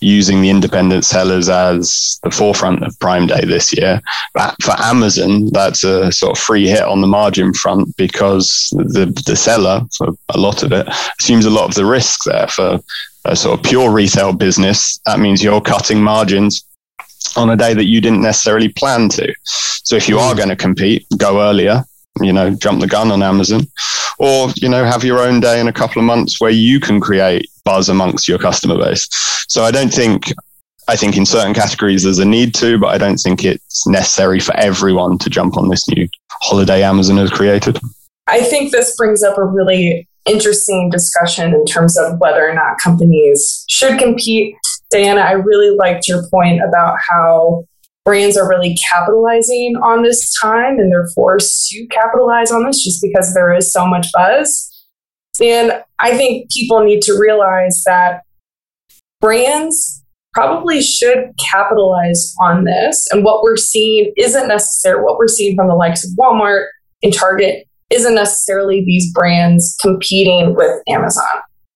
using 0.00 0.40
the 0.40 0.50
independent 0.50 1.04
sellers 1.04 1.48
as 1.48 2.18
the 2.22 2.30
forefront 2.30 2.82
of 2.82 2.98
Prime 2.98 3.26
Day 3.26 3.44
this 3.44 3.76
year. 3.76 4.00
But 4.34 4.54
for 4.62 4.74
Amazon, 4.78 5.50
that's 5.52 5.84
a 5.84 6.12
sort 6.12 6.36
of 6.36 6.42
free 6.42 6.68
hit 6.68 6.82
on 6.82 7.00
the 7.00 7.06
margin 7.06 7.52
front 7.52 7.96
because 7.96 8.68
the, 8.72 9.06
the 9.26 9.36
seller, 9.36 9.82
for 9.96 10.08
a 10.30 10.38
lot 10.38 10.62
of 10.62 10.72
it, 10.72 10.88
assumes 11.20 11.46
a 11.46 11.50
lot 11.50 11.68
of 11.68 11.74
the 11.74 11.86
risk 11.86 12.24
there. 12.24 12.46
For 12.48 12.80
a 13.24 13.36
sort 13.36 13.58
of 13.58 13.64
pure 13.64 13.90
retail 13.90 14.32
business, 14.32 15.00
that 15.06 15.18
means 15.18 15.42
you're 15.42 15.60
cutting 15.60 16.02
margins 16.02 16.64
on 17.36 17.50
a 17.50 17.56
day 17.56 17.74
that 17.74 17.86
you 17.86 18.00
didn't 18.00 18.22
necessarily 18.22 18.68
plan 18.68 19.08
to. 19.10 19.32
So 19.44 19.96
if 19.96 20.08
you 20.08 20.18
are 20.18 20.32
hmm. 20.32 20.36
going 20.36 20.48
to 20.48 20.56
compete, 20.56 21.06
go 21.16 21.42
earlier, 21.42 21.84
you 22.20 22.32
know, 22.32 22.50
jump 22.50 22.80
the 22.80 22.86
gun 22.86 23.10
on 23.10 23.22
Amazon, 23.22 23.66
or, 24.18 24.50
you 24.56 24.68
know, 24.68 24.84
have 24.84 25.04
your 25.04 25.20
own 25.20 25.40
day 25.40 25.60
in 25.60 25.68
a 25.68 25.72
couple 25.72 26.00
of 26.00 26.06
months 26.06 26.40
where 26.40 26.50
you 26.50 26.80
can 26.80 27.00
create 27.00 27.48
buzz 27.64 27.88
amongst 27.88 28.28
your 28.28 28.38
customer 28.38 28.76
base. 28.76 29.08
So 29.48 29.64
I 29.64 29.70
don't 29.70 29.92
think 29.92 30.32
I 30.88 30.96
think 30.96 31.16
in 31.16 31.26
certain 31.26 31.54
categories 31.54 32.04
there's 32.04 32.20
a 32.20 32.24
need 32.24 32.54
to, 32.56 32.78
but 32.78 32.88
I 32.88 32.98
don't 32.98 33.16
think 33.16 33.44
it's 33.44 33.86
necessary 33.86 34.38
for 34.38 34.54
everyone 34.56 35.18
to 35.18 35.30
jump 35.30 35.56
on 35.56 35.68
this 35.68 35.88
new 35.88 36.08
holiday 36.30 36.82
Amazon 36.82 37.16
has 37.16 37.30
created. 37.30 37.78
I 38.28 38.40
think 38.40 38.72
this 38.72 38.94
brings 38.96 39.22
up 39.22 39.36
a 39.36 39.44
really 39.44 40.08
interesting 40.26 40.90
discussion 40.90 41.54
in 41.54 41.64
terms 41.64 41.98
of 41.98 42.18
whether 42.18 42.48
or 42.48 42.54
not 42.54 42.78
companies 42.82 43.64
should 43.68 43.98
compete. 43.98 44.56
Diana, 44.90 45.20
I 45.20 45.32
really 45.32 45.76
liked 45.76 46.06
your 46.06 46.28
point 46.28 46.60
about 46.62 46.98
how 47.08 47.64
brands 48.06 48.38
are 48.38 48.48
really 48.48 48.78
capitalizing 48.90 49.74
on 49.82 50.04
this 50.04 50.32
time 50.40 50.78
and 50.78 50.90
they're 50.90 51.08
forced 51.14 51.68
to 51.68 51.86
capitalize 51.88 52.52
on 52.52 52.64
this 52.64 52.82
just 52.82 53.02
because 53.02 53.34
there 53.34 53.52
is 53.52 53.70
so 53.70 53.84
much 53.84 54.06
buzz. 54.14 54.72
And 55.42 55.72
I 55.98 56.16
think 56.16 56.50
people 56.50 56.82
need 56.84 57.02
to 57.02 57.18
realize 57.18 57.82
that 57.84 58.22
brands 59.20 60.04
probably 60.32 60.80
should 60.80 61.32
capitalize 61.50 62.34
on 62.40 62.64
this. 62.64 63.06
And 63.10 63.24
what 63.24 63.42
we're 63.42 63.56
seeing 63.56 64.12
isn't 64.16 64.48
necessarily 64.48 65.02
what 65.02 65.18
we're 65.18 65.28
seeing 65.28 65.56
from 65.56 65.68
the 65.68 65.74
likes 65.74 66.04
of 66.04 66.16
Walmart 66.16 66.66
and 67.02 67.12
Target 67.12 67.66
isn't 67.90 68.14
necessarily 68.14 68.84
these 68.84 69.12
brands 69.12 69.76
competing 69.82 70.54
with 70.54 70.80
Amazon. 70.88 71.24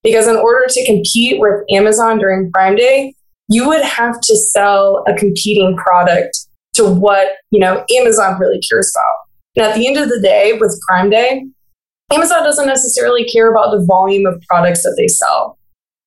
Because 0.02 0.28
in 0.28 0.36
order 0.36 0.66
to 0.68 0.86
compete 0.86 1.40
with 1.40 1.62
Amazon 1.70 2.18
during 2.18 2.50
Prime 2.52 2.76
Day, 2.76 3.14
you 3.50 3.68
would 3.68 3.82
have 3.82 4.20
to 4.20 4.36
sell 4.36 5.04
a 5.06 5.14
competing 5.14 5.76
product 5.76 6.38
to 6.74 6.84
what, 6.84 7.32
you 7.50 7.58
know, 7.58 7.84
Amazon 7.98 8.38
really 8.38 8.60
cares 8.60 8.90
about. 8.94 9.26
And 9.56 9.66
at 9.66 9.76
the 9.76 9.86
end 9.86 9.96
of 9.96 10.08
the 10.08 10.20
day, 10.22 10.56
with 10.58 10.80
Prime 10.88 11.10
Day, 11.10 11.44
Amazon 12.12 12.44
doesn't 12.44 12.66
necessarily 12.66 13.24
care 13.24 13.50
about 13.50 13.72
the 13.72 13.84
volume 13.84 14.24
of 14.24 14.40
products 14.48 14.84
that 14.84 14.94
they 14.96 15.08
sell. 15.08 15.58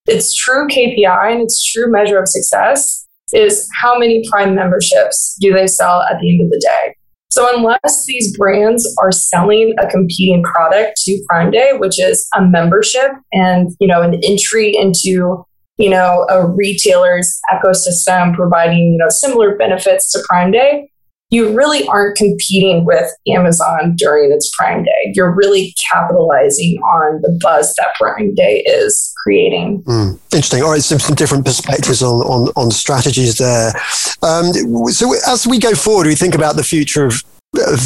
Its 0.07 0.33
true 0.33 0.67
KPI 0.67 1.33
and 1.33 1.41
its 1.41 1.63
true 1.71 1.91
measure 1.91 2.19
of 2.19 2.27
success 2.27 3.05
is 3.33 3.67
how 3.81 3.97
many 3.99 4.23
Prime 4.29 4.55
memberships 4.55 5.37
do 5.41 5.53
they 5.53 5.67
sell 5.67 6.01
at 6.01 6.19
the 6.21 6.31
end 6.31 6.41
of 6.41 6.49
the 6.49 6.59
day. 6.65 6.95
So 7.31 7.49
unless 7.57 8.05
these 8.05 8.37
brands 8.37 8.87
are 9.01 9.11
selling 9.11 9.73
a 9.79 9.87
competing 9.87 10.43
product 10.43 11.01
to 11.05 11.23
Prime 11.27 11.51
Day, 11.51 11.71
which 11.73 11.99
is 11.99 12.27
a 12.35 12.41
membership 12.41 13.11
and, 13.31 13.69
you 13.79 13.87
know, 13.87 14.01
an 14.01 14.19
entry 14.23 14.75
into, 14.75 15.43
you 15.77 15.89
know, 15.89 16.25
a 16.29 16.47
retailer's 16.47 17.39
ecosystem 17.51 18.35
providing, 18.35 18.93
you 18.93 18.97
know, 18.97 19.09
similar 19.09 19.55
benefits 19.55 20.11
to 20.11 20.19
Prime 20.27 20.51
Day, 20.51 20.89
you 21.29 21.51
really 21.51 21.87
aren't 21.87 22.15
competing 22.15 22.85
with 22.85 23.09
Amazon 23.27 23.95
during 23.95 24.31
its 24.31 24.51
Prime 24.55 24.83
Day. 24.83 25.11
You're 25.15 25.33
really 25.33 25.73
capitalizing 25.91 26.77
on 26.77 27.21
the 27.21 27.39
buzz 27.41 27.73
that 27.75 27.95
Prime 27.99 28.35
Day 28.35 28.63
is 28.67 29.11
creating. 29.23 29.81
Mm, 29.83 30.19
interesting. 30.25 30.61
All 30.61 30.71
right, 30.71 30.83
some, 30.83 30.99
some 30.99 31.15
different 31.15 31.43
perspectives 31.43 32.03
on, 32.03 32.21
on, 32.27 32.53
on 32.55 32.69
strategies 32.69 33.39
there. 33.39 33.73
Um, 34.21 34.53
so 34.91 35.15
as 35.27 35.47
we 35.47 35.57
go 35.57 35.73
forward, 35.73 36.05
we 36.05 36.15
think 36.15 36.35
about 36.35 36.55
the 36.55 36.63
future 36.63 37.05
of 37.05 37.13
of 37.13 37.32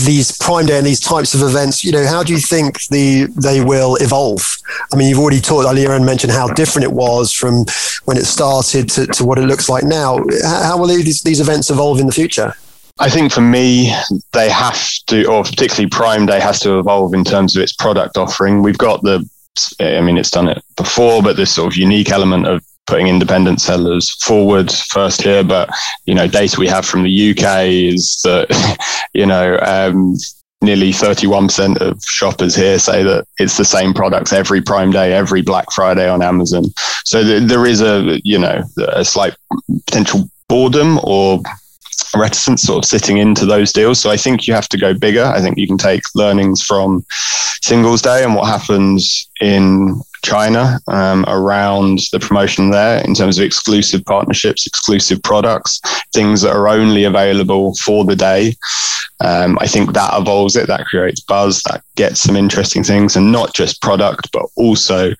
these 0.05 0.37
Prime 0.37 0.65
Day 0.65 0.77
and 0.77 0.87
these 0.87 0.99
types 0.99 1.33
of 1.33 1.41
events, 1.41 1.83
you 1.83 1.91
know, 1.91 2.05
how 2.05 2.23
do 2.23 2.33
you 2.33 2.39
think 2.39 2.87
the 2.87 3.25
they 3.35 3.61
will 3.61 3.97
evolve? 3.97 4.57
I 4.93 4.95
mean, 4.95 5.09
you've 5.09 5.19
already 5.19 5.41
talked 5.41 5.67
earlier 5.67 5.91
and 5.91 6.05
mentioned 6.05 6.31
how 6.31 6.47
different 6.47 6.85
it 6.85 6.93
was 6.93 7.33
from 7.33 7.65
when 8.05 8.17
it 8.17 8.25
started 8.25 8.89
to, 8.91 9.07
to 9.07 9.25
what 9.25 9.37
it 9.37 9.45
looks 9.45 9.67
like 9.67 9.83
now. 9.83 10.23
How 10.43 10.77
will 10.77 10.87
these, 10.87 11.21
these 11.21 11.41
events 11.41 11.69
evolve 11.69 11.99
in 11.99 12.05
the 12.05 12.13
future? 12.13 12.53
I 12.99 13.09
think 13.09 13.31
for 13.31 13.41
me, 13.41 13.93
they 14.31 14.49
have 14.49 14.81
to, 15.07 15.25
or 15.25 15.43
particularly 15.43 15.89
Prime 15.89 16.25
Day 16.25 16.39
has 16.39 16.59
to 16.61 16.79
evolve 16.79 17.13
in 17.13 17.23
terms 17.23 17.55
of 17.55 17.61
its 17.61 17.73
product 17.73 18.17
offering. 18.17 18.63
We've 18.63 18.77
got 18.77 19.03
the, 19.03 19.29
I 19.79 20.01
mean, 20.01 20.17
it's 20.17 20.31
done 20.31 20.47
it 20.47 20.63
before, 20.77 21.21
but 21.21 21.35
this 21.35 21.53
sort 21.53 21.71
of 21.73 21.77
unique 21.77 22.09
element 22.09 22.47
of 22.47 22.65
putting 22.87 23.07
independent 23.07 23.61
sellers 23.61 24.09
forward 24.23 24.71
first 24.71 25.21
here. 25.21 25.43
But, 25.43 25.69
you 26.05 26.15
know, 26.15 26.27
data 26.27 26.59
we 26.59 26.67
have 26.67 26.85
from 26.85 27.03
the 27.03 27.31
UK 27.31 27.65
is 27.67 28.21
that, 28.23 28.47
you 29.13 29.25
know, 29.25 29.59
um, 29.61 30.15
nearly 30.61 30.91
31% 30.91 31.77
of 31.77 32.01
shoppers 32.03 32.55
here 32.55 32.79
say 32.79 33.03
that 33.03 33.25
it's 33.37 33.57
the 33.57 33.65
same 33.65 33.93
products 33.93 34.33
every 34.33 34.59
prime 34.59 34.89
day 34.89 35.13
every 35.13 35.43
black 35.43 35.71
friday 35.71 36.09
on 36.09 36.23
amazon 36.23 36.63
so 37.05 37.23
th- 37.23 37.43
there 37.43 37.67
is 37.67 37.79
a 37.81 38.19
you 38.23 38.39
know 38.39 38.63
a 38.87 39.05
slight 39.05 39.35
potential 39.85 40.27
boredom 40.49 40.99
or 41.03 41.39
reticence 42.17 42.63
sort 42.63 42.83
of 42.83 42.89
sitting 42.89 43.17
into 43.17 43.45
those 43.45 43.71
deals. 43.71 43.99
So 43.99 44.09
I 44.09 44.17
think 44.17 44.47
you 44.47 44.53
have 44.53 44.69
to 44.69 44.77
go 44.77 44.93
bigger. 44.93 45.23
I 45.23 45.41
think 45.41 45.57
you 45.57 45.67
can 45.67 45.77
take 45.77 46.01
learnings 46.15 46.61
from 46.63 47.05
Singles 47.63 48.01
Day 48.01 48.23
and 48.23 48.35
what 48.35 48.47
happens 48.47 49.29
in 49.41 50.01
China 50.23 50.79
um, 50.87 51.25
around 51.27 51.99
the 52.11 52.19
promotion 52.19 52.69
there 52.69 53.03
in 53.05 53.13
terms 53.13 53.37
of 53.37 53.45
exclusive 53.45 54.03
partnerships, 54.05 54.67
exclusive 54.67 55.21
products, 55.23 55.81
things 56.13 56.41
that 56.41 56.55
are 56.55 56.67
only 56.67 57.03
available 57.03 57.75
for 57.75 58.03
the 58.03 58.15
day. 58.15 58.53
Um, 59.19 59.57
I 59.59 59.67
think 59.67 59.93
that 59.93 60.13
evolves 60.13 60.55
it, 60.55 60.67
that 60.67 60.85
creates 60.85 61.21
buzz, 61.21 61.61
that 61.63 61.83
gets 61.95 62.21
some 62.21 62.35
interesting 62.35 62.83
things, 62.83 63.15
and 63.15 63.31
not 63.31 63.53
just 63.53 63.81
product, 63.81 64.29
but 64.31 64.45
also 64.55 65.13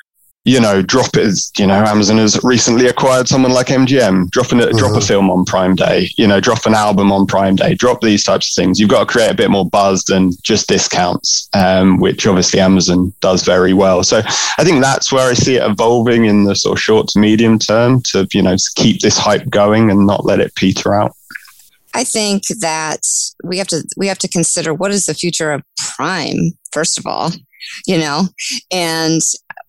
you 0.48 0.62
know, 0.62 0.82
drop 0.82 1.18
it. 1.18 1.38
You 1.58 1.68
know, 1.68 1.76
Amazon 1.76 2.18
has 2.20 2.42
recently 2.42 2.88
acquired 2.88 3.28
someone 3.28 3.52
like 3.52 3.68
MGM. 3.68 4.30
Dropping 4.30 4.60
it, 4.60 4.70
mm-hmm. 4.70 4.78
drop 4.78 4.96
a 4.96 5.06
film 5.06 5.30
on 5.30 5.44
Prime 5.44 5.76
Day. 5.76 6.10
You 6.18 6.26
know, 6.26 6.40
drop 6.40 6.66
an 6.66 6.74
album 6.74 7.12
on 7.12 7.26
Prime 7.26 7.58
Day. 7.58 7.76
Drop 7.76 8.00
these 8.00 8.24
types 8.24 8.50
of 8.50 8.56
things. 8.64 8.80
You've 8.80 8.90
got 8.90 9.02
to 9.02 9.06
create 9.06 9.30
a 9.30 9.36
bit 9.36 9.52
more 9.52 9.70
buzz 9.70 10.06
than 10.06 10.32
just 10.44 10.70
discounts, 10.70 11.50
um, 11.54 12.00
which 12.00 12.26
obviously 12.26 12.62
Amazon 12.62 13.14
does 13.20 13.44
very 13.44 13.74
well. 13.74 14.04
So 14.04 14.22
I 14.58 14.64
think 14.64 14.82
that's 14.82 15.12
where 15.12 15.30
I 15.30 15.34
see 15.34 15.58
it 15.58 15.70
evolving 15.70 16.24
in 16.24 16.46
the 16.46 16.56
sort 16.56 16.78
of 16.78 16.82
short 16.82 17.10
to 17.10 17.20
medium 17.20 17.60
term 17.60 18.02
to 18.04 18.26
you 18.32 18.42
know 18.42 18.56
keep 18.76 19.02
this 19.02 19.18
hype 19.18 19.50
going 19.50 19.92
and 19.92 20.08
not 20.08 20.26
let 20.26 20.40
it 20.40 20.56
peter 20.56 20.94
out. 20.94 21.12
I 21.94 22.06
think 22.06 22.44
that 22.62 23.02
we 23.44 23.58
have 23.58 23.68
to 23.68 23.84
we 23.98 24.08
have 24.08 24.20
to 24.20 24.30
consider 24.30 24.74
what 24.74 24.92
is 24.92 25.08
the 25.08 25.14
future 25.14 25.52
of 25.52 25.64
Prime 25.96 26.54
first 26.72 27.00
of 27.00 27.06
all, 27.06 27.32
you 27.86 27.98
know, 27.98 28.28
and 28.72 29.22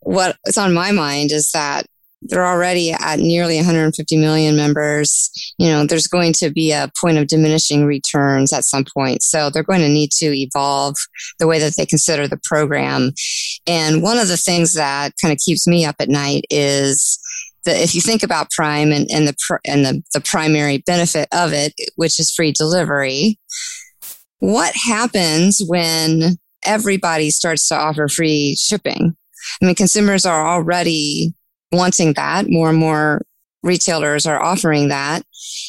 what's 0.08 0.56
on 0.56 0.72
my 0.72 0.90
mind 0.90 1.32
is 1.32 1.50
that 1.52 1.84
they're 2.22 2.46
already 2.46 2.92
at 2.92 3.20
nearly 3.20 3.56
150 3.56 4.16
million 4.16 4.56
members. 4.56 5.30
You 5.58 5.68
know, 5.68 5.86
there's 5.86 6.06
going 6.06 6.32
to 6.34 6.50
be 6.50 6.72
a 6.72 6.90
point 7.00 7.18
of 7.18 7.28
diminishing 7.28 7.84
returns 7.84 8.52
at 8.52 8.64
some 8.64 8.84
point. 8.96 9.22
So 9.22 9.50
they're 9.50 9.62
going 9.62 9.82
to 9.82 9.88
need 9.88 10.10
to 10.12 10.26
evolve 10.36 10.96
the 11.38 11.46
way 11.46 11.58
that 11.60 11.76
they 11.76 11.86
consider 11.86 12.26
the 12.26 12.40
program. 12.42 13.12
And 13.66 14.02
one 14.02 14.18
of 14.18 14.28
the 14.28 14.38
things 14.38 14.74
that 14.74 15.12
kind 15.20 15.30
of 15.30 15.38
keeps 15.38 15.66
me 15.66 15.84
up 15.84 15.96
at 16.00 16.08
night 16.08 16.44
is 16.50 17.18
that 17.66 17.80
if 17.80 17.94
you 17.94 18.00
think 18.00 18.22
about 18.22 18.50
Prime 18.50 18.90
and, 18.90 19.08
and 19.12 19.28
the 19.28 19.60
and 19.66 19.84
the, 19.84 20.02
the 20.14 20.22
primary 20.22 20.78
benefit 20.86 21.28
of 21.32 21.52
it, 21.52 21.74
which 21.96 22.18
is 22.18 22.32
free 22.32 22.52
delivery, 22.52 23.38
what 24.38 24.74
happens 24.74 25.62
when 25.66 26.38
everybody 26.64 27.30
starts 27.30 27.68
to 27.68 27.76
offer 27.76 28.08
free 28.08 28.56
shipping? 28.58 29.17
I 29.60 29.66
mean, 29.66 29.74
consumers 29.74 30.26
are 30.26 30.46
already 30.46 31.34
wanting 31.72 32.14
that. 32.14 32.48
More 32.48 32.70
and 32.70 32.78
more 32.78 33.22
retailers 33.62 34.26
are 34.26 34.40
offering 34.40 34.88
that. 34.88 35.22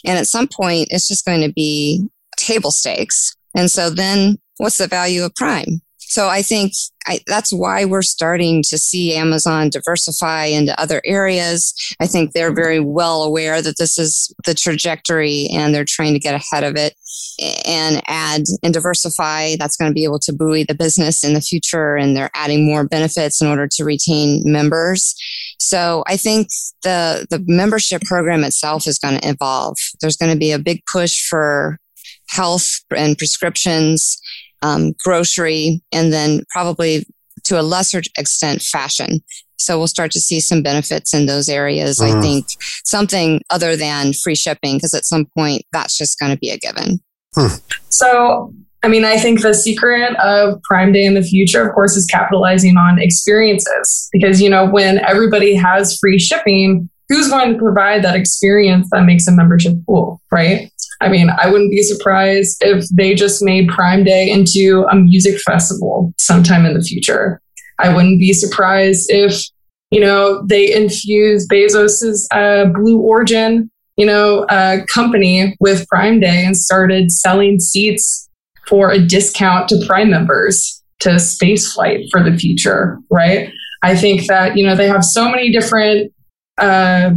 And 0.05 0.17
at 0.17 0.27
some 0.27 0.47
point, 0.47 0.89
it's 0.91 1.07
just 1.07 1.25
going 1.25 1.41
to 1.41 1.51
be 1.51 2.07
table 2.37 2.71
stakes. 2.71 3.35
And 3.55 3.69
so 3.69 3.89
then 3.89 4.37
what's 4.57 4.77
the 4.77 4.87
value 4.87 5.23
of 5.23 5.35
Prime? 5.35 5.81
So 6.09 6.27
I 6.27 6.41
think 6.41 6.73
I, 7.05 7.19
that's 7.27 7.53
why 7.53 7.85
we're 7.85 8.01
starting 8.01 8.63
to 8.63 8.79
see 8.79 9.15
Amazon 9.15 9.69
diversify 9.69 10.45
into 10.45 10.79
other 10.81 11.03
areas. 11.05 11.73
I 11.99 12.07
think 12.07 12.31
they're 12.31 12.53
very 12.53 12.79
well 12.79 13.21
aware 13.21 13.61
that 13.61 13.77
this 13.77 13.99
is 13.99 14.33
the 14.43 14.55
trajectory 14.55 15.47
and 15.53 15.73
they're 15.73 15.85
trying 15.87 16.13
to 16.13 16.19
get 16.19 16.33
ahead 16.33 16.63
of 16.63 16.75
it 16.75 16.95
and 17.65 18.01
add 18.07 18.41
and 18.63 18.73
diversify. 18.73 19.55
That's 19.59 19.77
going 19.77 19.91
to 19.91 19.93
be 19.93 20.03
able 20.03 20.19
to 20.19 20.33
buoy 20.33 20.63
the 20.63 20.73
business 20.73 21.23
in 21.23 21.35
the 21.35 21.41
future. 21.41 21.95
And 21.95 22.17
they're 22.17 22.31
adding 22.33 22.65
more 22.65 22.87
benefits 22.87 23.39
in 23.39 23.47
order 23.47 23.67
to 23.73 23.85
retain 23.85 24.41
members. 24.43 25.13
So 25.59 26.03
I 26.07 26.17
think 26.17 26.47
the, 26.81 27.27
the 27.29 27.43
membership 27.47 28.01
program 28.01 28.43
itself 28.43 28.87
is 28.87 28.97
going 28.97 29.19
to 29.19 29.29
evolve. 29.29 29.77
There's 30.01 30.17
going 30.17 30.33
to 30.33 30.39
be 30.39 30.51
a 30.51 30.59
big 30.59 30.81
push 30.91 31.23
for 31.27 31.77
health 32.29 32.79
and 32.95 33.17
prescriptions 33.17 34.19
um, 34.61 34.93
grocery, 35.03 35.81
and 35.91 36.11
then 36.11 36.43
probably 36.49 37.05
to 37.45 37.59
a 37.59 37.63
lesser 37.63 38.01
extent 38.17 38.61
fashion. 38.61 39.21
So 39.57 39.77
we'll 39.77 39.87
start 39.87 40.11
to 40.11 40.19
see 40.19 40.39
some 40.39 40.63
benefits 40.63 41.13
in 41.13 41.25
those 41.25 41.49
areas. 41.49 41.99
Mm. 41.99 42.17
I 42.17 42.21
think 42.21 42.45
something 42.85 43.41
other 43.49 43.75
than 43.75 44.13
free 44.13 44.35
shipping, 44.35 44.77
because 44.77 44.93
at 44.93 45.05
some 45.05 45.25
point 45.37 45.63
that's 45.71 45.97
just 45.97 46.17
going 46.19 46.31
to 46.31 46.37
be 46.37 46.49
a 46.49 46.57
given. 46.57 46.99
Hmm. 47.35 47.55
So, 47.89 48.53
I 48.83 48.87
mean, 48.87 49.03
I 49.03 49.17
think 49.17 49.41
the 49.41 49.53
secret 49.53 50.15
of 50.17 50.61
Prime 50.63 50.93
Day 50.93 51.05
in 51.05 51.13
the 51.13 51.21
future, 51.21 51.67
of 51.67 51.75
course, 51.75 51.97
is 51.97 52.05
capitalizing 52.05 52.77
on 52.77 52.99
experiences. 52.99 54.09
Because, 54.13 54.41
you 54.41 54.49
know, 54.49 54.65
when 54.65 54.99
everybody 54.99 55.53
has 55.55 55.97
free 55.99 56.17
shipping, 56.17 56.89
who's 57.09 57.29
going 57.29 57.51
to 57.51 57.59
provide 57.59 58.03
that 58.03 58.15
experience 58.15 58.87
that 58.91 59.03
makes 59.03 59.27
a 59.27 59.31
membership 59.31 59.73
cool, 59.87 60.21
right? 60.31 60.71
I 61.01 61.09
mean, 61.09 61.29
I 61.29 61.49
wouldn't 61.49 61.71
be 61.71 61.81
surprised 61.81 62.57
if 62.61 62.85
they 62.89 63.15
just 63.15 63.41
made 63.43 63.69
Prime 63.69 64.03
Day 64.03 64.29
into 64.29 64.85
a 64.91 64.95
music 64.95 65.39
festival 65.41 66.13
sometime 66.17 66.65
in 66.65 66.73
the 66.73 66.81
future. 66.81 67.41
I 67.79 67.93
wouldn't 67.93 68.19
be 68.19 68.33
surprised 68.33 69.09
if, 69.09 69.41
you 69.91 70.01
know, 70.01 70.45
they 70.45 70.73
infuse 70.73 71.47
Bezos's 71.47 72.27
uh, 72.31 72.65
Blue 72.65 72.99
Origin, 72.99 73.71
you 73.95 74.05
know, 74.05 74.43
uh, 74.45 74.85
company 74.85 75.55
with 75.59 75.87
Prime 75.87 76.19
Day 76.19 76.45
and 76.45 76.55
started 76.55 77.11
selling 77.11 77.59
seats 77.59 78.29
for 78.67 78.91
a 78.91 78.99
discount 78.99 79.69
to 79.69 79.83
Prime 79.87 80.11
members 80.11 80.83
to 80.99 81.17
space 81.17 81.71
flight 81.71 82.05
for 82.11 82.21
the 82.21 82.37
future, 82.37 82.99
right? 83.09 83.51
I 83.81 83.95
think 83.95 84.27
that, 84.27 84.57
you 84.57 84.65
know, 84.65 84.75
they 84.75 84.87
have 84.87 85.05
so 85.05 85.29
many 85.29 85.49
different 85.51 86.11
uh, 86.59 87.11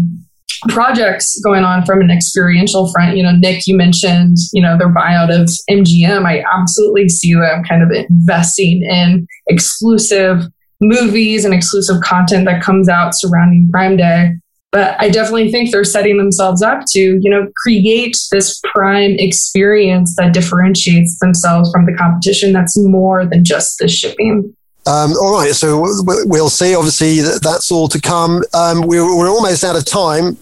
projects 0.68 1.40
going 1.42 1.64
on 1.64 1.84
from 1.84 2.00
an 2.00 2.10
experiential 2.10 2.90
front. 2.92 3.16
You 3.16 3.22
know, 3.22 3.32
Nick, 3.32 3.66
you 3.66 3.76
mentioned, 3.76 4.36
you 4.52 4.62
know, 4.62 4.78
their 4.78 4.92
buyout 4.92 5.34
of 5.34 5.48
MGM. 5.68 6.24
I 6.24 6.44
absolutely 6.52 7.08
see 7.08 7.34
them 7.34 7.64
kind 7.64 7.82
of 7.82 7.90
investing 7.90 8.82
in 8.82 9.26
exclusive 9.48 10.44
movies 10.80 11.44
and 11.44 11.54
exclusive 11.54 12.00
content 12.02 12.44
that 12.46 12.62
comes 12.62 12.88
out 12.88 13.12
surrounding 13.14 13.68
Prime 13.72 13.96
Day. 13.96 14.32
But 14.72 14.96
I 14.98 15.10
definitely 15.10 15.52
think 15.52 15.70
they're 15.70 15.84
setting 15.84 16.16
themselves 16.16 16.62
up 16.62 16.84
to, 16.92 16.98
you 16.98 17.30
know, 17.30 17.46
create 17.62 18.16
this 18.30 18.58
prime 18.74 19.16
experience 19.18 20.16
that 20.16 20.32
differentiates 20.32 21.18
themselves 21.18 21.70
from 21.70 21.84
the 21.84 21.92
competition 21.92 22.54
that's 22.54 22.74
more 22.78 23.26
than 23.26 23.44
just 23.44 23.78
the 23.78 23.86
shipping. 23.86 24.56
Um, 24.84 25.12
all 25.12 25.32
right, 25.32 25.54
so 25.54 25.80
we'll 26.26 26.50
see. 26.50 26.74
Obviously, 26.74 27.20
that's 27.20 27.70
all 27.70 27.86
to 27.86 28.00
come. 28.00 28.42
Um, 28.52 28.80
we're, 28.82 29.04
we're, 29.16 29.30
almost 29.30 29.62
out 29.62 29.76
of 29.76 29.84
time. 29.84 30.36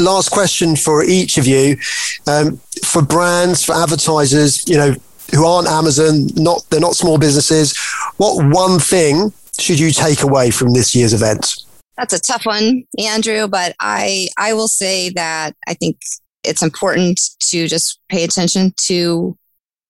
Last 0.00 0.30
question 0.30 0.74
for 0.74 1.04
each 1.04 1.38
of 1.38 1.46
you: 1.46 1.76
um, 2.26 2.56
for 2.82 3.02
brands, 3.02 3.64
for 3.64 3.72
advertisers, 3.72 4.68
you 4.68 4.76
know, 4.76 4.96
who 5.32 5.46
aren't 5.46 5.68
Amazon, 5.68 6.26
not 6.34 6.64
they're 6.70 6.80
not 6.80 6.96
small 6.96 7.18
businesses. 7.18 7.76
What 8.16 8.44
one 8.52 8.80
thing 8.80 9.32
should 9.60 9.78
you 9.78 9.92
take 9.92 10.22
away 10.22 10.50
from 10.50 10.72
this 10.72 10.94
year's 10.96 11.12
event? 11.12 11.54
That's 11.96 12.12
a 12.12 12.20
tough 12.20 12.44
one, 12.44 12.82
Andrew, 12.98 13.46
but 13.46 13.76
I 13.78 14.28
I 14.36 14.54
will 14.54 14.66
say 14.66 15.10
that 15.10 15.54
I 15.68 15.74
think 15.74 15.98
it's 16.42 16.62
important 16.62 17.20
to 17.50 17.68
just 17.68 18.00
pay 18.08 18.24
attention 18.24 18.74
to 18.86 19.38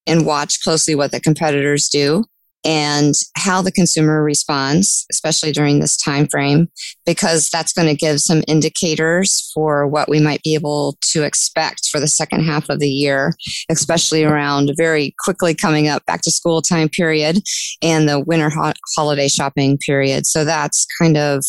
and 0.05 0.27
watch 0.27 0.63
closely 0.63 0.93
what 0.93 1.11
the 1.11 1.19
competitors 1.19 1.89
do 1.89 2.23
and 2.65 3.13
how 3.35 3.61
the 3.61 3.71
consumer 3.71 4.23
responds, 4.23 5.05
especially 5.11 5.51
during 5.51 5.79
this 5.79 5.95
time 5.95 6.27
frame, 6.27 6.67
because 7.05 7.49
that's 7.49 7.71
going 7.71 7.87
to 7.87 7.95
give 7.95 8.19
some 8.19 8.43
indicators 8.47 9.51
for 9.53 9.87
what 9.87 10.09
we 10.09 10.19
might 10.19 10.41
be 10.43 10.55
able 10.55 10.97
to 11.11 11.23
expect 11.23 11.87
for 11.91 11.99
the 11.99 12.07
second 12.07 12.43
half 12.43 12.67
of 12.69 12.79
the 12.79 12.89
year, 12.89 13.33
especially 13.69 14.23
around 14.23 14.71
very 14.75 15.13
quickly 15.23 15.53
coming 15.53 15.87
up 15.87 16.05
back 16.05 16.21
to 16.23 16.31
school 16.31 16.61
time 16.61 16.89
period 16.89 17.39
and 17.81 18.09
the 18.09 18.19
winter 18.19 18.49
ho- 18.49 18.73
holiday 18.95 19.27
shopping 19.27 19.77
period. 19.77 20.25
So 20.25 20.43
that's 20.43 20.87
kind 20.99 21.17
of 21.17 21.45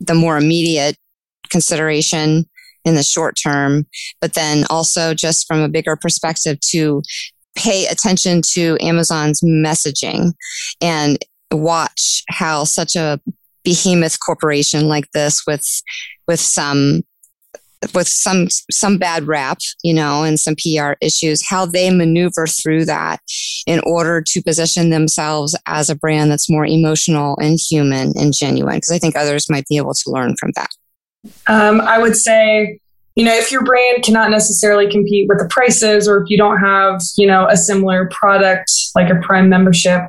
the 0.00 0.14
more 0.14 0.38
immediate 0.38 0.96
consideration 1.50 2.46
in 2.84 2.94
the 2.94 3.02
short 3.02 3.36
term, 3.36 3.84
but 4.20 4.34
then 4.34 4.64
also 4.70 5.12
just 5.12 5.46
from 5.46 5.60
a 5.60 5.68
bigger 5.68 5.96
perspective 5.96 6.58
to 6.60 7.02
pay 7.56 7.86
attention 7.86 8.42
to 8.52 8.76
Amazon's 8.80 9.40
messaging 9.42 10.32
and 10.80 11.18
watch 11.50 12.22
how 12.28 12.64
such 12.64 12.96
a 12.96 13.20
behemoth 13.64 14.18
corporation 14.20 14.86
like 14.88 15.10
this 15.12 15.42
with 15.46 15.66
with 16.28 16.40
some 16.40 17.02
with 17.94 18.08
some 18.08 18.48
some 18.70 18.98
bad 18.98 19.26
rap, 19.26 19.58
you 19.82 19.92
know, 19.92 20.22
and 20.22 20.38
some 20.40 20.54
PR 20.54 20.92
issues, 21.00 21.46
how 21.46 21.66
they 21.66 21.90
maneuver 21.90 22.46
through 22.46 22.84
that 22.84 23.20
in 23.66 23.80
order 23.80 24.22
to 24.26 24.42
position 24.42 24.90
themselves 24.90 25.56
as 25.66 25.90
a 25.90 25.94
brand 25.94 26.30
that's 26.30 26.50
more 26.50 26.66
emotional 26.66 27.36
and 27.38 27.58
human 27.58 28.12
and 28.16 28.32
genuine. 28.34 28.76
Because 28.76 28.92
I 28.92 28.98
think 28.98 29.16
others 29.16 29.50
might 29.50 29.66
be 29.68 29.76
able 29.76 29.94
to 29.94 30.10
learn 30.10 30.36
from 30.38 30.52
that. 30.56 30.70
Um, 31.46 31.80
I 31.80 31.98
would 31.98 32.16
say 32.16 32.78
you 33.16 33.24
know, 33.24 33.34
if 33.34 33.50
your 33.50 33.64
brand 33.64 34.04
cannot 34.04 34.30
necessarily 34.30 34.90
compete 34.90 35.26
with 35.28 35.38
the 35.38 35.48
prices 35.48 36.06
or 36.06 36.22
if 36.22 36.28
you 36.28 36.36
don't 36.36 36.58
have, 36.58 37.00
you 37.16 37.26
know, 37.26 37.46
a 37.48 37.56
similar 37.56 38.10
product 38.10 38.70
like 38.94 39.10
a 39.10 39.18
Prime 39.22 39.48
membership, 39.48 40.02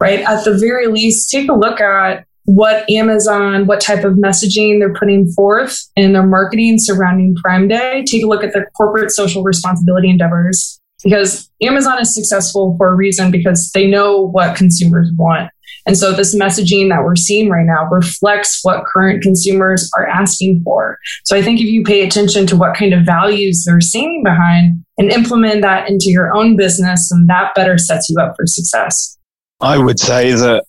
right? 0.00 0.20
At 0.20 0.44
the 0.44 0.56
very 0.56 0.86
least, 0.86 1.30
take 1.30 1.48
a 1.50 1.52
look 1.52 1.80
at 1.80 2.24
what 2.44 2.88
Amazon, 2.88 3.66
what 3.66 3.80
type 3.80 4.04
of 4.04 4.14
messaging 4.14 4.78
they're 4.78 4.94
putting 4.94 5.26
forth 5.32 5.78
in 5.96 6.12
their 6.12 6.26
marketing 6.26 6.76
surrounding 6.78 7.34
Prime 7.42 7.66
Day. 7.66 8.04
Take 8.06 8.22
a 8.22 8.28
look 8.28 8.44
at 8.44 8.52
their 8.52 8.70
corporate 8.76 9.10
social 9.10 9.42
responsibility 9.42 10.08
endeavors 10.08 10.80
because 11.02 11.50
Amazon 11.60 12.00
is 12.00 12.14
successful 12.14 12.76
for 12.78 12.88
a 12.88 12.94
reason 12.94 13.32
because 13.32 13.70
they 13.72 13.86
know 13.86 14.28
what 14.28 14.56
consumers 14.56 15.10
want. 15.16 15.50
And 15.86 15.96
so 15.98 16.12
this 16.12 16.34
messaging 16.34 16.88
that 16.88 17.04
we're 17.04 17.16
seeing 17.16 17.50
right 17.50 17.66
now 17.66 17.88
reflects 17.90 18.60
what 18.62 18.84
current 18.84 19.22
consumers 19.22 19.90
are 19.96 20.06
asking 20.06 20.62
for. 20.64 20.98
So 21.24 21.36
I 21.36 21.42
think 21.42 21.60
if 21.60 21.66
you 21.66 21.82
pay 21.82 22.06
attention 22.06 22.46
to 22.48 22.56
what 22.56 22.76
kind 22.76 22.94
of 22.94 23.04
values 23.04 23.64
they're 23.66 23.80
seeing 23.80 24.22
behind 24.24 24.84
and 24.96 25.10
implement 25.10 25.62
that 25.62 25.88
into 25.88 26.06
your 26.08 26.34
own 26.34 26.56
business, 26.56 27.10
and 27.10 27.28
that 27.28 27.54
better 27.54 27.76
sets 27.78 28.08
you 28.08 28.16
up 28.20 28.34
for 28.36 28.46
success. 28.46 29.18
I 29.60 29.78
would 29.78 29.98
say 29.98 30.32
that 30.32 30.64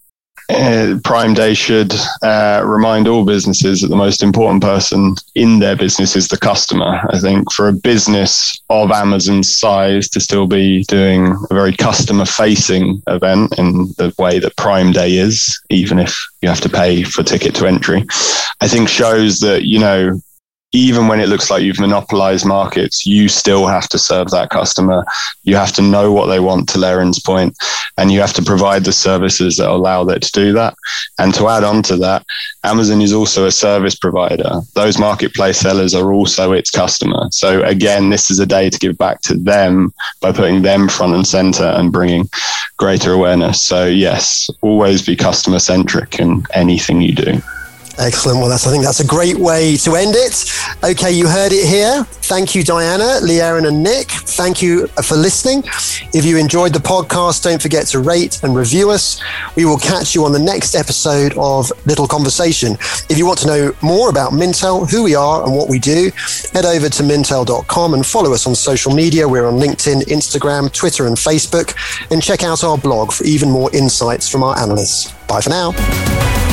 uh, 0.50 1.00
Prime 1.04 1.34
Day 1.34 1.54
should 1.54 1.93
uh, 2.22 2.62
remind 2.66 3.08
all 3.08 3.26
businesses 3.26 3.82
that 3.82 3.88
the 3.88 3.96
most 3.96 4.22
important 4.22 4.62
person 4.62 5.16
in 5.34 5.60
their 5.60 5.76
business 5.76 6.16
is 6.16 6.28
the 6.28 6.38
customer. 6.38 7.02
I 7.10 7.20
think 7.20 7.52
for 7.52 7.68
a 7.68 7.74
business 7.74 8.62
of 8.70 8.91
Amazon's 8.91 9.52
size 9.52 10.08
to 10.10 10.20
still 10.20 10.48
be 10.48 10.84
doing 10.84 11.36
a 11.50 11.54
very 11.54 11.76
customer 11.76 12.26
facing 12.26 13.02
event 13.08 13.58
in 13.58 13.93
the 13.98 14.14
way 14.20 14.39
that 14.39 14.56
Prime 14.58 14.91
Day 14.91 15.18
is, 15.18 15.60
even 15.70 16.00
if 16.00 16.18
you 16.41 16.50
have 16.50 16.62
to 16.62 16.70
pay 16.70 17.04
for 17.04 17.24
ticket 17.24 17.56
to 17.56 17.68
entry, 17.68 18.06
I 18.62 18.68
think 18.68 18.88
shows 18.88 19.39
that, 19.39 19.64
you 19.64 19.80
know, 19.80 20.22
even 20.76 21.07
when 21.07 21.21
it 21.21 21.30
looks 21.30 21.49
like 21.49 21.63
you've 21.63 21.80
monopolized 21.80 22.45
markets, 22.45 23.05
you 23.05 23.30
still 23.30 23.65
have 23.65 23.88
to 23.88 23.97
serve 23.97 24.30
that 24.32 24.49
customer. 24.49 25.05
You 25.43 25.55
have 25.55 25.71
to 25.73 25.82
know 25.82 26.11
what 26.11 26.26
they 26.26 26.41
want 26.41 26.67
to 26.69 26.78
Lerin's 26.78 27.19
point, 27.19 27.55
and 27.97 28.11
you 28.11 28.19
have 28.19 28.34
to 28.34 28.43
provide 28.43 28.84
the 28.84 28.91
services 28.91 29.55
that 29.55 29.69
allow 29.69 30.03
that 30.03 30.21
to 30.23 30.32
do 30.34 30.51
that. 30.53 30.76
And 31.17 31.34
to 31.36 31.47
add 31.47 31.63
on 31.63 31.82
to 31.84 31.95
that, 31.97 32.26
Amazon 32.65 33.01
is 33.01 33.13
also 33.13 33.45
a 33.45 33.51
service 33.51 33.95
provider. 33.95 34.59
Those 34.73 34.99
marketplace 34.99 35.59
sellers 35.59 35.95
are 35.95 36.11
also 36.11 36.51
its 36.51 36.71
customer. 36.71 37.28
So 37.32 37.63
again, 37.63 38.09
this 38.09 38.30
is 38.30 38.39
a 38.39 38.45
day 38.45 38.69
to 38.69 38.80
give 38.80 38.97
back 38.97 39.21
to 39.21 39.34
them 39.36 39.93
by 40.19 40.34
putting 40.34 40.61
them 40.61 40.89
front 40.89 41.15
and 41.15 41.26
center 41.26 41.63
and 41.63 41.91
bringing 41.91 42.28
greater 42.78 43.13
awareness. 43.13 43.63
So 43.63 43.86
yes, 43.86 44.49
always 44.61 45.05
be 45.05 45.15
customer 45.15 45.59
centric 45.59 46.19
in 46.19 46.43
anything 46.53 46.99
you 46.99 47.13
do. 47.13 47.41
Excellent. 47.98 48.39
Well, 48.39 48.50
that's, 48.50 48.68
I 48.68 48.72
think 48.72 48.84
that's 48.84 49.00
a 49.00 49.08
great 49.08 49.38
way 49.38 49.78
to 49.78 49.96
end 49.96 50.16
it. 50.16 50.52
Okay, 50.84 51.12
you 51.12 51.28
heard 51.28 51.54
it 51.54 51.66
here. 51.66 52.04
Thank 52.04 52.54
you, 52.54 52.64
Diana, 52.64 53.20
Leeron, 53.22 53.68
and 53.68 53.82
Nick. 53.82 54.10
Thank 54.10 54.62
you 54.62 54.88
for 54.88 55.16
listening. 55.16 55.64
If 56.14 56.26
you 56.26 56.38
enjoyed 56.38 56.74
the 56.74 56.80
podcast, 56.80 57.43
don't 57.43 57.62
forget 57.62 57.86
to 57.88 58.00
rate 58.00 58.43
and 58.43 58.56
review 58.56 58.91
us. 58.91 59.22
We 59.56 59.64
will 59.66 59.78
catch 59.78 60.14
you 60.14 60.26
on 60.26 60.34
the 60.34 60.39
next 60.39 60.76
episode 60.76 61.34
of 61.38 61.72
Little 61.86 62.08
Conversation. 62.08 62.74
If 63.10 63.18
you 63.18 63.26
want 63.26 63.39
to 63.39 63.48
know 63.48 63.76
more 63.82 64.10
about 64.10 64.34
Mintel, 64.34 64.89
who 64.89 65.04
we 65.04 65.16
are, 65.16 65.43
and 65.43 65.56
what 65.56 65.70
we 65.70 65.80
do, 65.80 66.12
head 66.52 66.66
over 66.66 66.89
to 66.89 67.04
mintel.com 67.04 67.93
and 67.93 68.06
follow 68.06 68.34
us 68.34 68.46
on 68.46 68.56
social 68.56 68.93
media. 68.93 69.28
We're 69.28 69.48
on 69.48 69.56
LinkedIn, 69.56 70.04
Instagram, 70.04 70.72
Twitter, 70.74 71.08
and 71.08 71.16
Facebook. 71.16 71.76
And 72.12 72.22
check 72.22 72.43
out 72.43 72.64
our 72.64 72.78
blog 72.78 73.14
for 73.14 73.24
even 73.24 73.50
more 73.50 73.74
insights 73.74 74.28
from 74.28 74.43
our 74.43 74.58
analysts. 74.60 75.14
Bye 75.28 75.41
for 75.41 75.50
now. 75.50 76.45